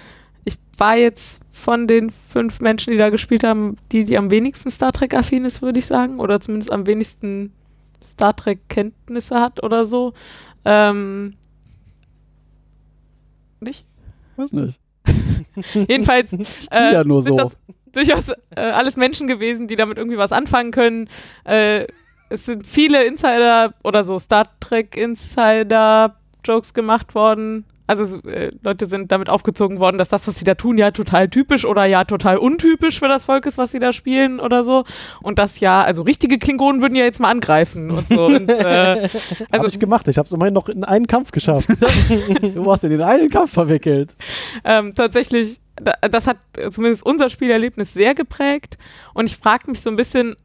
ich 0.45 0.57
war 0.77 0.97
jetzt 0.97 1.43
von 1.51 1.87
den 1.87 2.11
fünf 2.11 2.61
Menschen, 2.61 2.93
die 2.93 2.97
da 2.97 3.11
gespielt 3.11 3.45
haben, 3.45 3.77
die, 3.93 4.05
die 4.05 4.19
am 4.19 4.31
wenigsten 4.31 4.71
Star 4.71 4.93
Trek-affin 4.93 5.45
ist, 5.45 5.63
würde 5.63 5.79
ich 5.79 5.87
sagen, 5.87 6.21
oder 6.21 6.41
zumindest 6.41 6.73
am 6.73 6.87
wenigsten 6.87 7.53
Star 8.03 8.35
Trek-Kenntnisse 8.35 9.41
hat 9.41 9.63
oder 9.63 9.87
so. 9.87 10.13
Ähm, 10.65 11.35
nicht? 13.61 13.87
Weiß 14.37 14.53
nicht. 14.53 14.82
Jedenfalls 15.75 16.31
tu 16.31 16.37
ja 16.71 17.05
nur 17.05 17.23
sind 17.23 17.39
so. 17.39 17.45
das 17.45 17.57
durchaus 17.93 18.31
äh, 18.57 18.61
alles 18.61 18.97
Menschen 18.97 19.27
gewesen, 19.27 19.69
die 19.69 19.77
damit 19.77 19.99
irgendwie 19.99 20.19
was 20.19 20.33
anfangen 20.33 20.71
können. 20.71 21.09
Äh, 21.45 21.87
es 22.31 22.47
sind 22.47 22.67
viele 22.67 23.05
Insider 23.05 23.75
oder 23.85 24.05
so 24.05 24.19
Star 24.19 24.47
Trek 24.61 24.97
Insider 24.97 26.17
Jokes 26.45 26.73
gemacht 26.75 27.15
worden. 27.15 27.65
Also 27.87 28.19
äh, 28.29 28.51
Leute 28.63 28.87
sind 28.87 29.11
damit 29.13 29.29
aufgezogen 29.29 29.81
worden, 29.81 29.99
dass 29.99 30.09
das, 30.09 30.27
was 30.29 30.37
sie 30.39 30.45
da 30.45 30.55
tun, 30.55 30.79
ja 30.79 30.93
total 30.93 31.29
typisch 31.29 31.65
oder 31.65 31.85
ja 31.85 32.05
total 32.05 32.39
untypisch 32.39 33.01
für 33.01 33.09
das 33.09 33.25
Volk 33.25 33.45
ist, 33.47 33.59
was 33.59 33.73
sie 33.73 33.81
da 33.81 33.93
spielen 33.93 34.41
oder 34.41 34.65
so. 34.65 34.85
Und 35.21 35.39
das 35.39 35.61
ja, 35.61 35.83
also 35.83 36.03
richtige 36.03 36.39
Klingonen 36.39 36.81
würden 36.81 36.95
ja 36.95 37.05
jetzt 37.05 37.21
mal 37.21 37.31
angreifen 37.31 37.91
und 37.91 38.09
so. 38.09 38.27
Und, 38.27 38.49
äh, 38.49 39.09
Also, 39.51 39.65
Habe 39.65 39.69
ich 39.69 39.79
gemacht. 39.79 40.07
Ich 40.09 40.19
habe 40.19 40.27
es 40.27 40.33
immerhin 40.33 40.55
noch 40.55 40.69
in 40.69 40.85
einen 40.85 41.07
Kampf 41.07 41.33
geschafft. 41.33 41.69
Du 42.43 42.67
warst 42.67 42.85
in 42.85 42.91
den 42.91 43.03
einen 43.03 43.29
Kampf 43.31 43.53
verwickelt. 43.53 44.15
ähm, 44.65 44.93
tatsächlich, 44.95 45.61
da, 45.77 45.95
das 46.09 46.27
hat 46.27 46.37
äh, 46.57 46.71
zumindest 46.71 47.05
unser 47.05 47.31
Spielerlebnis 47.31 47.93
sehr 47.93 48.15
geprägt. 48.15 48.79
Und 49.15 49.31
ich 49.31 49.37
frage 49.37 49.71
mich 49.71 49.81
so 49.81 49.91
ein 49.91 49.97
bisschen, 49.97 50.37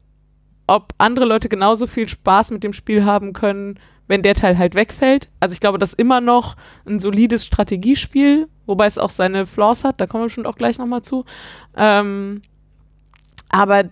ob 0.66 0.92
andere 0.98 1.24
Leute 1.24 1.48
genauso 1.48 1.86
viel 1.86 2.08
Spaß 2.08 2.50
mit 2.50 2.64
dem 2.64 2.72
Spiel 2.72 3.04
haben 3.04 3.32
können, 3.32 3.78
wenn 4.08 4.22
der 4.22 4.34
Teil 4.34 4.58
halt 4.58 4.74
wegfällt. 4.74 5.30
Also 5.38 5.52
ich 5.52 5.60
glaube, 5.60 5.78
das 5.78 5.90
ist 5.90 5.98
immer 5.98 6.20
noch 6.20 6.56
ein 6.86 6.98
solides 6.98 7.46
Strategiespiel, 7.46 8.48
wobei 8.66 8.86
es 8.86 8.98
auch 8.98 9.10
seine 9.10 9.46
Flaws 9.46 9.84
hat, 9.84 10.00
da 10.00 10.06
kommen 10.06 10.24
wir 10.24 10.26
bestimmt 10.26 10.46
auch 10.46 10.56
gleich 10.56 10.78
nochmal 10.78 11.02
zu. 11.02 11.24
Ähm, 11.76 12.42
aber 13.50 13.84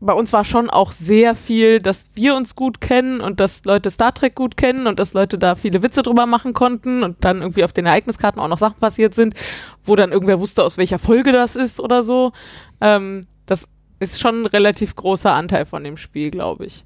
bei 0.00 0.12
uns 0.12 0.32
war 0.32 0.44
schon 0.44 0.70
auch 0.70 0.92
sehr 0.92 1.34
viel, 1.34 1.80
dass 1.80 2.10
wir 2.14 2.36
uns 2.36 2.54
gut 2.54 2.80
kennen 2.80 3.20
und 3.20 3.40
dass 3.40 3.64
Leute 3.64 3.90
Star 3.90 4.14
Trek 4.14 4.34
gut 4.34 4.56
kennen 4.56 4.86
und 4.86 5.00
dass 5.00 5.12
Leute 5.12 5.38
da 5.38 5.56
viele 5.56 5.82
Witze 5.82 6.02
drüber 6.02 6.26
machen 6.26 6.52
konnten 6.52 7.02
und 7.02 7.24
dann 7.24 7.40
irgendwie 7.40 7.64
auf 7.64 7.72
den 7.72 7.86
Ereigniskarten 7.86 8.40
auch 8.40 8.48
noch 8.48 8.58
Sachen 8.58 8.78
passiert 8.78 9.14
sind, 9.14 9.34
wo 9.82 9.96
dann 9.96 10.12
irgendwer 10.12 10.38
wusste, 10.38 10.62
aus 10.62 10.78
welcher 10.78 10.98
Folge 10.98 11.32
das 11.32 11.56
ist 11.56 11.80
oder 11.80 12.04
so. 12.04 12.32
Ähm, 12.80 13.26
das 13.46 13.66
ist 13.98 14.20
schon 14.20 14.42
ein 14.42 14.46
relativ 14.46 14.94
großer 14.94 15.34
Anteil 15.34 15.64
von 15.64 15.82
dem 15.82 15.96
Spiel, 15.96 16.30
glaube 16.30 16.66
ich. 16.66 16.84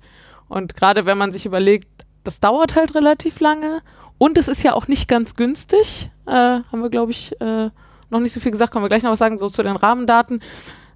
Und 0.49 0.75
gerade 0.75 1.05
wenn 1.05 1.19
man 1.19 1.33
sich 1.33 1.45
überlegt, 1.45 2.07
das 2.25 2.41
dauert 2.41 2.77
halt 2.77 2.95
relativ 2.95 3.41
lange 3.41 3.83
und 4.19 4.39
es 4.39 4.49
ist 4.49 4.63
ja 4.63 4.75
auch 4.75 4.89
nicht 4.89 5.09
ganz 5.09 5.35
günstig, 5.35 6.11
äh, 6.27 6.31
haben 6.31 6.81
wir, 6.81 6.91
glaube 6.91 7.11
ich, 7.11 7.33
äh, 7.41 7.71
noch 8.11 8.21
nicht 8.21 8.33
so 8.33 8.41
viel 8.41 8.53
gesagt, 8.53 8.73
können 8.73 8.85
wir 8.85 8.89
gleich 8.89 9.03
noch 9.03 9.11
was 9.11 9.19
sagen, 9.19 9.39
so 9.39 9.49
zu 9.49 9.63
den 9.63 9.77
Rahmendaten. 9.77 10.41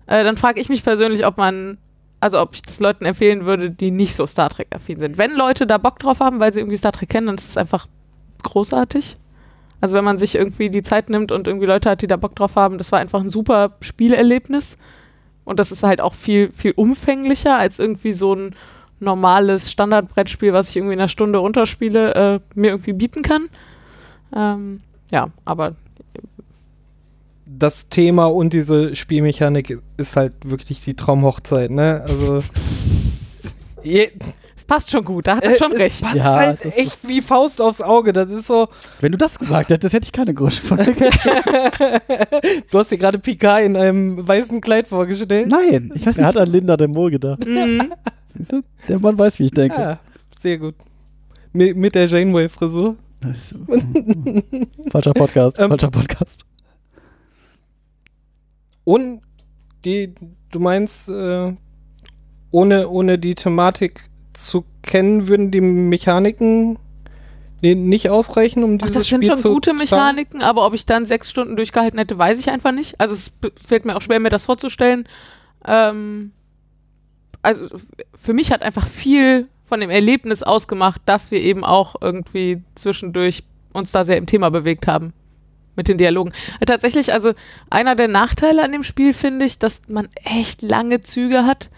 Äh, 0.06 0.22
dann 0.22 0.36
frage 0.36 0.60
ich 0.60 0.68
mich 0.68 0.84
persönlich, 0.84 1.26
ob 1.26 1.38
man, 1.38 1.78
also 2.20 2.40
ob 2.40 2.54
ich 2.54 2.62
das 2.62 2.78
Leuten 2.78 3.04
empfehlen 3.04 3.44
würde, 3.44 3.70
die 3.70 3.90
nicht 3.90 4.14
so 4.14 4.26
Star 4.26 4.50
Trek-affin 4.50 5.00
sind. 5.00 5.18
Wenn 5.18 5.34
Leute 5.34 5.66
da 5.66 5.78
Bock 5.78 5.98
drauf 5.98 6.20
haben, 6.20 6.38
weil 6.38 6.52
sie 6.52 6.60
irgendwie 6.60 6.76
Star 6.76 6.92
Trek 6.92 7.08
kennen, 7.08 7.26
dann 7.26 7.36
ist 7.36 7.48
es 7.48 7.56
einfach 7.56 7.86
großartig. 8.42 9.16
Also 9.80 9.94
wenn 9.96 10.04
man 10.04 10.18
sich 10.18 10.36
irgendwie 10.36 10.70
die 10.70 10.82
Zeit 10.82 11.10
nimmt 11.10 11.32
und 11.32 11.46
irgendwie 11.46 11.66
Leute 11.66 11.90
hat, 11.90 12.02
die 12.02 12.06
da 12.06 12.16
Bock 12.16 12.36
drauf 12.36 12.56
haben, 12.56 12.78
das 12.78 12.92
war 12.92 13.00
einfach 13.00 13.20
ein 13.20 13.30
super 13.30 13.76
Spielerlebnis. 13.80 14.76
Und 15.44 15.58
das 15.58 15.72
ist 15.72 15.82
halt 15.82 16.00
auch 16.00 16.14
viel, 16.14 16.50
viel 16.50 16.72
umfänglicher 16.72 17.56
als 17.56 17.78
irgendwie 17.78 18.12
so 18.12 18.34
ein 18.34 18.54
normales 19.00 19.70
Standardbrettspiel, 19.70 20.52
was 20.52 20.70
ich 20.70 20.76
irgendwie 20.76 20.94
in 20.94 21.00
einer 21.00 21.08
Stunde 21.08 21.38
runterspiele, 21.38 22.14
äh, 22.14 22.40
mir 22.54 22.70
irgendwie 22.70 22.92
bieten 22.92 23.22
kann. 23.22 23.48
Ähm, 24.34 24.80
ja, 25.10 25.28
aber 25.44 25.74
Das 27.44 27.88
Thema 27.88 28.26
und 28.26 28.52
diese 28.52 28.96
Spielmechanik 28.96 29.78
ist 29.96 30.16
halt 30.16 30.32
wirklich 30.44 30.82
die 30.82 30.94
Traumhochzeit, 30.94 31.70
ne? 31.70 32.04
Also. 32.06 32.42
je, 33.82 34.10
es 34.56 34.64
passt 34.64 34.90
schon 34.90 35.04
gut, 35.04 35.26
da 35.26 35.36
hat 35.36 35.44
er 35.44 35.56
schon 35.56 35.72
es 35.72 35.78
recht. 35.78 36.00
passt 36.02 36.16
Ja, 36.16 36.34
halt 36.34 36.64
das 36.64 36.76
echt 36.76 37.06
wie 37.08 37.20
Faust 37.20 37.60
aufs 37.60 37.80
Auge. 37.80 38.12
Das 38.12 38.28
ist 38.30 38.46
so. 38.46 38.68
Wenn 39.00 39.12
du 39.12 39.18
das 39.18 39.38
gesagt 39.38 39.70
hättest, 39.70 39.94
hätte 39.94 40.04
ich 40.04 40.12
keine 40.12 40.34
Grosche 40.34 40.62
von 40.62 40.78
dir 40.78 40.94
du 42.70 42.78
hast 42.78 42.90
dir 42.90 42.98
gerade 42.98 43.18
Picard 43.18 43.62
in 43.62 43.76
einem 43.76 44.26
weißen 44.26 44.60
Kleid 44.60 44.88
vorgestellt. 44.88 45.48
Nein, 45.48 45.92
ich 45.94 46.06
weiß 46.06 46.16
er 46.18 46.26
nicht. 46.26 46.28
hat 46.28 46.36
an 46.36 46.50
Linda 46.50 46.76
dem 46.76 46.94
wohl 46.94 47.10
gedacht. 47.10 47.46
Mhm. 47.46 47.92
Siehst 48.28 48.52
du? 48.52 48.62
Der 48.88 48.98
Mann 48.98 49.18
weiß, 49.18 49.38
wie 49.38 49.44
ich 49.46 49.50
denke. 49.52 49.76
Ja, 49.80 49.98
sehr 50.38 50.58
gut. 50.58 50.74
Mit, 51.52 51.76
mit 51.76 51.94
der 51.94 52.06
Janeway-Frisur. 52.06 52.96
falscher 54.90 55.14
Podcast, 55.14 55.58
Ähm, 55.58 55.68
falscher 55.68 55.90
Podcast. 55.90 56.44
Und 58.84 59.22
die, 59.84 60.14
du 60.50 60.60
meinst, 60.60 61.08
äh, 61.08 61.52
ohne, 62.50 62.88
ohne 62.88 63.18
die 63.18 63.34
Thematik 63.34 64.08
zu 64.32 64.64
kennen, 64.82 65.28
würden 65.28 65.50
die 65.50 65.60
Mechaniken 65.60 66.78
ni- 67.62 67.74
nicht 67.74 68.10
ausreichen, 68.10 68.62
um 68.64 68.74
Ach, 68.80 68.86
dieses 68.86 68.94
das 68.94 69.06
sind 69.08 69.24
Spiel 69.26 69.38
schon 69.38 69.54
gute? 69.54 69.72
Mechaniken, 69.74 70.42
aber 70.42 70.66
ob 70.66 70.74
ich 70.74 70.86
dann 70.86 71.06
sechs 71.06 71.30
Stunden 71.30 71.56
durchgehalten 71.56 71.98
hätte, 71.98 72.18
weiß 72.18 72.38
ich 72.38 72.50
einfach 72.50 72.72
nicht. 72.72 73.00
Also 73.00 73.14
es 73.14 73.32
fällt 73.64 73.84
mir 73.84 73.96
auch 73.96 74.02
schwer, 74.02 74.20
mir 74.20 74.28
das 74.30 74.44
vorzustellen. 74.44 75.08
Ähm, 75.64 76.32
also 77.46 77.66
für 78.14 78.34
mich 78.34 78.50
hat 78.50 78.62
einfach 78.62 78.86
viel 78.88 79.46
von 79.64 79.80
dem 79.80 79.90
Erlebnis 79.90 80.42
ausgemacht, 80.42 81.00
dass 81.06 81.30
wir 81.30 81.40
eben 81.40 81.64
auch 81.64 81.94
irgendwie 82.00 82.62
zwischendurch 82.74 83.44
uns 83.72 83.92
da 83.92 84.04
sehr 84.04 84.16
im 84.16 84.26
Thema 84.26 84.50
bewegt 84.50 84.88
haben 84.88 85.12
mit 85.76 85.86
den 85.86 85.96
Dialogen. 85.96 86.32
Tatsächlich, 86.66 87.12
also 87.12 87.34
einer 87.70 87.94
der 87.94 88.08
Nachteile 88.08 88.64
an 88.64 88.72
dem 88.72 88.82
Spiel 88.82 89.12
finde 89.12 89.44
ich, 89.44 89.58
dass 89.58 89.82
man 89.88 90.08
echt 90.24 90.62
lange 90.62 91.02
Züge 91.02 91.44
hat. 91.44 91.70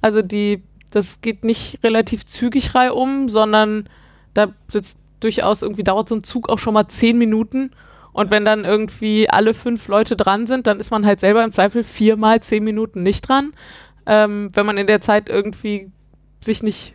Also 0.00 0.20
die, 0.20 0.62
das 0.90 1.20
geht 1.20 1.44
nicht 1.44 1.78
relativ 1.84 2.26
zügig 2.26 2.74
reihum, 2.74 3.28
sondern 3.28 3.88
da 4.32 4.52
sitzt 4.66 4.96
durchaus 5.20 5.62
irgendwie 5.62 5.84
dauert 5.84 6.08
so 6.08 6.16
ein 6.16 6.24
Zug 6.24 6.48
auch 6.48 6.58
schon 6.58 6.74
mal 6.74 6.88
zehn 6.88 7.16
Minuten 7.18 7.70
Und 8.14 8.30
wenn 8.30 8.44
dann 8.44 8.64
irgendwie 8.64 9.28
alle 9.28 9.54
fünf 9.54 9.88
Leute 9.88 10.16
dran 10.16 10.46
sind, 10.46 10.68
dann 10.68 10.78
ist 10.78 10.92
man 10.92 11.04
halt 11.04 11.18
selber 11.18 11.42
im 11.44 11.50
Zweifel 11.50 11.82
viermal 11.82 12.40
zehn 12.40 12.62
Minuten 12.62 13.02
nicht 13.02 13.28
dran. 13.28 13.52
Ähm, 14.06 14.50
wenn 14.52 14.66
man 14.66 14.76
in 14.76 14.86
der 14.86 15.00
Zeit 15.00 15.28
irgendwie 15.28 15.90
sich 16.40 16.62
nicht 16.62 16.94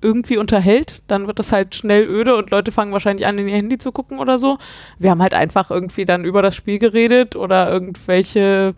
irgendwie 0.00 0.36
unterhält, 0.36 1.02
dann 1.08 1.26
wird 1.26 1.38
das 1.38 1.52
halt 1.52 1.74
schnell 1.74 2.06
öde 2.06 2.36
und 2.36 2.50
Leute 2.50 2.70
fangen 2.70 2.92
wahrscheinlich 2.92 3.26
an, 3.26 3.38
in 3.38 3.48
ihr 3.48 3.56
Handy 3.56 3.78
zu 3.78 3.92
gucken 3.92 4.18
oder 4.18 4.38
so. 4.38 4.58
Wir 4.98 5.10
haben 5.10 5.22
halt 5.22 5.34
einfach 5.34 5.70
irgendwie 5.70 6.04
dann 6.04 6.24
über 6.24 6.42
das 6.42 6.54
Spiel 6.54 6.78
geredet 6.78 7.34
oder 7.34 7.70
irgendwelche 7.70 8.74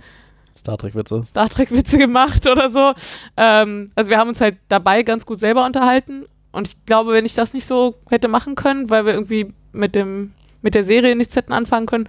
Star 0.55 0.79
Trek-Witze. 0.79 1.23
Star 1.23 1.49
Trek-Witze 1.49 1.99
gemacht 1.99 2.47
oder 2.47 2.69
so. 2.69 2.93
Ähm, 3.37 3.89
also 3.95 4.11
wir 4.11 4.19
haben 4.19 4.29
uns 4.29 4.41
halt 4.41 4.57
dabei 4.69 5.03
ganz 5.03 5.27
gut 5.27 5.39
selber 5.39 5.65
unterhalten. 5.65 6.25
Und 6.51 6.69
ich 6.69 6.85
glaube, 6.87 7.13
wenn 7.13 7.27
ich 7.27 7.35
das 7.35 7.55
nicht 7.55 7.67
so 7.67 7.97
hätte 8.09 8.29
machen 8.29 8.55
können, 8.55 8.91
weil 8.91 9.05
wir 9.05 9.13
irgendwie 9.13 9.53
mit 9.73 9.95
dem, 9.95 10.33
mit 10.63 10.75
der 10.75 10.85
Serie 10.85 11.15
nichts 11.15 11.37
hätten 11.37 11.53
anfangen 11.53 11.87
können, 11.87 12.09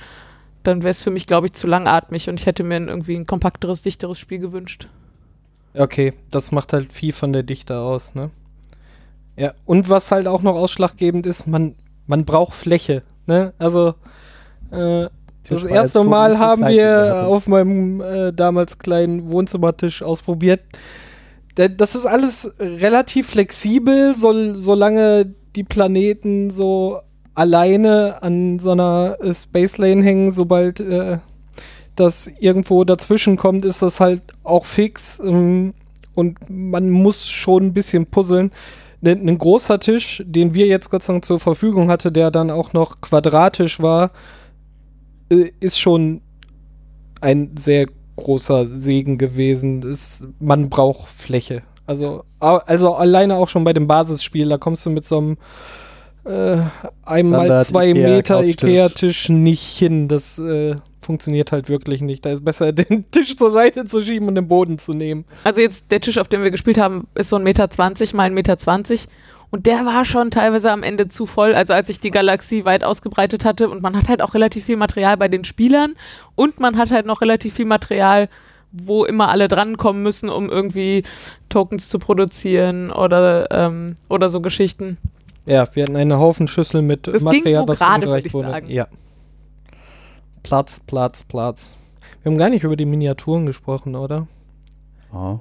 dann 0.63 0.83
wäre 0.83 0.91
es 0.91 1.03
für 1.03 1.11
mich, 1.11 1.27
glaube 1.27 1.47
ich, 1.47 1.53
zu 1.53 1.67
langatmig 1.67 2.29
und 2.29 2.39
ich 2.39 2.45
hätte 2.45 2.63
mir 2.63 2.79
irgendwie 2.79 3.15
ein 3.15 3.25
kompakteres, 3.25 3.81
dichteres 3.81 4.17
Spiel 4.17 4.39
gewünscht. 4.39 4.87
Okay, 5.73 6.13
das 6.31 6.51
macht 6.51 6.73
halt 6.73 6.91
viel 6.93 7.11
von 7.13 7.31
der 7.33 7.43
Dichte 7.43 7.79
aus, 7.79 8.15
ne? 8.15 8.31
Ja, 9.37 9.53
und 9.65 9.89
was 9.89 10.11
halt 10.11 10.27
auch 10.27 10.41
noch 10.41 10.55
ausschlaggebend 10.55 11.25
ist, 11.25 11.47
man, 11.47 11.75
man 12.07 12.25
braucht 12.25 12.53
Fläche, 12.53 13.03
ne? 13.27 13.53
Also, 13.57 13.93
äh, 14.71 15.07
das 15.55 15.63
erste 15.75 15.99
Mal 16.09 16.33
haben 16.39 16.61
wir 16.73 17.15
auf 17.27 17.47
meinem 17.47 18.01
äh, 18.01 18.33
damals 18.33 18.77
kleinen 18.79 19.29
Wohnzimmertisch 19.31 20.03
ausprobiert. 20.03 20.61
Da- 21.55 21.67
Das 21.69 21.95
ist 21.95 22.05
alles 22.05 22.51
relativ 22.59 23.29
flexibel, 23.29 24.15
so, 24.15 24.53
solange 24.55 25.33
die 25.55 25.63
Planeten 25.63 26.49
so 26.51 26.99
alleine 27.33 28.21
an 28.21 28.59
so 28.59 28.71
einer 28.71 29.17
äh, 29.21 29.33
Space 29.33 29.77
Lane 29.77 30.03
hängen, 30.03 30.31
sobald 30.31 30.79
äh, 30.81 31.19
das 31.99 32.27
irgendwo 32.39 32.83
dazwischen 32.83 33.37
kommt, 33.37 33.65
ist 33.65 33.81
das 33.81 33.99
halt 33.99 34.21
auch 34.43 34.65
fix 34.65 35.19
ähm, 35.19 35.73
und 36.15 36.37
man 36.49 36.89
muss 36.89 37.27
schon 37.27 37.67
ein 37.67 37.73
bisschen 37.73 38.05
puzzeln. 38.05 38.51
Ein, 39.03 39.27
ein 39.27 39.37
großer 39.37 39.79
Tisch, 39.79 40.23
den 40.25 40.53
wir 40.53 40.67
jetzt 40.67 40.89
Gott 40.89 41.03
sei 41.03 41.13
Dank 41.13 41.25
zur 41.25 41.39
Verfügung 41.39 41.89
hatte, 41.89 42.11
der 42.11 42.31
dann 42.31 42.51
auch 42.51 42.73
noch 42.73 43.01
quadratisch 43.01 43.79
war, 43.79 44.11
äh, 45.29 45.51
ist 45.59 45.79
schon 45.79 46.21
ein 47.21 47.51
sehr 47.57 47.87
großer 48.15 48.67
Segen 48.67 49.17
gewesen. 49.17 49.83
Es, 49.83 50.23
man 50.39 50.69
braucht 50.69 51.09
Fläche. 51.09 51.63
Also, 51.85 52.23
also 52.39 52.95
alleine 52.95 53.35
auch 53.35 53.49
schon 53.49 53.63
bei 53.63 53.73
dem 53.73 53.87
Basisspiel, 53.87 54.47
da 54.47 54.57
kommst 54.57 54.85
du 54.85 54.91
mit 54.91 55.07
so 55.07 55.17
einem 55.17 55.37
äh, 56.25 56.61
einmal 57.03 57.45
Standard 57.45 57.65
zwei 57.65 57.89
Ikea 57.89 58.09
Meter. 58.09 58.43
Ikea-Tisch 58.43 59.29
nicht 59.29 59.77
hin. 59.77 60.07
Das 60.07 60.37
äh, 60.37 60.75
funktioniert 61.09 61.51
halt 61.51 61.69
wirklich 61.69 62.01
nicht. 62.01 62.23
Da 62.23 62.29
ist 62.29 62.45
besser, 62.45 62.71
den 62.71 63.09
Tisch 63.09 63.35
zur 63.35 63.51
Seite 63.51 63.85
zu 63.85 64.03
schieben 64.03 64.27
und 64.27 64.35
den 64.35 64.47
Boden 64.47 64.77
zu 64.77 64.93
nehmen. 64.93 65.25
Also 65.43 65.59
jetzt 65.59 65.85
der 65.89 66.01
Tisch, 66.01 66.19
auf 66.19 66.27
dem 66.27 66.43
wir 66.43 66.51
gespielt 66.51 66.77
haben, 66.77 67.07
ist 67.15 67.29
so 67.29 67.35
ein 67.35 67.41
Meter 67.41 67.71
zwanzig 67.71 68.13
mal 68.13 68.25
ein 68.25 68.35
Meter 68.35 68.59
zwanzig 68.59 69.07
und 69.49 69.65
der 69.65 69.87
war 69.87 70.05
schon 70.05 70.29
teilweise 70.29 70.71
am 70.71 70.83
Ende 70.83 71.07
zu 71.07 71.25
voll. 71.25 71.55
Also 71.55 71.73
als 71.73 71.89
ich 71.89 71.99
die 71.99 72.11
Galaxie 72.11 72.63
weit 72.63 72.83
ausgebreitet 72.83 73.43
hatte 73.43 73.69
und 73.69 73.81
man 73.81 73.97
hat 73.97 74.07
halt 74.07 74.21
auch 74.21 74.35
relativ 74.35 74.65
viel 74.65 74.77
Material 74.77 75.17
bei 75.17 75.27
den 75.27 75.45
Spielern 75.45 75.95
und 76.35 76.59
man 76.59 76.77
hat 76.77 76.91
halt 76.91 77.07
noch 77.07 77.21
relativ 77.21 77.55
viel 77.55 77.65
Material, 77.65 78.29
wo 78.71 79.03
immer 79.03 79.29
alle 79.29 79.47
drankommen 79.47 80.03
müssen, 80.03 80.29
um 80.29 80.47
irgendwie 80.47 81.01
Tokens 81.49 81.89
zu 81.89 81.97
produzieren 81.97 82.91
oder, 82.91 83.49
ähm, 83.49 83.95
oder 84.09 84.29
so 84.29 84.41
Geschichten. 84.41 84.99
Ja, 85.47 85.67
wir 85.73 85.81
hatten 85.81 85.95
eine 85.95 86.19
Haufen 86.19 86.47
Schüssel 86.47 86.83
mit 86.83 87.07
Das 87.07 87.15
ging 87.15 87.23
Material, 87.23 87.61
so 87.63 87.67
was 87.67 87.79
gerade, 87.79 88.05
umgereicht 88.05 88.25
würd 88.25 88.27
ich 88.27 88.33
wurde. 88.35 88.49
sagen. 88.51 88.69
Ja. 88.69 88.87
Platz, 90.43 90.79
Platz, 90.85 91.23
Platz. 91.23 91.71
Wir 92.23 92.31
haben 92.31 92.37
gar 92.37 92.49
nicht 92.49 92.63
über 92.63 92.75
die 92.75 92.85
Miniaturen 92.85 93.45
gesprochen, 93.45 93.95
oder? 93.95 94.27
Ja. 95.13 95.39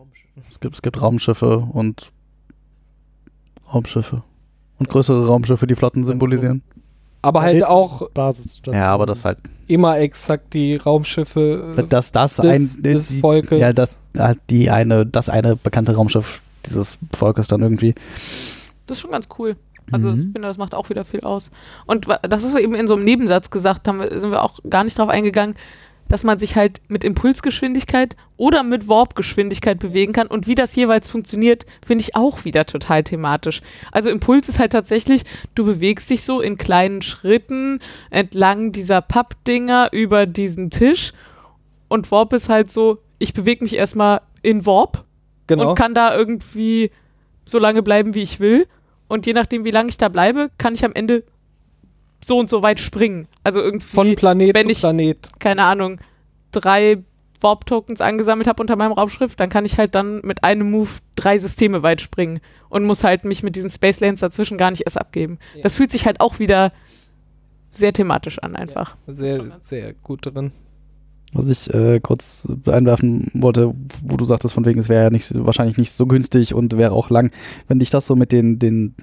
Es, 0.49 0.61
gibt, 0.61 0.74
es 0.74 0.82
gibt 0.82 1.01
Raumschiffe 1.01 1.68
und 1.72 2.12
Raumschiffe. 3.72 4.22
Und 4.78 4.88
größere 4.88 5.26
Raumschiffe, 5.26 5.66
die 5.66 5.74
Flotten 5.74 6.05
symbolisieren. 6.05 6.62
Aber 7.20 7.42
halt 7.42 7.64
auch 7.64 8.09
Basisstation. 8.11 8.76
Ja, 8.76 8.92
aber 8.92 9.07
das 9.07 9.24
halt, 9.24 9.38
immer 9.66 9.99
exakt 9.99 10.55
die 10.55 10.76
Raumschiffe 10.76 11.74
äh, 11.76 11.86
dass 11.86 12.12
das 12.12 12.36
des, 12.36 12.76
ein, 12.76 12.82
des 12.82 13.09
die, 13.09 13.18
Volkes. 13.18 13.61
ja, 13.61 13.72
das, 13.72 13.99
halt 14.16 14.38
die 14.51 14.70
eine, 14.70 15.05
das 15.05 15.28
eine 15.28 15.57
bekannte 15.57 15.94
Raumschiff 15.94 16.40
dieses 16.64 16.99
Volkes 17.12 17.49
dann 17.49 17.61
irgendwie. 17.61 17.94
Das 18.86 18.99
ist 18.99 19.03
schon 19.03 19.11
ganz 19.11 19.28
cool. 19.38 19.57
Also 19.93 20.09
Mhm. 20.09 20.14
ich 20.14 20.22
finde, 20.32 20.43
das 20.49 20.59
macht 20.59 20.74
auch 20.74 20.91
wieder 20.91 21.05
viel 21.05 21.20
aus. 21.20 21.51
Und 21.86 22.07
das 22.22 22.45
ist 22.45 22.57
eben 22.57 22.74
in 22.74 22.86
so 22.86 22.95
einem 22.95 23.05
Nebensatz 23.05 23.51
gesagt, 23.51 23.89
haben 23.89 24.01
wir, 24.01 24.20
sind 24.20 24.30
wir 24.30 24.43
auch 24.43 24.59
gar 24.68 24.84
nicht 24.84 24.99
drauf 24.99 25.09
eingegangen, 25.09 25.55
dass 26.09 26.24
man 26.24 26.39
sich 26.39 26.57
halt 26.57 26.80
mit 26.89 27.05
Impulsgeschwindigkeit 27.05 28.16
oder 28.39 28.62
mit 28.62 28.89
Warpgeschwindigkeit 28.89 29.78
bewegen 29.78 30.14
kann. 30.14 30.26
Und 30.26 30.47
wie 30.47 30.55
das 30.55 30.74
jeweils 30.74 31.11
funktioniert, 31.11 31.66
finde 31.84 32.03
ich 32.03 32.16
auch 32.16 32.45
wieder 32.47 32.64
total 32.64 33.05
thematisch. 33.05 33.61
Also 33.93 34.09
Impuls 34.09 34.49
ist 34.49 34.59
halt 34.59 34.72
tatsächlich, 34.72 35.24
du 35.55 35.66
bewegst 35.66 36.09
dich 36.09 36.22
so 36.24 36.41
in 36.41 36.57
kleinen 36.57 37.03
Schritten 37.03 37.80
entlang 38.11 38.72
dieser 38.72 39.03
Pappdinger 39.03 39.91
über 39.93 40.24
diesen 40.24 40.70
Tisch. 40.70 41.12
Und 41.89 42.11
Warp 42.11 42.32
ist 42.32 42.49
halt 42.49 42.70
so, 42.70 42.99
ich 43.18 43.34
bewege 43.34 43.64
mich 43.64 43.74
erstmal 43.76 44.22
in 44.43 44.64
Warp 44.64 45.05
genau. 45.47 45.70
und 45.70 45.74
kann 45.78 45.93
da 45.93 46.16
irgendwie 46.16 46.91
so 47.45 47.59
lange 47.59 47.82
bleiben, 47.82 48.14
wie 48.14 48.22
ich 48.22 48.41
will. 48.41 48.66
Und 49.09 49.26
je 49.26 49.32
nachdem, 49.32 49.64
wie 49.64 49.70
lange 49.70 49.88
ich 49.88 49.96
da 49.98 50.09
bleibe, 50.09 50.50
kann 50.59 50.74
ich 50.74 50.84
am 50.84 50.92
Ende 50.92 51.24
so 52.24 52.38
und 52.38 52.50
so 52.50 52.62
weit 52.62 52.80
springen. 52.80 53.26
Also 53.44 53.61
irgendwie, 53.61 53.86
Von 53.86 54.14
Planet 54.16 54.54
wenn 54.54 54.66
zu 54.66 54.72
ich- 54.72 54.80
Planet. 54.80 55.28
keine 55.38 55.64
Ahnung, 55.64 55.98
drei 56.52 57.02
Warp-Tokens 57.40 58.00
angesammelt 58.00 58.48
habe 58.48 58.61
unter 58.61 58.74
meinem 58.74 58.92
Raumschiff, 58.92 59.36
dann 59.36 59.48
kann 59.48 59.64
ich 59.64 59.78
halt 59.78 59.94
dann 59.94 60.20
mit 60.24 60.42
einem 60.42 60.70
Move 60.72 60.90
drei 61.14 61.38
Systeme 61.38 61.84
weit 61.84 62.00
springen 62.00 62.40
und 62.68 62.84
muss 62.84 63.04
halt 63.04 63.24
mich 63.24 63.44
mit 63.44 63.54
diesen 63.54 63.70
Space 63.70 64.00
Lanes 64.00 64.20
dazwischen 64.20 64.59
gar 64.59 64.70
nicht 64.72 64.82
erst 64.82 64.98
abgeben. 64.98 65.38
Ja. 65.54 65.62
Das 65.62 65.76
fühlt 65.76 65.92
sich 65.92 66.04
halt 66.04 66.20
auch 66.20 66.40
wieder 66.40 66.72
sehr 67.70 67.92
thematisch 67.92 68.40
an 68.40 68.56
einfach. 68.56 68.96
Sehr, 69.06 69.36
Schon 69.36 69.50
ganz 69.50 69.68
sehr 69.68 69.92
gut 69.92 70.26
drin. 70.26 70.50
Was 71.34 71.48
ich 71.48 71.72
äh, 71.74 72.00
kurz 72.00 72.48
einwerfen 72.66 73.30
wollte, 73.34 73.74
wo 74.02 74.16
du 74.16 74.24
sagtest, 74.24 74.54
von 74.54 74.64
wegen, 74.64 74.80
es 74.80 74.88
wäre 74.88 75.04
ja 75.04 75.10
nicht, 75.10 75.30
wahrscheinlich 75.44 75.76
nicht 75.76 75.92
so 75.92 76.06
günstig 76.06 76.54
und 76.54 76.76
wäre 76.78 76.92
auch 76.92 77.10
lang. 77.10 77.30
Wenn 77.66 77.80
ich 77.80 77.90
das 77.90 78.06
so 78.06 78.16
mit 78.16 78.32
den, 78.32 78.58
den, 78.58 78.94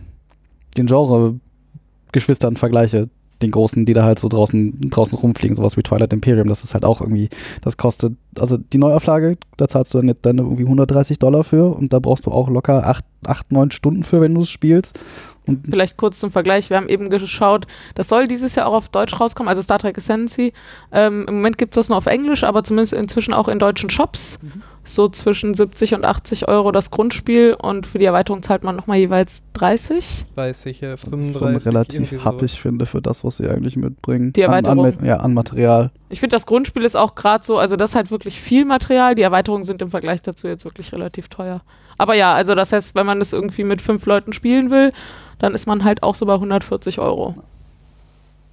den 0.76 0.88
Genre-Geschwistern 0.88 2.58
vergleiche, 2.58 3.10
den 3.42 3.52
großen, 3.52 3.86
die 3.86 3.94
da 3.94 4.04
halt 4.04 4.20
so 4.20 4.28
draußen, 4.28 4.90
draußen 4.90 5.18
rumfliegen, 5.18 5.56
sowas 5.56 5.78
wie 5.78 5.84
Twilight 5.84 6.14
Imperium, 6.14 6.48
das 6.48 6.64
ist 6.64 6.74
halt 6.74 6.86
auch 6.86 7.02
irgendwie, 7.02 7.30
das 7.62 7.78
kostet, 7.78 8.14
also 8.40 8.58
die 8.58 8.78
Neuauflage, 8.78 9.38
da 9.58 9.68
zahlst 9.68 9.94
du 9.94 10.00
dann, 10.00 10.08
jetzt 10.08 10.26
dann 10.26 10.38
irgendwie 10.38 10.64
130 10.64 11.20
Dollar 11.20 11.44
für 11.44 11.76
und 11.76 11.94
da 11.94 12.00
brauchst 12.00 12.26
du 12.26 12.32
auch 12.32 12.50
locker 12.50 12.88
8, 12.88 13.04
8 13.26 13.52
9 13.52 13.72
Stunden 13.72 14.04
für, 14.04 14.22
wenn 14.22 14.34
du 14.34 14.42
es 14.42 14.50
spielst. 14.50 15.00
Und 15.48 15.68
Vielleicht 15.70 15.98
kurz 15.98 16.20
zum 16.20 16.32
Vergleich, 16.32 16.70
wir 16.70 16.78
haben 16.78 16.90
eben 16.90 17.10
geschaut, 17.10 17.66
das 17.96 18.08
soll 18.08 18.28
dieses 18.28 18.56
Jahr 18.56 18.68
auch 18.68 18.74
auf 18.74 18.90
Deutsch 18.90 19.20
rauskommen, 19.20 19.50
also 19.50 19.62
Star 19.62 19.80
Trek 19.80 19.98
Ascendancy. 19.98 20.54
Ähm, 20.92 21.26
Im 21.28 21.36
Moment 21.36 21.58
gibt 21.58 21.74
es 21.74 21.76
das 21.76 21.90
nur 21.90 21.98
auf 21.98 22.06
Englisch, 22.08 22.44
aber 22.44 22.64
zumindest 22.64 22.94
inzwischen 22.94 23.34
auch 23.34 23.48
in 23.48 23.60
deutschen 23.60 23.90
Shops. 23.90 24.40
So 24.88 25.10
zwischen 25.10 25.56
70 25.56 25.96
und 25.96 26.06
80 26.06 26.48
Euro 26.48 26.72
das 26.72 26.92
Grundspiel 26.92 27.56
und 27.60 27.88
für 27.88 27.98
die 27.98 28.06
Erweiterung 28.06 28.44
zahlt 28.44 28.64
man 28.64 28.76
nochmal 28.76 28.98
jeweils 28.98 29.42
30. 29.54 30.28
Weiß 30.36 30.68
ich, 30.68 30.82
ja, 30.82 30.94
was 30.94 31.04
ich 31.04 31.10
35. 31.10 31.64
schon 31.64 31.72
relativ 31.74 32.24
happig 32.24 32.62
finde 32.62 32.86
für 32.86 33.02
das, 33.02 33.24
was 33.24 33.38
sie 33.38 33.50
eigentlich 33.50 33.78
mitbringen. 33.78 34.32
Die 34.34 34.46
An, 34.46 34.52
Erweiterung. 34.52 34.86
an, 34.86 35.06
ja, 35.06 35.18
an 35.18 35.34
Material. 35.34 35.90
Ich 36.10 36.20
finde, 36.20 36.36
das 36.36 36.46
Grundspiel 36.46 36.84
ist 36.84 36.96
auch 36.96 37.16
gerade 37.16 37.44
so, 37.44 37.58
also 37.58 37.76
das 37.76 37.92
ist 37.92 37.96
halt 37.96 38.12
wirklich 38.12 38.40
viel 38.40 38.64
Material. 38.64 39.16
Die 39.16 39.24
Erweiterungen 39.24 39.64
sind 39.64 39.82
im 39.82 39.90
Vergleich 39.90 40.22
dazu 40.22 40.48
jetzt 40.48 40.66
wirklich 40.66 40.94
relativ 40.94 41.30
teuer. 41.30 41.62
Aber 41.98 42.14
ja, 42.14 42.36
also 42.36 42.54
das 42.54 42.72
heißt, 42.72 42.94
wenn 42.94 43.08
man 43.08 43.18
das 43.18 43.34
irgendwie 43.34 43.64
mit 43.64 43.82
fünf 43.82 44.06
Leuten 44.06 44.34
spielen 44.34 44.70
will, 44.70 44.92
dann 45.40 45.56
ist 45.56 45.66
man 45.66 45.84
halt 45.84 46.04
auch 46.04 46.14
so 46.14 46.28
bei 46.28 46.36
140 46.36 47.00
Euro. 47.00 47.36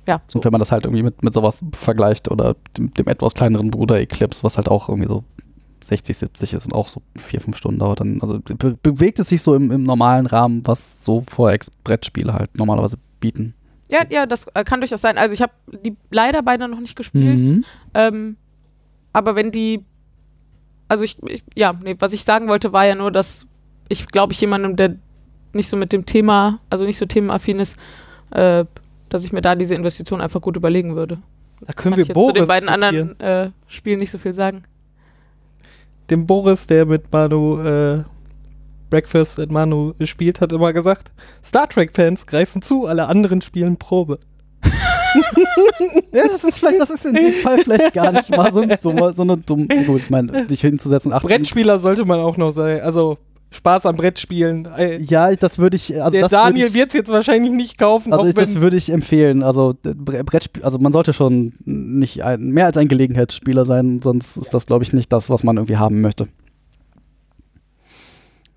Ja, 0.09 0.21
so. 0.27 0.39
Und 0.39 0.45
wenn 0.45 0.53
man 0.53 0.59
das 0.59 0.73
halt 0.73 0.85
irgendwie 0.85 1.03
mit, 1.03 1.23
mit 1.23 1.33
sowas 1.35 1.63
vergleicht 1.73 2.31
oder 2.31 2.57
dem, 2.77 2.93
dem 2.95 3.07
etwas 3.07 3.35
kleineren 3.35 3.71
Bruder 3.71 4.01
Eclipse, 4.01 4.43
was 4.43 4.57
halt 4.57 4.69
auch 4.69 4.89
irgendwie 4.89 5.09
so 5.09 5.25
60, 5.83 6.17
70 6.17 6.55
ist 6.55 6.65
und 6.67 6.75
auch 6.75 6.89
so 6.89 7.03
vier, 7.17 7.41
fünf 7.41 7.57
Stunden 7.57 7.79
dauert, 7.79 8.01
dann 8.01 8.21
also 8.21 8.39
be 8.41 8.77
bewegt 8.83 9.19
es 9.19 9.29
sich 9.29 9.43
so 9.43 9.55
im, 9.55 9.71
im 9.71 9.83
normalen 9.83 10.27
Rahmen, 10.27 10.63
was 10.65 11.05
so 11.05 11.23
Vorex-Brettspiele 11.27 12.33
halt 12.33 12.57
normalerweise 12.57 12.99
bieten. 13.21 13.55
Ja, 13.91 14.01
ja, 14.11 14.27
das 14.27 14.47
äh, 14.55 14.65
kann 14.65 14.81
durchaus 14.81 15.03
sein. 15.03 15.19
Also 15.19 15.35
ich 15.35 15.43
habe 15.43 15.53
die 15.85 15.97
leider 16.11 16.43
beide 16.43 16.67
noch 16.67 16.81
nicht 16.81 16.97
gespielt. 16.97 17.39
Mhm. 17.39 17.65
Ähm, 17.95 18.37
aber 19.13 19.37
wenn 19.37 19.51
die, 19.51 19.85
also 20.89 21.05
ich, 21.05 21.19
ich, 21.29 21.43
ja, 21.55 21.75
nee, 21.83 21.97
was 21.99 22.13
ich 22.13 22.25
sagen 22.25 22.49
wollte, 22.49 22.73
war 22.73 22.87
ja 22.87 22.95
nur, 22.95 23.11
dass 23.11 23.47
ich 23.89 24.07
glaube 24.07 24.33
ich 24.33 24.41
jemandem, 24.41 24.77
der 24.77 24.97
nicht 25.53 25.69
so 25.69 25.77
mit 25.77 25.93
dem 25.93 26.07
Thema, 26.07 26.61
also 26.71 26.85
nicht 26.85 26.97
so 26.97 27.05
themenaffin 27.05 27.61
ist, 27.61 27.77
äh, 28.31 28.65
dass 29.11 29.25
ich 29.25 29.33
mir 29.33 29.43
da 29.43 29.55
diese 29.55 29.75
Investition 29.75 30.23
einfach 30.23 30.41
gut 30.41 30.57
überlegen 30.57 30.97
würde. 30.97 31.19
Da 31.61 31.73
können 31.75 31.93
Kann 31.93 31.97
wir 31.99 32.03
ich 32.03 32.09
jetzt 32.09 32.15
Boris 32.15 32.35
zu 32.35 32.41
den 32.41 32.49
beiden 32.49 32.69
zitieren. 32.69 33.17
anderen 33.21 33.21
äh, 33.21 33.51
Spielen 33.67 33.99
nicht 33.99 34.11
so 34.11 34.19
viel 34.19 34.33
sagen. 34.33 34.63
Dem 36.11 36.27
Boris, 36.27 36.67
der 36.67 36.87
mit 36.87 37.13
Manu 37.13 37.61
äh, 37.63 38.03
Breakfast 38.91 39.41
at 39.41 39.51
Manu 39.51 39.95
spielt, 40.05 40.41
hat 40.41 40.53
immer 40.53 40.73
gesagt, 40.73 41.13
Star 41.45 41.69
Trek-Fans 41.69 42.27
greifen 42.27 42.61
zu, 42.63 42.87
alle 42.87 43.07
anderen 43.07 43.41
spielen 43.41 43.77
Probe. 43.77 44.19
Ja, 46.13 46.29
das 46.29 46.45
ist 46.45 46.59
vielleicht, 46.59 46.81
das 46.81 46.91
ist 46.91 47.07
in 47.07 47.15
dem 47.15 47.33
Fall 47.33 47.59
vielleicht 47.59 47.95
gar 47.95 48.13
nicht 48.13 48.31
mal 48.31 48.53
so, 48.53 48.63
so, 48.81 49.11
so 49.13 49.23
eine 49.23 49.37
dumme, 49.39 49.67
gut, 49.87 50.01
ich 50.01 50.11
meine, 50.11 50.47
dich 50.47 50.61
hinzusetzen. 50.61 51.13
Acht 51.13 51.23
Brettspieler 51.23 51.79
sollte 51.79 52.05
man 52.05 52.21
auch 52.21 52.37
noch 52.37 52.53
sein. 52.53 52.81
Also 52.81 53.19
Spaß 53.53 53.87
am 53.87 53.97
Brettspielen. 53.97 54.67
Äh, 54.77 54.99
Ja, 55.03 55.35
das 55.37 55.59
würde 55.59 55.77
ich, 55.77 56.03
also 56.03 56.11
Der 56.19 56.29
Daniel 56.29 56.75
wird 56.75 56.89
es 56.89 56.95
jetzt 56.95 57.11
wahrscheinlich 57.11 57.53
nicht 57.53 57.79
kaufen, 57.79 58.13
also 58.13 58.25
auch 58.25 58.29
ich, 58.29 58.35
das 58.35 58.57
würde 58.57 58.77
ich 58.77 58.91
empfehlen. 58.91 59.43
Also 59.43 59.75
Bre- 59.85 60.23
Brettspiel, 60.25 60.65
also 60.65 60.79
man 60.79 60.93
sollte 60.93 61.13
schon 61.13 61.55
nicht 61.65 62.23
ein, 62.23 62.51
mehr 62.51 62.67
als 62.67 62.77
ein 62.77 62.89
Gelegenheitsspieler 62.89 63.65
sein, 63.65 64.01
sonst 64.03 64.37
ist 64.37 64.53
das, 64.55 64.67
glaube 64.67 64.85
ich, 64.85 64.93
nicht 64.93 65.13
das, 65.13 65.31
was 65.31 65.43
man 65.45 65.57
irgendwie 65.57 65.77
haben 65.77 66.01
möchte. 66.01 66.29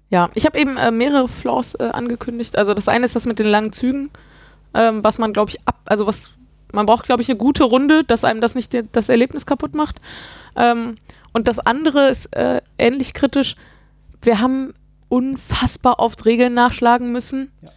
Ja, 0.10 0.30
ich 0.36 0.46
habe 0.46 0.58
eben 0.60 0.78
äh, 0.78 0.91
mehrere 0.91 1.28
Flaws 1.28 1.76
äh, 1.76 1.89
angekündigt. 1.91 2.58
Also 2.58 2.74
das 2.74 2.88
eine 2.88 3.06
ist 3.06 3.16
das 3.16 3.26
mit 3.26 3.39
den 3.39 3.48
langen 3.48 3.72
Zügen, 3.74 4.12
ähm, 4.74 5.04
was 5.04 5.18
man, 5.18 5.34
glaube 5.34 5.50
ich, 5.50 5.58
ab, 5.66 5.80
also 5.86 6.06
was 6.08 6.34
man 6.74 6.86
braucht, 6.86 7.06
glaube 7.06 7.22
ich, 7.22 7.30
eine 7.30 7.38
gute 7.38 7.64
Runde, 7.64 8.04
dass 8.04 8.24
einem 8.24 8.41
das 8.41 8.54
nicht 8.54 8.78
das 8.91 9.10
Erlebnis 9.10 9.46
kaputt 9.46 9.76
macht. 9.76 9.98
Ähm, 10.56 10.96
und 11.34 11.48
das 11.48 11.60
andere 11.60 12.10
ist 12.10 12.34
äh, 12.36 12.62
ähnlich 12.78 13.14
kritisch. 13.14 13.56
Wir 14.22 14.39
haben 14.39 14.74
unfassbar 15.10 15.99
oft 15.99 16.26
Regeln 16.26 16.53
nachschlagen 16.53 17.12
müssen. 17.12 17.51
Ja. 17.62 17.70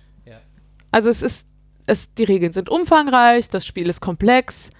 Also 0.91 1.11
es 1.11 1.23
ist, 1.23 1.47
es, 1.87 2.15
die 2.15 2.25
Regeln 2.25 2.53
sind 2.53 2.71
umfangreich, 2.71 3.49
das 3.49 3.67
Spiel 3.67 3.89
ist 3.89 4.01
komplex, 4.01 4.71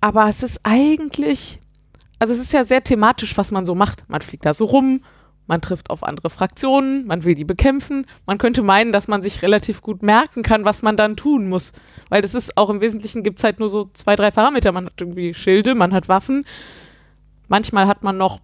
aber 0.00 0.28
es 0.28 0.42
ist 0.42 0.60
eigentlich, 0.62 1.60
also 2.18 2.32
es 2.32 2.40
ist 2.40 2.52
ja 2.52 2.64
sehr 2.64 2.82
thematisch, 2.82 3.36
was 3.38 3.50
man 3.50 3.66
so 3.66 3.74
macht. 3.74 4.08
Man 4.08 4.20
fliegt 4.20 4.44
da 4.44 4.54
so 4.54 4.64
rum, 4.64 5.02
man 5.46 5.60
trifft 5.60 5.90
auf 5.90 6.02
andere 6.02 6.28
Fraktionen, 6.28 7.06
man 7.06 7.22
will 7.22 7.34
die 7.34 7.44
bekämpfen. 7.44 8.06
Man 8.26 8.38
könnte 8.38 8.62
meinen, 8.62 8.90
dass 8.90 9.06
man 9.06 9.22
sich 9.22 9.42
relativ 9.42 9.80
gut 9.80 10.02
merken 10.02 10.42
kann, 10.42 10.64
was 10.64 10.82
man 10.82 10.96
dann 10.96 11.16
tun 11.16 11.48
muss. 11.48 11.72
Weil 12.08 12.20
das 12.20 12.34
ist 12.34 12.56
auch 12.56 12.68
im 12.68 12.80
Wesentlichen 12.80 13.22
gibt 13.22 13.38
es 13.38 13.44
halt 13.44 13.60
nur 13.60 13.68
so 13.68 13.88
zwei, 13.92 14.16
drei 14.16 14.32
Parameter. 14.32 14.72
Man 14.72 14.86
hat 14.86 15.00
irgendwie 15.00 15.34
Schilde, 15.34 15.76
man 15.76 15.92
hat 15.92 16.08
Waffen. 16.08 16.44
Manchmal 17.46 17.86
hat 17.86 18.02
man 18.02 18.16
noch 18.16 18.40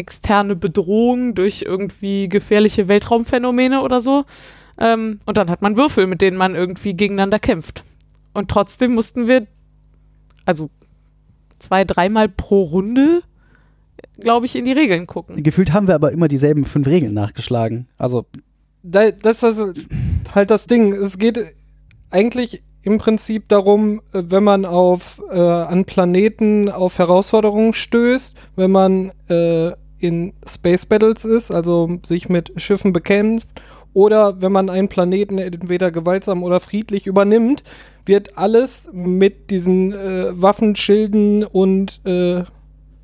externe 0.00 0.56
Bedrohung 0.56 1.34
durch 1.34 1.62
irgendwie 1.62 2.28
gefährliche 2.28 2.88
Weltraumphänomene 2.88 3.82
oder 3.82 4.00
so. 4.00 4.24
Ähm, 4.78 5.18
und 5.26 5.36
dann 5.36 5.50
hat 5.50 5.62
man 5.62 5.76
Würfel, 5.76 6.06
mit 6.06 6.22
denen 6.22 6.36
man 6.36 6.54
irgendwie 6.54 6.94
gegeneinander 6.94 7.38
kämpft. 7.38 7.84
Und 8.32 8.50
trotzdem 8.50 8.94
mussten 8.94 9.28
wir, 9.28 9.46
also 10.46 10.70
zwei, 11.58 11.84
dreimal 11.84 12.28
pro 12.28 12.62
Runde, 12.62 13.20
glaube 14.18 14.46
ich, 14.46 14.56
in 14.56 14.64
die 14.64 14.72
Regeln 14.72 15.06
gucken. 15.06 15.42
Gefühlt 15.42 15.72
haben 15.72 15.86
wir 15.86 15.94
aber 15.94 16.12
immer 16.12 16.28
dieselben 16.28 16.64
fünf 16.64 16.86
Regeln 16.86 17.12
nachgeschlagen. 17.12 17.86
Also, 17.98 18.24
da, 18.82 19.10
das 19.10 19.42
ist 19.42 19.86
halt 20.34 20.50
das 20.50 20.66
Ding. 20.66 20.94
Es 20.94 21.18
geht 21.18 21.38
eigentlich 22.08 22.62
im 22.82 22.98
Prinzip 22.98 23.48
darum, 23.48 24.00
wenn 24.12 24.42
man 24.42 24.64
auf 24.64 25.20
äh, 25.30 25.38
an 25.38 25.84
Planeten 25.84 26.70
auf 26.70 26.98
Herausforderungen 26.98 27.74
stößt, 27.74 28.34
wenn 28.56 28.70
man 28.70 29.12
äh, 29.28 29.72
in 30.00 30.32
Space 30.46 30.86
Battles 30.86 31.24
ist, 31.24 31.50
also 31.50 31.98
sich 32.04 32.28
mit 32.28 32.52
Schiffen 32.56 32.92
bekämpft, 32.92 33.48
oder 33.92 34.40
wenn 34.40 34.52
man 34.52 34.70
einen 34.70 34.88
Planeten 34.88 35.38
entweder 35.38 35.90
gewaltsam 35.90 36.42
oder 36.42 36.60
friedlich 36.60 37.06
übernimmt, 37.06 37.64
wird 38.06 38.38
alles 38.38 38.88
mit 38.92 39.50
diesen 39.50 39.92
äh, 39.92 40.40
Waffen, 40.40 40.76
Schilden 40.76 41.44
und 41.44 42.00
äh, 42.06 42.44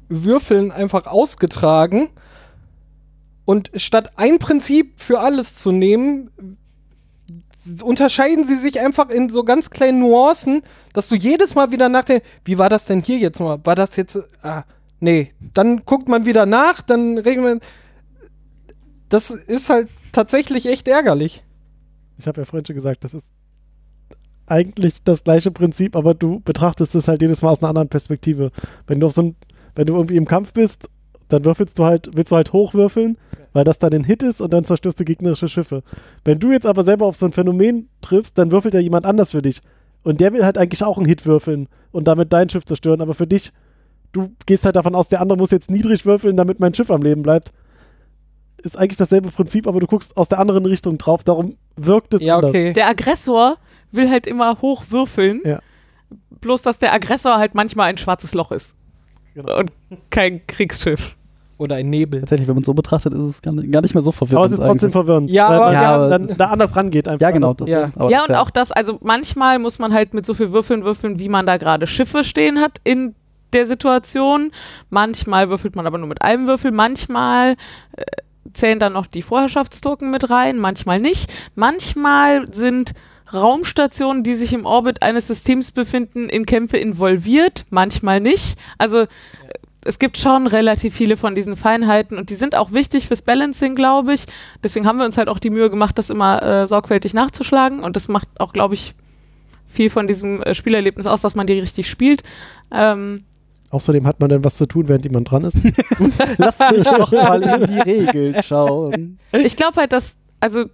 Würfeln 0.08 0.70
einfach 0.70 1.06
ausgetragen. 1.06 2.08
Und 3.44 3.70
statt 3.74 4.12
ein 4.16 4.38
Prinzip 4.38 5.00
für 5.00 5.20
alles 5.20 5.54
zu 5.54 5.72
nehmen, 5.72 6.30
unterscheiden 7.82 8.46
sie 8.46 8.56
sich 8.56 8.80
einfach 8.80 9.10
in 9.10 9.28
so 9.28 9.42
ganz 9.42 9.70
kleinen 9.70 9.98
Nuancen, 9.98 10.62
dass 10.92 11.08
du 11.08 11.16
jedes 11.16 11.54
Mal 11.54 11.72
wieder 11.72 11.88
nachdenkst, 11.88 12.24
wie 12.44 12.58
war 12.58 12.68
das 12.68 12.84
denn 12.84 13.02
hier 13.02 13.18
jetzt 13.18 13.40
mal? 13.40 13.58
War 13.64 13.74
das 13.74 13.96
jetzt, 13.96 14.18
ah, 14.42 14.62
nee. 15.00 15.32
Dann 15.54 15.84
guckt 15.84 16.08
man 16.08 16.26
wieder 16.26 16.46
nach, 16.46 16.82
dann 16.82 17.18
reden 17.18 17.44
wir, 17.44 17.60
das 19.08 19.30
ist 19.30 19.70
halt 19.70 19.88
tatsächlich 20.12 20.66
echt 20.66 20.88
ärgerlich. 20.88 21.44
Ich 22.18 22.26
habe 22.26 22.40
ja 22.40 22.44
vorhin 22.44 22.66
schon 22.66 22.76
gesagt, 22.76 23.04
das 23.04 23.14
ist 23.14 23.26
eigentlich 24.46 25.02
das 25.02 25.24
gleiche 25.24 25.50
Prinzip, 25.50 25.96
aber 25.96 26.14
du 26.14 26.40
betrachtest 26.40 26.94
es 26.94 27.08
halt 27.08 27.22
jedes 27.22 27.42
Mal 27.42 27.50
aus 27.50 27.60
einer 27.60 27.68
anderen 27.68 27.88
Perspektive. 27.88 28.52
Wenn 28.86 29.00
du 29.00 29.06
auf 29.06 29.12
so 29.12 29.22
ein, 29.22 29.36
wenn 29.74 29.86
du 29.86 29.94
irgendwie 29.94 30.16
im 30.16 30.26
Kampf 30.26 30.52
bist, 30.52 30.88
dann 31.28 31.44
würfelst 31.44 31.78
du 31.78 31.84
halt, 31.84 32.10
willst 32.14 32.30
du 32.30 32.36
halt 32.36 32.52
hochwürfeln, 32.52 33.18
weil 33.52 33.64
das 33.64 33.78
dann 33.78 33.92
ein 33.92 34.04
Hit 34.04 34.22
ist 34.22 34.40
und 34.40 34.52
dann 34.52 34.64
zerstörst 34.64 35.00
du 35.00 35.04
gegnerische 35.04 35.48
Schiffe. 35.48 35.82
Wenn 36.24 36.38
du 36.38 36.52
jetzt 36.52 36.66
aber 36.66 36.84
selber 36.84 37.06
auf 37.06 37.16
so 37.16 37.26
ein 37.26 37.32
Phänomen 37.32 37.88
triffst, 38.00 38.38
dann 38.38 38.52
würfelt 38.52 38.74
ja 38.74 38.80
jemand 38.80 39.06
anders 39.06 39.32
für 39.32 39.42
dich. 39.42 39.60
Und 40.04 40.20
der 40.20 40.32
will 40.32 40.44
halt 40.44 40.56
eigentlich 40.56 40.84
auch 40.84 40.98
einen 40.98 41.06
Hit 41.06 41.26
würfeln 41.26 41.68
und 41.90 42.06
damit 42.06 42.32
dein 42.32 42.48
Schiff 42.48 42.64
zerstören, 42.64 43.00
aber 43.00 43.14
für 43.14 43.26
dich, 43.26 43.52
du 44.16 44.32
gehst 44.46 44.64
halt 44.64 44.76
davon 44.76 44.94
aus, 44.94 45.08
der 45.08 45.20
andere 45.20 45.38
muss 45.38 45.50
jetzt 45.50 45.70
niedrig 45.70 46.04
würfeln, 46.06 46.36
damit 46.36 46.60
mein 46.60 46.74
Schiff 46.74 46.90
am 46.90 47.02
Leben 47.02 47.22
bleibt. 47.22 47.52
Ist 48.62 48.76
eigentlich 48.76 48.96
dasselbe 48.96 49.30
Prinzip, 49.30 49.66
aber 49.66 49.80
du 49.80 49.86
guckst 49.86 50.16
aus 50.16 50.28
der 50.28 50.38
anderen 50.38 50.66
Richtung 50.66 50.98
drauf, 50.98 51.22
darum 51.22 51.56
wirkt 51.76 52.14
es 52.14 52.22
Ja, 52.22 52.36
anders. 52.36 52.50
okay. 52.50 52.72
Der 52.72 52.88
Aggressor 52.88 53.56
will 53.92 54.10
halt 54.10 54.26
immer 54.26 54.60
hoch 54.62 54.84
würfeln. 54.90 55.40
Ja. 55.44 55.60
Bloß, 56.40 56.62
dass 56.62 56.78
der 56.78 56.92
Aggressor 56.92 57.36
halt 57.36 57.54
manchmal 57.54 57.88
ein 57.90 57.96
schwarzes 57.98 58.34
Loch 58.34 58.50
ist. 58.52 58.74
Genau. 59.34 59.58
Und 59.58 59.70
kein 60.10 60.46
Kriegsschiff. 60.46 61.16
Oder 61.58 61.76
ein 61.76 61.88
Nebel. 61.88 62.20
tatsächlich, 62.20 62.48
wenn 62.48 62.54
man 62.56 62.62
es 62.62 62.66
so 62.66 62.74
betrachtet, 62.74 63.14
ist 63.14 63.20
es 63.20 63.40
gar 63.42 63.52
nicht, 63.52 63.94
mehr 63.94 64.02
so 64.02 64.12
verwirrend. 64.12 64.36
Aber 64.36 64.44
es 64.46 64.52
ist 64.52 64.58
trotzdem 64.58 64.72
eigentlich. 64.88 64.92
verwirrend. 64.92 65.30
Ja, 65.30 65.48
weil 65.48 65.56
aber- 65.56 65.64
man 65.64 65.72
Ja, 65.74 65.94
aber 65.94 66.08
dann 66.10 66.36
da 66.36 66.44
anders 66.46 66.76
rangeht 66.76 67.08
einfach. 67.08 67.20
Ja, 67.22 67.30
genau. 67.30 67.54
Das, 67.54 67.68
Ja. 67.68 67.90
aber 67.96 68.10
ja, 68.10 68.24
und 68.28 68.34
auch 68.34 68.50
das, 68.50 68.72
also 68.72 68.98
manchmal 69.02 69.58
muss 69.58 69.78
man 69.78 69.94
halt 69.94 70.12
mit 70.12 70.26
so 70.26 70.34
viel 70.34 70.52
Würfeln 70.52 70.84
würfeln, 70.84 71.18
wie 71.18 71.28
man 71.30 71.46
da 71.46 71.56
gerade 71.56 71.86
Schiffe 71.86 72.24
stehen 72.24 72.58
hat 72.60 72.78
in 72.84 73.14
der 73.52 73.66
Situation. 73.66 74.52
Manchmal 74.90 75.48
würfelt 75.48 75.76
man 75.76 75.86
aber 75.86 75.98
nur 75.98 76.08
mit 76.08 76.22
einem 76.22 76.46
Würfel. 76.46 76.70
Manchmal 76.70 77.56
äh, 77.96 78.04
zählen 78.52 78.78
dann 78.78 78.94
noch 78.94 79.06
die 79.06 79.22
Vorherrschaftstoken 79.22 80.10
mit 80.10 80.30
rein, 80.30 80.58
manchmal 80.58 80.98
nicht. 80.98 81.32
Manchmal 81.54 82.52
sind 82.52 82.94
Raumstationen, 83.32 84.22
die 84.22 84.34
sich 84.34 84.52
im 84.52 84.66
Orbit 84.66 85.02
eines 85.02 85.26
Systems 85.26 85.72
befinden, 85.72 86.28
in 86.28 86.46
Kämpfe 86.46 86.76
involviert, 86.76 87.66
manchmal 87.70 88.20
nicht. 88.20 88.58
Also 88.78 89.00
äh, 89.00 89.06
es 89.84 89.98
gibt 89.98 90.18
schon 90.18 90.48
relativ 90.48 90.94
viele 90.94 91.16
von 91.16 91.34
diesen 91.34 91.56
Feinheiten 91.56 92.18
und 92.18 92.30
die 92.30 92.34
sind 92.34 92.56
auch 92.56 92.72
wichtig 92.72 93.06
fürs 93.06 93.22
Balancing, 93.22 93.74
glaube 93.74 94.14
ich. 94.14 94.26
Deswegen 94.62 94.86
haben 94.86 94.98
wir 94.98 95.06
uns 95.06 95.16
halt 95.16 95.28
auch 95.28 95.38
die 95.38 95.50
Mühe 95.50 95.70
gemacht, 95.70 95.98
das 95.98 96.10
immer 96.10 96.42
äh, 96.42 96.66
sorgfältig 96.66 97.14
nachzuschlagen 97.14 97.80
und 97.80 97.96
das 97.96 98.08
macht 98.08 98.28
auch, 98.38 98.52
glaube 98.52 98.74
ich, 98.74 98.94
viel 99.64 99.90
von 99.90 100.06
diesem 100.06 100.42
äh, 100.42 100.54
Spielerlebnis 100.54 101.06
aus, 101.06 101.22
dass 101.22 101.34
man 101.34 101.46
die 101.46 101.58
richtig 101.58 101.88
spielt. 101.88 102.22
Ähm, 102.72 103.24
Außerdem 103.70 104.06
hat 104.06 104.20
man 104.20 104.28
dann 104.28 104.44
was 104.44 104.56
zu 104.56 104.66
tun, 104.66 104.88
während 104.88 105.04
jemand 105.04 105.30
dran 105.30 105.44
ist. 105.44 105.58
Lass 106.38 106.58
mich 106.70 106.84
doch 106.84 107.10
mal 107.10 107.42
in 107.42 107.66
die 107.66 107.80
Regeln 107.80 108.42
schauen. 108.42 109.18
ich 109.32 109.56
glaube 109.56 109.80
halt, 109.80 109.92
dass, 109.92 110.16
also, 110.40 110.66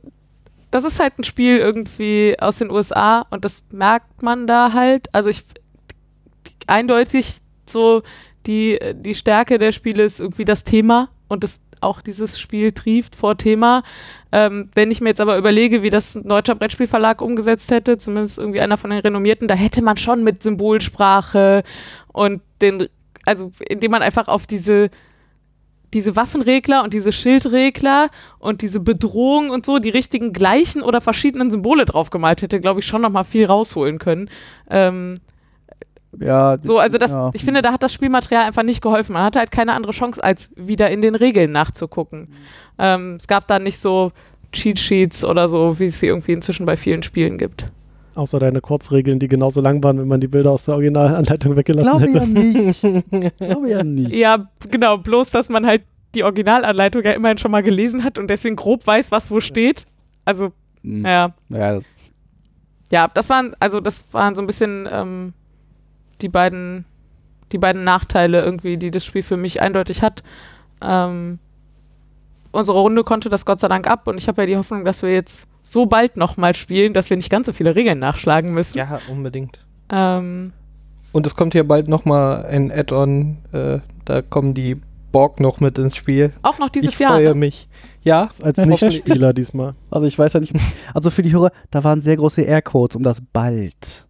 das 0.70 0.84
ist 0.84 1.00
halt 1.00 1.18
ein 1.18 1.24
Spiel 1.24 1.58
irgendwie 1.58 2.36
aus 2.38 2.58
den 2.58 2.70
USA 2.70 3.26
und 3.30 3.44
das 3.44 3.64
merkt 3.72 4.22
man 4.22 4.46
da 4.46 4.72
halt. 4.72 5.14
Also 5.14 5.28
ich 5.28 5.44
eindeutig 6.66 7.36
so 7.66 8.02
die, 8.46 8.78
die 8.94 9.14
Stärke 9.14 9.58
der 9.58 9.72
Spiele 9.72 10.02
ist 10.02 10.18
irgendwie 10.18 10.44
das 10.44 10.64
Thema 10.64 11.10
und 11.28 11.44
das 11.44 11.60
auch 11.82 12.00
dieses 12.00 12.38
Spiel 12.40 12.72
trieft 12.72 13.16
vor 13.16 13.36
Thema. 13.36 13.82
Ähm, 14.30 14.70
wenn 14.74 14.90
ich 14.90 15.00
mir 15.00 15.10
jetzt 15.10 15.20
aber 15.20 15.36
überlege, 15.36 15.82
wie 15.82 15.90
das 15.90 16.14
ein 16.14 16.28
deutscher 16.28 16.54
Brettspielverlag 16.54 17.20
umgesetzt 17.20 17.70
hätte, 17.70 17.98
zumindest 17.98 18.38
irgendwie 18.38 18.60
einer 18.60 18.76
von 18.76 18.90
den 18.90 19.00
renommierten, 19.00 19.48
da 19.48 19.54
hätte 19.54 19.82
man 19.82 19.96
schon 19.96 20.24
mit 20.24 20.42
Symbolsprache 20.42 21.62
und 22.12 22.42
den, 22.60 22.88
also 23.26 23.50
indem 23.68 23.90
man 23.90 24.02
einfach 24.02 24.28
auf 24.28 24.46
diese 24.46 24.90
diese 25.94 26.16
Waffenregler 26.16 26.82
und 26.82 26.94
diese 26.94 27.12
Schildregler 27.12 28.08
und 28.38 28.62
diese 28.62 28.80
Bedrohung 28.80 29.50
und 29.50 29.66
so 29.66 29.78
die 29.78 29.90
richtigen 29.90 30.32
gleichen 30.32 30.82
oder 30.82 31.00
verschiedenen 31.00 31.50
Symbole 31.50 31.84
draufgemalt 31.84 32.42
hätte, 32.42 32.60
glaube 32.60 32.80
ich, 32.80 32.86
schon 32.86 33.02
noch 33.02 33.10
mal 33.10 33.24
viel 33.24 33.44
rausholen 33.44 33.98
können. 33.98 34.30
Ähm, 34.70 35.16
Ja, 36.18 36.58
so, 36.60 36.78
also 36.78 36.98
das, 36.98 37.10
ja. 37.12 37.30
ich 37.32 37.44
finde, 37.44 37.62
da 37.62 37.72
hat 37.72 37.82
das 37.82 37.92
Spielmaterial 37.92 38.44
einfach 38.44 38.62
nicht 38.62 38.82
geholfen. 38.82 39.14
Man 39.14 39.24
hatte 39.24 39.38
halt 39.38 39.50
keine 39.50 39.72
andere 39.72 39.92
Chance, 39.92 40.22
als 40.22 40.50
wieder 40.56 40.90
in 40.90 41.00
den 41.00 41.14
Regeln 41.14 41.52
nachzugucken. 41.52 42.28
Ähm, 42.78 43.16
es 43.16 43.26
gab 43.26 43.46
da 43.46 43.58
nicht 43.58 43.78
so 43.78 44.12
Cheat 44.52 44.78
Sheets 44.78 45.24
oder 45.24 45.48
so, 45.48 45.78
wie 45.78 45.86
es 45.86 46.00
sie 46.00 46.06
irgendwie 46.06 46.32
inzwischen 46.32 46.66
bei 46.66 46.76
vielen 46.76 47.02
Spielen 47.02 47.38
gibt. 47.38 47.70
Außer 48.14 48.38
deine 48.38 48.60
Kurzregeln, 48.60 49.18
die 49.18 49.28
genauso 49.28 49.62
lang 49.62 49.82
waren, 49.82 49.98
wenn 49.98 50.08
man 50.08 50.20
die 50.20 50.28
Bilder 50.28 50.50
aus 50.50 50.64
der 50.64 50.74
Originalanleitung 50.74 51.56
weggelassen 51.56 51.98
Glaube 51.98 52.06
hätte. 52.06 52.18
ja 52.18 52.26
nicht. 52.26 53.36
Glaube 53.38 53.70
ja 53.70 53.82
nicht. 53.82 54.12
Ja, 54.12 54.50
genau, 54.70 54.98
bloß, 54.98 55.30
dass 55.30 55.48
man 55.48 55.64
halt 55.64 55.82
die 56.14 56.24
Originalanleitung 56.24 57.02
ja 57.02 57.12
immerhin 57.12 57.38
schon 57.38 57.50
mal 57.50 57.62
gelesen 57.62 58.04
hat 58.04 58.18
und 58.18 58.28
deswegen 58.28 58.56
grob 58.56 58.86
weiß, 58.86 59.10
was 59.10 59.30
wo 59.30 59.40
steht. 59.40 59.86
Also, 60.26 60.52
Hm. 60.82 61.04
ja. 61.06 61.34
Ja, 61.48 61.80
Ja, 62.90 63.08
das 63.08 63.30
waren, 63.30 63.54
also 63.60 63.80
das 63.80 64.12
waren 64.12 64.34
so 64.34 64.42
ein 64.42 64.46
bisschen 64.46 64.86
ähm, 64.90 65.32
die 66.22 66.28
beiden, 66.28 66.84
die 67.52 67.58
beiden 67.58 67.84
Nachteile 67.84 68.42
irgendwie, 68.42 68.76
die 68.76 68.90
das 68.90 69.04
Spiel 69.04 69.22
für 69.22 69.36
mich 69.36 69.60
eindeutig 69.60 70.02
hat. 70.02 70.22
Ähm, 70.80 71.38
unsere 72.50 72.78
Runde 72.80 73.04
konnte 73.04 73.28
das 73.28 73.44
Gott 73.44 73.60
sei 73.60 73.68
Dank 73.68 73.86
ab 73.86 74.06
und 74.08 74.18
ich 74.18 74.28
habe 74.28 74.42
ja 74.42 74.46
die 74.46 74.56
Hoffnung, 74.56 74.84
dass 74.84 75.02
wir 75.02 75.12
jetzt 75.12 75.46
so 75.62 75.86
bald 75.86 76.16
nochmal 76.16 76.54
spielen, 76.54 76.92
dass 76.92 77.08
wir 77.10 77.16
nicht 77.16 77.30
ganz 77.30 77.46
so 77.46 77.52
viele 77.52 77.74
Regeln 77.74 77.98
nachschlagen 77.98 78.52
müssen. 78.52 78.78
Ja, 78.78 78.98
unbedingt. 79.10 79.64
Ähm, 79.90 80.52
Und 81.12 81.26
es 81.26 81.36
kommt 81.36 81.52
hier 81.52 81.66
bald 81.66 81.88
nochmal 81.88 82.44
ein 82.46 82.70
Add-on. 82.72 83.38
Äh, 83.52 83.78
da 84.04 84.22
kommen 84.22 84.54
die 84.54 84.80
Borg 85.12 85.40
noch 85.40 85.60
mit 85.60 85.78
ins 85.78 85.94
Spiel. 85.94 86.32
auch 86.42 86.58
noch 86.58 86.70
dieses 86.70 86.94
ich 86.94 86.98
Jahr. 86.98 87.12
freue 87.14 87.28
Ne? 87.28 87.34
mich. 87.34 87.68
Ja, 88.02 88.28
Als. 88.42 88.58
Nicht-Spieler 88.58 89.32
diesmal. 89.34 89.74
Also 89.90 90.06
ich 90.06 90.18
weiß 90.18 90.32
ja 90.32 90.40
nicht. 90.40 90.54
Also 90.94 91.10
für 91.10 91.22
die 91.22 91.32
Hörer, 91.32 91.52
da 91.70 91.84
waren 91.84 92.00
sehr 92.00 92.16
große 92.16 92.42
Airquotes 92.42 92.96
um 92.96 93.02
das 93.02 93.22
bald. 93.32 94.06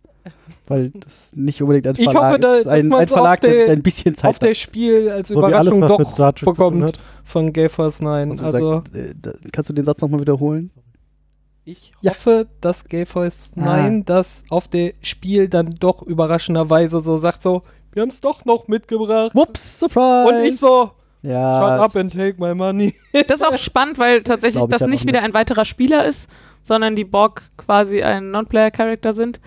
Weil 0.66 0.90
das 0.90 1.34
nicht 1.36 1.60
unbedingt 1.62 1.86
ein 1.88 1.94
Ich 1.98 2.04
Verlag 2.04 2.30
hoffe, 2.32 2.38
da- 2.40 2.54
ist. 2.56 2.66
Ein, 2.68 2.92
ein 2.92 3.08
Verlag, 3.08 3.40
der 3.40 3.50
der- 3.50 3.60
sich 3.66 3.70
ein 3.70 3.82
bisschen 3.82 4.14
Zeit 4.14 4.30
auf 4.30 4.38
der 4.38 4.54
Spiel 4.54 5.10
als 5.10 5.28
So 5.28 5.40
alles, 5.42 5.48
Überraschung 5.66 5.80
mit 5.80 5.90
doch 5.90 6.32
bekommt 6.44 6.82
hat. 6.84 6.98
von 7.24 7.52
Gay 7.52 7.68
Force 7.68 8.00
9. 8.00 8.30
Also, 8.30 8.44
Also, 8.44 8.70
sagt, 8.70 8.94
äh, 8.94 9.14
kannst 9.52 9.70
du 9.70 9.74
den 9.74 9.84
Satz 9.84 10.00
nochmal 10.00 10.20
wiederholen? 10.20 10.70
ich 11.64 11.92
Ja. 12.00 12.12
hoffe, 12.12 12.46
dass 12.60 12.84
Gay 12.86 13.06
Force 13.06 13.50
Ah. 13.56 13.60
9 13.64 14.04
das 14.04 14.42
auf 14.50 14.68
der 14.68 14.94
Spiel 15.00 15.48
dann 15.48 15.70
doch 15.78 16.02
überraschenderweise 16.02 17.00
so 17.00 17.16
sagt 17.18 17.42
so, 17.42 17.62
wir 17.92 18.02
haben 18.02 18.08
es 18.08 18.20
doch 18.20 18.44
noch 18.44 18.68
mitgebracht. 18.68 19.34
Whoops, 19.34 19.78
Surprise! 19.80 20.28
Und 20.34 20.44
ich 20.44 20.58
so, 20.58 20.90
shut 21.22 21.30
ja, 21.30 21.78
up 21.82 21.94
and 21.94 22.12
take 22.12 22.36
my 22.40 22.54
money. 22.54 22.94
Das 23.28 23.40
ist 23.40 23.46
auch 23.46 23.56
spannend, 23.58 23.98
weil 23.98 24.22
tatsächlich 24.22 24.62
ich 24.64 24.68
das 24.70 24.82
nicht 24.82 25.06
wieder 25.06 25.20
nicht. 25.20 25.28
ein 25.28 25.34
weiterer 25.34 25.64
Spieler 25.64 26.04
ist, 26.06 26.28
sondern 26.64 26.96
die 26.96 27.04
Borg 27.04 27.42
quasi 27.58 28.02
ein 28.02 28.30
Non-Player-Character 28.30 29.12
sind, 29.12 29.40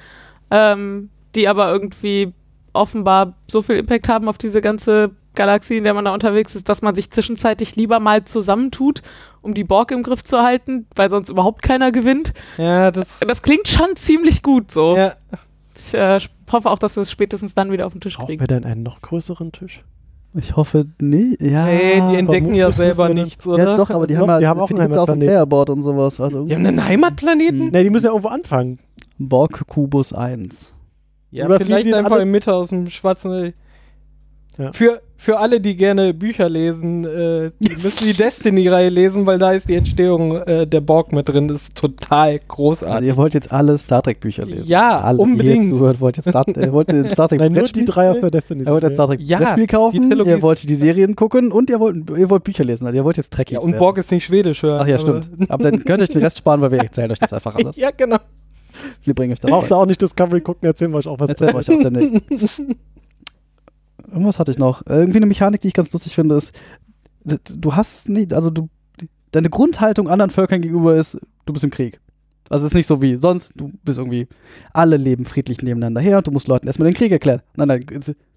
ähm, 0.56 1.10
die 1.36 1.48
aber 1.48 1.70
irgendwie 1.72 2.34
offenbar 2.74 3.34
so 3.48 3.62
viel 3.62 3.76
Impact 3.78 4.08
haben 4.08 4.28
auf 4.30 4.38
diese 4.38 4.62
ganze 4.62 5.12
Galaxie, 5.34 5.78
in 5.78 5.84
der 5.84 5.94
man 5.94 6.06
da 6.06 6.14
unterwegs 6.14 6.56
ist, 6.56 6.70
dass 6.70 6.82
man 6.82 6.96
sich 6.96 7.12
zwischenzeitlich 7.12 7.76
lieber 7.76 8.00
mal 8.00 8.24
zusammentut, 8.24 9.02
um 9.42 9.54
die 9.54 9.66
Borg 9.66 9.92
im 9.92 10.02
Griff 10.04 10.24
zu 10.24 10.42
halten, 10.42 10.88
weil 10.96 11.10
sonst 11.10 11.30
überhaupt 11.30 11.62
keiner 11.62 11.92
gewinnt. 11.92 12.34
Ja, 12.58 12.92
das, 12.92 13.20
Das 13.20 13.42
klingt 13.42 13.68
schon 13.68 13.96
ziemlich 13.96 14.42
gut 14.42 14.72
so. 14.72 14.96
ja, 14.96 15.14
Ich 15.78 15.94
äh, 15.94 16.20
hoffe 16.52 16.70
auch, 16.70 16.80
dass 16.80 16.96
wir 16.96 17.02
es 17.02 17.12
spätestens 17.12 17.54
dann 17.54 17.70
wieder 17.72 17.86
auf 17.86 17.92
den 17.94 18.00
Tisch 18.02 18.16
Brauchen 18.16 18.28
kriegen. 18.28 18.40
wir 18.40 18.48
denn 18.48 18.64
einen 18.64 18.84
noch 18.84 19.02
größeren 19.02 19.52
Tisch? 19.52 19.84
ich 20.38 20.56
hoffe 20.58 20.86
nicht. 21.00 21.42
Ja, 21.42 21.66
nee, 21.66 22.02
die 22.10 22.16
entdecken 22.16 22.54
ja 22.56 22.70
selber 22.72 23.08
nichts, 23.08 23.48
oder? 23.48 23.64
ja, 23.64 23.76
doch, 23.76 23.90
aber 23.90 24.06
die 24.06 24.16
Doch, 24.16 24.28
haben, 24.28 24.40
die 24.40 24.48
haben 24.48 24.60
auch 24.60 24.70
einen 24.70 24.80
gibt's 24.80 24.98
aus 24.98 25.08
dem. 25.08 25.20
Playerboard 25.20 25.70
und 25.70 25.82
sowas. 25.82 26.20
Also 26.20 26.44
Die 26.46 26.54
haben 26.54 26.66
einen 26.66 26.84
Heimatplaneten? 26.86 27.68
Mhm. 27.68 27.72
Ne, 27.72 27.84
die 27.84 27.90
müssen 27.90 28.06
ja 28.06 28.12
irgendwo 28.12 28.28
anfangen. 28.30 28.80
Borg 29.18 29.68
Kubus 29.68 30.14
1. 30.14 30.74
Ja, 31.32 31.46
Oder 31.46 31.60
vielleicht 31.60 31.94
einfach 31.94 32.20
in 32.20 32.32
Mitte 32.32 32.54
aus 32.54 32.70
dem 32.70 32.90
schwarzen. 32.90 33.54
Ja. 34.58 34.72
Für, 34.72 35.02
für 35.18 35.38
alle, 35.38 35.60
die 35.60 35.76
gerne 35.76 36.14
Bücher 36.14 36.48
lesen, 36.48 37.04
äh, 37.04 37.52
die 37.60 37.72
müssen 37.72 38.06
die 38.06 38.14
Destiny-Reihe 38.18 38.88
lesen, 38.88 39.26
weil 39.26 39.38
da 39.38 39.52
ist 39.52 39.68
die 39.68 39.76
Entstehung 39.76 40.38
äh, 40.38 40.66
der 40.66 40.80
Borg 40.80 41.12
mit 41.12 41.28
drin. 41.28 41.50
Das 41.50 41.64
ist 41.64 41.78
total 41.78 42.30
Also 42.36 42.46
großartig. 42.48 43.08
ihr 43.08 43.18
wollt 43.18 43.34
jetzt 43.34 43.52
alle 43.52 43.78
Star 43.78 44.02
Trek 44.02 44.22
Bücher 44.22 44.46
lesen. 44.46 44.70
Ja, 44.70 45.02
alle, 45.02 45.18
unbedingt. 45.18 45.64
Die 45.64 45.66
hier 45.68 45.76
zuhört, 45.76 46.00
wollt 46.00 46.16
jetzt 46.16 46.30
Star, 46.30 46.48
äh, 46.48 46.72
wollt 46.72 46.88
den 46.88 47.10
Star 47.10 47.28
Trek 47.28 47.40
Nein, 47.42 47.52
nur 47.52 47.64
die 47.64 47.84
drei 47.84 48.10
aus 48.10 48.22
der 48.22 48.32
Destiny. 48.32 48.64
Ihr 48.64 48.72
wollt 48.72 48.84
jetzt 48.84 48.94
Star 48.94 49.08
Trek 49.08 49.20
Ja, 49.22 49.40
Brettspiel 49.40 49.68
kaufen, 49.68 50.12
ihr 50.26 50.42
wollt 50.42 50.70
die 50.70 50.76
Serien 50.76 51.18
gucken 51.18 51.52
und 51.52 51.70
ihr 51.70 51.82
wollt, 51.82 52.10
ihr 52.12 52.30
wollt 52.30 52.46
Bücher 52.46 52.64
lesen. 52.64 52.86
Also 52.86 52.96
ihr 52.96 53.04
wollt 53.04 53.18
jetzt 53.18 53.34
Trekkies 53.34 53.56
ja, 53.56 53.60
und 53.60 53.72
werden. 53.72 53.80
Borg 53.80 53.98
ist 53.98 54.10
nicht 54.12 54.24
schwedisch 54.24 54.64
hören. 54.64 54.80
Ach 54.82 54.88
ja, 54.88 54.98
stimmt. 54.98 55.30
Aber 55.50 55.64
dann 55.70 55.84
könnt 55.84 56.00
ihr 56.00 56.04
euch 56.04 56.10
den 56.12 56.22
Rest 56.24 56.38
sparen, 56.38 56.62
weil 56.62 56.72
wir 56.72 56.80
erzählen 56.80 57.12
euch 57.12 57.20
das 57.20 57.34
einfach 57.34 57.56
alles. 57.56 57.76
ja, 57.76 57.92
genau. 57.92 58.20
Wir 59.04 59.14
bringen 59.14 59.34
euch 59.34 59.40
das 59.40 59.50
Braucht 59.50 59.72
ihr 59.72 59.78
auch 59.78 59.86
nicht 59.86 60.02
Discovery 60.02 60.42
gucken, 60.42 60.68
erzählen 60.68 60.92
wir 60.92 60.98
euch 60.98 61.08
auch 61.08 61.20
was. 61.20 61.30
Erzählen 61.30 61.54
wir 61.54 61.60
euch 61.60 61.70
auch 61.70 61.84
demnächst. 61.84 62.62
Irgendwas 64.08 64.40
hatte 64.40 64.52
ich 64.52 64.58
noch. 64.58 64.84
Irgendwie 64.88 65.18
eine 65.18 65.26
Mechanik, 65.26 65.62
die 65.62 65.68
ich 65.68 65.74
ganz 65.74 65.92
lustig 65.92 66.16
finde, 66.16 66.36
ist, 66.36 66.52
du 67.24 67.76
hast 67.76 68.10
nicht, 68.10 68.34
also 68.34 68.50
du, 68.50 68.70
deine 69.32 69.50
Grundhaltung 69.50 70.10
anderen 70.10 70.30
Völkern 70.30 70.62
gegenüber 70.62 70.96
ist, 70.96 71.18
du 71.46 71.54
bist 71.54 71.64
im 71.64 71.72
Krieg. 71.72 72.00
Also 72.50 72.66
es 72.66 72.72
ist 72.72 72.76
nicht 72.76 72.88
so 72.88 73.02
wie 73.02 73.16
sonst, 73.16 73.52
du 73.56 73.72
bist 73.84 73.98
irgendwie, 73.98 74.28
alle 74.72 74.98
leben 74.98 75.26
friedlich 75.26 75.64
nebeneinander 75.64 76.00
her 76.00 76.18
und 76.18 76.28
du 76.28 76.32
musst 76.32 76.48
Leuten 76.48 76.68
erstmal 76.68 76.90
den 76.90 76.96
Krieg 76.96 77.12
erklären. 77.12 77.42
Nein, 77.56 77.68
nein, 77.68 77.86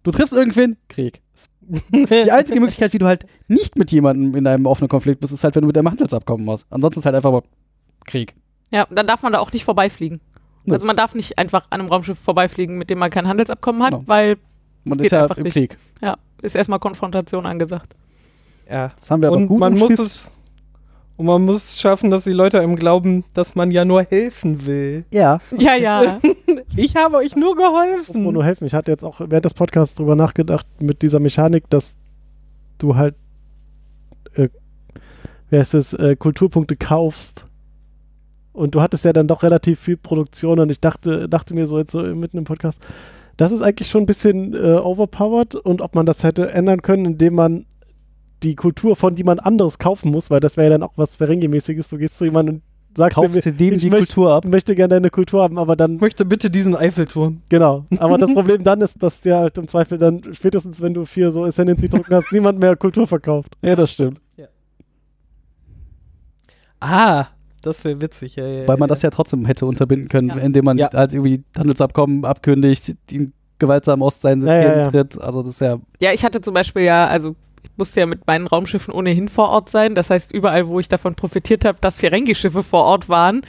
du 0.02 0.10
triffst 0.10 0.32
irgendwen, 0.32 0.76
Krieg. 0.88 1.20
Die 1.92 2.32
einzige 2.32 2.60
Möglichkeit, 2.60 2.94
wie 2.94 2.98
du 2.98 3.06
halt 3.06 3.26
nicht 3.46 3.76
mit 3.76 3.92
jemandem 3.92 4.34
in 4.34 4.46
einem 4.46 4.64
offenen 4.64 4.88
Konflikt 4.88 5.20
bist, 5.20 5.34
ist 5.34 5.44
halt, 5.44 5.54
wenn 5.54 5.62
du 5.62 5.66
mit 5.66 5.76
deinem 5.76 5.90
Handelsabkommen 5.90 6.46
machst. 6.46 6.66
Ansonsten 6.70 7.00
ist 7.00 7.06
halt 7.06 7.16
einfach 7.16 7.30
mal 7.30 7.42
Krieg. 8.06 8.34
Ja, 8.70 8.86
dann 8.90 9.06
darf 9.06 9.22
man 9.22 9.32
da 9.32 9.38
auch 9.40 9.52
nicht 9.52 9.64
vorbeifliegen. 9.64 10.20
Nö. 10.68 10.74
Also 10.74 10.86
man 10.86 10.96
darf 10.96 11.14
nicht 11.14 11.38
einfach 11.38 11.66
an 11.70 11.80
einem 11.80 11.88
Raumschiff 11.88 12.18
vorbeifliegen, 12.18 12.78
mit 12.78 12.90
dem 12.90 12.98
man 12.98 13.10
kein 13.10 13.26
Handelsabkommen 13.28 13.82
hat, 13.82 13.90
Genau. 13.92 14.04
weil 14.06 14.36
Man 14.84 14.98
geht 14.98 15.06
ist 15.06 15.12
ja 15.12 15.22
einfach 15.22 15.36
im 15.38 15.44
nicht. 15.44 15.54
Krieg. 15.54 15.76
ja, 16.02 16.16
ist 16.42 16.54
erstmal 16.54 16.78
Konfrontation 16.78 17.46
angesagt. 17.46 17.94
ja. 18.70 18.92
Das 18.98 19.10
haben 19.10 19.22
wir 19.22 19.28
aber 19.28 19.36
Und 19.36 19.48
gut 19.48 19.58
man 19.60 19.74
muss 19.74 19.98
es. 19.98 20.30
Und 21.16 21.26
man 21.26 21.42
muss 21.44 21.64
es 21.64 21.80
schaffen, 21.80 22.10
dass 22.12 22.22
die 22.22 22.32
Leute 22.32 22.60
einem 22.60 22.76
glauben, 22.76 23.24
dass 23.34 23.56
man 23.56 23.72
ja 23.72 23.84
nur 23.84 24.04
helfen 24.04 24.66
will. 24.66 25.04
Ja, 25.10 25.40
Ja, 25.56 25.74
ja. 25.74 26.20
Ich 26.76 26.94
habe 26.94 27.16
euch 27.16 27.34
nur 27.34 27.56
geholfen. 27.56 28.10
Apropos 28.10 28.32
nur 28.32 28.44
helfen. 28.44 28.66
Ich 28.66 28.72
hatte 28.74 28.92
jetzt 28.92 29.02
auch 29.02 29.18
während 29.18 29.44
des 29.44 29.52
Podcasts 29.54 29.96
drüber 29.96 30.14
nachgedacht, 30.14 30.64
mit 30.78 31.02
dieser 31.02 31.18
Mechanik, 31.18 31.68
dass 31.70 31.96
du 32.78 32.94
halt, 32.94 33.16
äh, 34.34 34.48
wer 35.50 35.60
ist 35.60 35.74
es, 35.74 35.92
äh, 35.94 36.14
Kulturpunkte 36.14 36.76
kaufst. 36.76 37.46
Und 38.58 38.74
du 38.74 38.80
hattest 38.82 39.04
ja 39.04 39.12
dann 39.12 39.26
doch 39.28 39.42
relativ 39.42 39.80
viel 39.80 39.96
Produktion 39.96 40.58
und 40.60 40.70
ich 40.70 40.80
dachte, 40.80 41.28
dachte 41.28 41.54
mir 41.54 41.66
so 41.66 41.78
jetzt 41.78 41.92
so 41.92 42.02
mitten 42.02 42.38
im 42.38 42.44
Podcast, 42.44 42.80
das 43.36 43.52
ist 43.52 43.62
eigentlich 43.62 43.88
schon 43.88 44.02
ein 44.02 44.06
bisschen 44.06 44.52
äh, 44.54 44.58
overpowered 44.76 45.54
und 45.54 45.80
ob 45.80 45.94
man 45.94 46.04
das 46.06 46.24
hätte 46.24 46.50
ändern 46.50 46.82
können, 46.82 47.04
indem 47.04 47.34
man 47.34 47.66
die 48.42 48.54
Kultur 48.56 48.96
von 48.96 49.16
jemand 49.16 49.44
anderes 49.44 49.78
kaufen 49.78 50.10
muss, 50.10 50.30
weil 50.30 50.40
das 50.40 50.56
wäre 50.56 50.66
ja 50.66 50.70
dann 50.70 50.82
auch 50.82 50.92
was 50.96 51.16
Ferengi-mäßiges. 51.18 51.88
Du 51.88 51.98
gehst 51.98 52.18
zu 52.18 52.24
jemandem 52.24 52.56
und 52.56 52.96
sagst 52.96 53.14
kaufst 53.16 53.34
dem, 53.34 53.42
dir 53.42 53.52
dem 53.52 53.74
ich 53.74 53.80
die 53.82 53.90
möchte- 53.90 54.06
Kultur 54.14 54.32
ab. 54.32 54.44
möchte 54.44 54.74
gerne 54.74 54.94
deine 54.94 55.10
Kultur 55.10 55.42
haben, 55.42 55.58
aber 55.58 55.76
dann 55.76 55.96
Ich 55.96 56.00
möchte 56.00 56.24
bitte 56.24 56.50
diesen 56.50 56.74
Eiffelturm. 56.76 57.42
Genau. 57.48 57.84
Aber 57.98 58.18
das 58.18 58.30
Problem 58.34 58.64
dann 58.64 58.80
ist, 58.80 59.00
dass 59.02 59.20
der 59.20 59.38
halt 59.38 59.56
im 59.58 59.68
Zweifel 59.68 59.98
dann 59.98 60.20
spätestens, 60.32 60.80
wenn 60.80 60.94
du 60.94 61.04
vier 61.04 61.30
so 61.32 61.44
Ascendancy-Drucken 61.44 62.14
hast, 62.14 62.32
niemand 62.32 62.58
mehr 62.58 62.74
Kultur 62.76 63.06
verkauft. 63.06 63.56
Ja, 63.62 63.76
das 63.76 63.92
stimmt. 63.92 64.20
Ah, 66.80 67.26
das 67.68 67.84
wäre 67.84 68.00
witzig. 68.00 68.36
Ja, 68.36 68.46
ja, 68.46 68.66
Weil 68.68 68.76
man 68.78 68.88
das 68.88 69.02
ja 69.02 69.10
trotzdem 69.10 69.44
hätte 69.46 69.66
unterbinden 69.66 70.08
können, 70.08 70.28
Ja. 70.30 70.36
indem 70.38 70.64
man 70.64 70.78
Ja. 70.78 70.90
halt 70.92 71.12
irgendwie 71.14 71.44
Handelsabkommen 71.56 72.24
abkündigt, 72.24 72.96
die 73.10 73.30
gewaltsam 73.58 74.02
aus 74.02 74.20
seinem 74.20 74.46
Ja, 74.46 74.52
System 74.52 74.70
ja, 74.70 74.76
ja. 74.84 74.90
tritt. 74.90 75.20
Also 75.20 75.42
das 75.42 75.50
ist 75.54 75.60
ja 75.60 75.78
Ja, 76.00 76.12
ich 76.12 76.24
hatte 76.24 76.40
zum 76.40 76.54
Beispiel 76.54 76.82
ja, 76.82 77.06
also 77.06 77.34
ich 77.62 77.70
musste 77.76 78.00
ja 78.00 78.06
mit 78.06 78.26
meinen 78.26 78.46
Raumschiffen 78.46 78.92
ohnehin 78.94 79.28
vor 79.28 79.48
Ort 79.50 79.68
sein. 79.68 79.94
Das 79.94 80.10
heißt, 80.10 80.32
überall, 80.32 80.68
wo 80.68 80.78
ich 80.80 80.88
davon 80.88 81.14
profitiert 81.14 81.64
habe, 81.64 81.78
dass 81.80 81.98
Ferengi-Schiffe 81.98 82.62
vor 82.62 82.84
Ort 82.84 83.08
waren, 83.08 83.42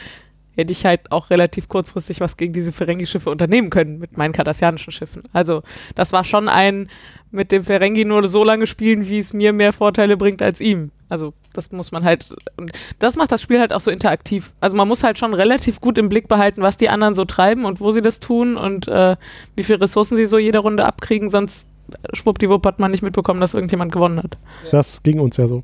hätte 0.55 0.71
ich 0.71 0.83
halt 0.85 1.11
auch 1.11 1.29
relativ 1.29 1.69
kurzfristig 1.69 2.19
was 2.19 2.35
gegen 2.35 2.51
diese 2.53 2.71
Ferengi-Schiffe 2.73 3.29
unternehmen 3.29 3.69
können 3.69 3.97
mit 3.99 4.17
meinen 4.17 4.33
kardassianischen 4.33 4.91
Schiffen. 4.91 5.23
Also 5.31 5.61
das 5.95 6.11
war 6.11 6.23
schon 6.25 6.49
ein 6.49 6.89
mit 7.31 7.51
dem 7.51 7.63
Ferengi 7.63 8.03
nur 8.03 8.27
so 8.27 8.43
lange 8.43 8.67
spielen, 8.67 9.07
wie 9.07 9.19
es 9.19 9.31
mir 9.33 9.53
mehr 9.53 9.71
Vorteile 9.73 10.17
bringt 10.17 10.41
als 10.41 10.59
ihm. 10.59 10.91
Also 11.07 11.33
das 11.53 11.71
muss 11.71 11.91
man 11.91 12.03
halt, 12.03 12.33
und 12.57 12.71
das 12.99 13.15
macht 13.15 13.31
das 13.31 13.41
Spiel 13.41 13.59
halt 13.59 13.73
auch 13.73 13.79
so 13.81 13.91
interaktiv. 13.91 14.53
Also 14.59 14.75
man 14.77 14.87
muss 14.87 15.03
halt 15.03 15.17
schon 15.17 15.33
relativ 15.33 15.81
gut 15.81 15.97
im 15.97 16.09
Blick 16.09 16.27
behalten, 16.27 16.61
was 16.61 16.77
die 16.77 16.89
anderen 16.89 17.15
so 17.15 17.25
treiben 17.25 17.65
und 17.65 17.79
wo 17.81 17.91
sie 17.91 18.01
das 18.01 18.19
tun 18.19 18.55
und 18.57 18.87
äh, 18.87 19.15
wie 19.55 19.63
viele 19.63 19.81
Ressourcen 19.81 20.15
sie 20.15 20.25
so 20.25 20.37
jede 20.37 20.59
Runde 20.59 20.85
abkriegen, 20.85 21.29
sonst 21.31 21.67
schwuppdiwupp 22.13 22.65
hat 22.65 22.79
man 22.79 22.91
nicht 22.91 23.01
mitbekommen, 23.01 23.41
dass 23.41 23.53
irgendjemand 23.55 23.91
gewonnen 23.91 24.19
hat. 24.21 24.37
Das 24.71 25.01
ging 25.03 25.19
uns 25.19 25.37
ja 25.37 25.47
so. 25.47 25.63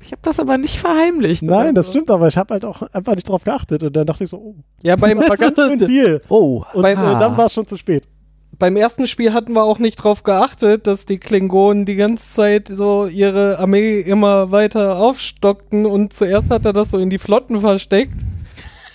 Ich 0.00 0.12
habe 0.12 0.22
das 0.22 0.38
aber 0.38 0.56
nicht 0.56 0.76
verheimlicht. 0.78 1.42
Nein, 1.42 1.74
das 1.74 1.86
so. 1.86 1.92
stimmt, 1.92 2.10
aber 2.10 2.28
ich 2.28 2.36
habe 2.36 2.54
halt 2.54 2.64
auch 2.64 2.82
einfach 2.92 3.16
nicht 3.16 3.28
drauf 3.28 3.42
geachtet 3.42 3.82
und 3.82 3.94
dann 3.96 4.06
dachte 4.06 4.22
ich 4.24 4.30
so, 4.30 4.36
oh, 4.36 4.54
Ja, 4.82 4.94
beim, 4.96 5.18
das 5.20 5.28
war 5.28 5.36
ganz 5.36 5.56
schön 5.56 5.80
viel. 5.80 6.22
Oh, 6.28 6.64
Und 6.74 6.82
Beim- 6.82 6.98
äh, 6.98 7.18
dann 7.18 7.36
war 7.36 7.46
es 7.46 7.52
schon 7.54 7.66
zu 7.66 7.76
spät. 7.76 8.06
Beim 8.58 8.76
ersten 8.76 9.06
Spiel 9.06 9.32
hatten 9.34 9.52
wir 9.52 9.62
auch 9.64 9.78
nicht 9.78 9.96
drauf 9.96 10.22
geachtet, 10.22 10.86
dass 10.86 11.04
die 11.06 11.18
Klingonen 11.18 11.84
die 11.84 11.96
ganze 11.96 12.32
Zeit 12.32 12.68
so 12.68 13.06
ihre 13.06 13.58
Armee 13.58 14.00
immer 14.00 14.50
weiter 14.50 14.96
aufstockten 14.96 15.84
und 15.86 16.12
zuerst 16.14 16.50
hat 16.50 16.64
er 16.64 16.72
das 16.72 16.90
so 16.90 16.98
in 16.98 17.10
die 17.10 17.18
Flotten 17.18 17.60
versteckt. 17.60 18.22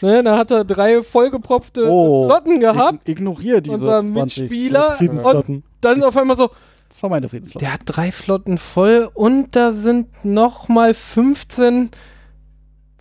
Ne, 0.01 0.23
da 0.23 0.35
hat 0.35 0.49
er 0.49 0.63
drei 0.65 1.03
vollgepropfte 1.03 1.87
Oh. 1.87 2.25
Flotten 2.25 2.59
gehabt. 2.59 3.07
ig- 3.07 3.11
ignoriere 3.11 3.61
diese 3.61 3.75
Unser 3.75 4.03
20. 4.03 4.49
Mitspieler 4.49 4.97
und 5.45 5.63
dann 5.81 6.01
auf 6.03 6.17
einmal 6.17 6.35
so, 6.37 6.49
Das 6.89 7.03
war 7.03 7.11
meine 7.11 7.29
Friedensflotte. 7.29 7.63
der 7.63 7.73
hat 7.75 7.81
drei 7.85 8.11
Flotten 8.11 8.57
voll 8.57 9.09
und 9.13 9.55
da 9.55 9.71
sind 9.73 10.25
noch 10.25 10.69
mal 10.69 10.95
15. 10.95 11.91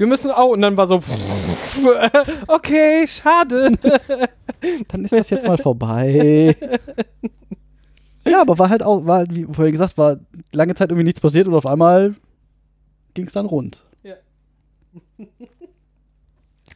Wir 0.01 0.07
müssen 0.07 0.30
auch 0.30 0.48
und 0.48 0.62
dann 0.62 0.78
war 0.78 0.86
so, 0.86 0.94
okay, 2.46 3.07
schade. 3.07 3.72
Dann 4.88 5.05
ist 5.05 5.12
das 5.12 5.28
jetzt 5.28 5.46
mal 5.46 5.59
vorbei. 5.59 6.57
ja, 8.24 8.40
aber 8.40 8.59
war 8.59 8.70
halt 8.70 8.82
auch, 8.82 9.05
war 9.05 9.18
halt, 9.18 9.34
wie 9.34 9.44
vorhin 9.44 9.72
gesagt, 9.72 9.98
war 9.98 10.18
lange 10.53 10.74
Zeit 10.74 10.90
irgendwie 10.90 11.05
nichts 11.05 11.20
passiert 11.20 11.48
und 11.48 11.55
auf 11.55 11.66
einmal 11.66 12.14
ging 13.12 13.26
es 13.26 13.34
dann 13.34 13.44
rund. 13.44 13.84
Ja. 14.03 14.16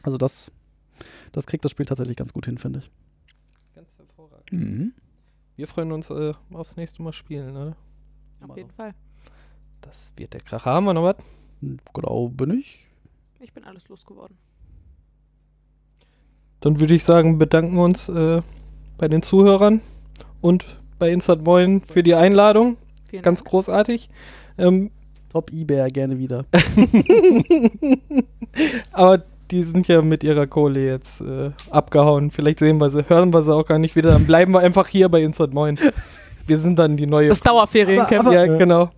Also 0.03 0.19
das, 0.19 0.51
das 1.31 1.47
kriegt 1.47 1.65
das 1.65 1.71
Spiel 1.71 1.87
tatsächlich 1.87 2.17
ganz 2.17 2.31
gut 2.31 2.45
hin, 2.45 2.59
finde 2.59 2.77
ich. 2.77 2.91
Ganz 3.73 3.97
hervorragend. 3.97 4.51
Mhm. 4.51 4.93
Wir 5.55 5.67
freuen 5.67 5.91
uns 5.91 6.11
äh, 6.11 6.33
aufs 6.53 6.75
nächste 6.75 7.01
Mal 7.01 7.11
spielen, 7.11 7.53
ne? 7.53 7.75
Auf 8.47 8.55
jeden 8.55 8.69
Fall. 8.69 8.93
Das 9.81 10.13
wird 10.15 10.33
der 10.33 10.41
Kracher. 10.41 10.69
Haben 10.69 10.85
wir 10.85 10.93
noch 10.93 11.05
was? 11.05 11.15
Glaube 11.91 12.45
nicht. 12.45 12.87
Ich 12.91 12.94
bin 13.53 13.63
alles 13.63 13.87
losgeworden. 13.87 14.37
Dann 16.59 16.79
würde 16.79 16.95
ich 16.95 17.03
sagen, 17.03 17.37
bedanken 17.37 17.75
wir 17.75 17.83
uns 17.83 18.09
äh, 18.09 18.41
bei 18.97 19.07
den 19.07 19.21
Zuhörern 19.21 19.81
und 20.41 20.65
bei 20.99 21.09
Instant 21.11 21.43
Moin 21.43 21.81
für 21.81 22.03
die 22.03 22.15
Einladung. 22.15 22.77
Vielen 23.09 23.23
Ganz 23.23 23.39
Dank. 23.39 23.49
großartig. 23.51 24.09
Ähm, 24.57 24.91
Top 25.29 25.51
eBay 25.51 25.89
gerne 25.89 26.17
wieder. 26.17 26.45
aber 28.93 29.21
die 29.51 29.63
sind 29.63 29.87
ja 29.87 30.01
mit 30.01 30.23
ihrer 30.23 30.47
Kohle 30.47 30.85
jetzt 30.85 31.21
äh, 31.21 31.51
abgehauen. 31.69 32.31
Vielleicht 32.31 32.59
sehen 32.59 32.77
wir 32.79 32.89
sie, 32.89 33.07
hören 33.09 33.33
wir 33.33 33.43
sie 33.43 33.53
auch 33.53 33.65
gar 33.65 33.77
nicht 33.77 33.95
wieder. 33.95 34.11
Dann 34.11 34.25
bleiben 34.25 34.53
wir 34.53 34.61
einfach 34.61 34.87
hier 34.87 35.09
bei 35.09 35.21
Instant 35.21 35.53
Moin. 35.53 35.77
Wir 36.47 36.57
sind 36.57 36.79
dann 36.79 36.95
die 36.95 37.05
neue. 37.05 37.29
Das 37.29 37.41
Dauerferiencamp. 37.41 38.31
Ja. 38.31 38.45
genau. 38.45 38.91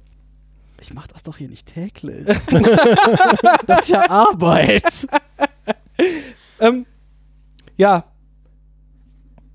Ich 0.79 0.93
mach 0.93 1.07
das 1.07 1.23
doch 1.23 1.37
hier 1.37 1.49
nicht 1.49 1.73
täglich. 1.73 2.25
das 3.65 3.81
ist 3.81 3.89
ja 3.89 4.09
Arbeit. 4.09 4.83
Ähm, 6.59 6.85
ja. 7.75 8.05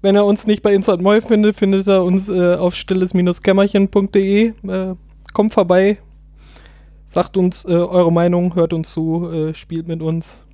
Wenn 0.03 0.17
er 0.17 0.25
uns 0.25 0.47
nicht 0.47 0.63
bei 0.63 0.75
Instant 0.75 1.03
Moin 1.03 1.23
findet, 1.23 1.57
findet 1.57 1.87
er 1.87 2.03
uns 2.03 2.29
äh, 2.29 2.55
auf 2.57 2.75
stilles-kämmerchen.de. 2.75 4.47
Äh, 4.47 4.95
kommt 5.33 5.53
vorbei. 5.53 5.99
Sagt 7.07 7.37
uns 7.37 7.65
äh, 7.65 7.73
eure 7.73 8.13
Meinung, 8.13 8.55
hört 8.55 8.73
uns 8.73 8.91
zu, 8.91 9.31
äh, 9.31 9.55
spielt 9.55 9.87
mit 9.87 10.03
uns. 10.03 10.45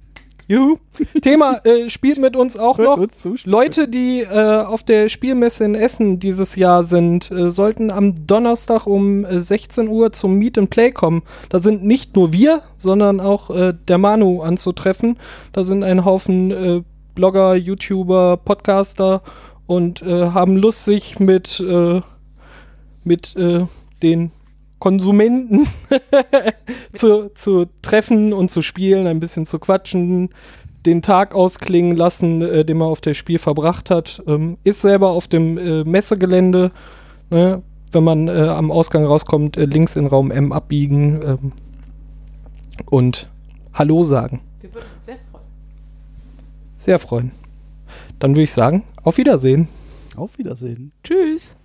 Juhu. 0.49 0.77
Thema, 1.21 1.61
äh, 1.65 1.91
spielt 1.91 2.19
mit 2.19 2.35
uns 2.35 2.57
auch 2.57 2.79
noch. 2.79 2.97
uns. 2.97 3.45
Leute, 3.45 3.87
die 3.87 4.23
äh, 4.23 4.63
auf 4.63 4.83
der 4.83 5.11
Spielmesse 5.11 5.65
in 5.65 5.75
Essen 5.75 6.21
dieses 6.21 6.57
Jahr 6.57 6.85
sind, 6.85 7.31
äh, 7.31 7.51
sollten 7.51 7.91
am 7.91 8.27
Donnerstag 8.27 8.87
um 8.87 9.27
äh, 9.27 9.43
16 9.43 9.89
Uhr 9.89 10.11
zum 10.13 10.37
Meet 10.37 10.57
and 10.57 10.71
Play 10.71 10.91
kommen. 10.91 11.23
Da 11.51 11.59
sind 11.59 11.85
nicht 11.85 12.17
nur 12.17 12.33
wir, 12.33 12.63
sondern 12.79 13.21
auch 13.21 13.51
äh, 13.51 13.75
der 13.89 13.99
Manu 13.99 14.41
anzutreffen. 14.41 15.19
Da 15.53 15.65
sind 15.65 15.85
ein 15.85 16.07
Haufen 16.07 16.51
äh, 16.51 16.83
Blogger, 17.15 17.55
YouTuber, 17.55 18.39
Podcaster 18.43 19.23
und 19.67 20.01
äh, 20.01 20.31
haben 20.31 20.57
Lust, 20.57 20.87
sich 20.87 21.21
mit, 21.21 21.61
äh, 21.61 22.01
mit 23.05 23.37
äh, 23.37 23.67
den 24.03 24.31
Konsumenten 24.79 25.67
zu, 26.95 27.31
zu 27.35 27.67
treffen 27.83 28.33
und 28.33 28.51
zu 28.51 28.63
spielen, 28.63 29.07
ein 29.07 29.21
bisschen 29.21 29.47
zu 29.47 29.59
quatschen, 29.59 30.31
den 30.87 31.03
Tag 31.03 31.35
ausklingen 31.35 31.97
lassen, 31.97 32.43
äh, 32.43 32.65
den 32.65 32.79
man 32.79 32.89
auf 32.89 33.01
der 33.01 33.15
Spiel 33.15 33.39
verbracht 33.39 33.91
hat. 33.91 34.23
Ähm, 34.27 34.59
ist 34.65 34.81
selber 34.81 35.11
auf 35.11 35.29
dem 35.29 35.59
äh, 35.59 35.85
Messegelände. 35.85 36.71
Ne? 37.31 37.63
Wenn 37.91 38.05
man 38.05 38.29
äh, 38.29 38.33
am 38.33 38.71
Ausgang 38.71 39.05
rauskommt, 39.05 39.57
äh, 39.57 39.65
links 39.65 39.97
in 39.97 40.07
Raum 40.07 40.31
M 40.31 40.53
abbiegen 40.53 41.21
ähm, 41.25 41.53
und 42.87 43.29
Hallo 43.75 44.05
sagen. 44.05 44.41
Wir 44.61 44.75
würden 44.75 44.87
uns 44.95 45.07
sehr 45.07 45.17
freuen. 45.17 45.45
Sehr 46.79 46.99
freuen. 46.99 47.33
Dann 48.19 48.33
würde 48.33 48.43
ich 48.43 48.53
sagen, 48.53 48.85
auf 49.03 49.17
Wiedersehen. 49.17 49.69
Auf 50.17 50.39
Wiedersehen. 50.39 50.93
Tschüss. 51.03 51.57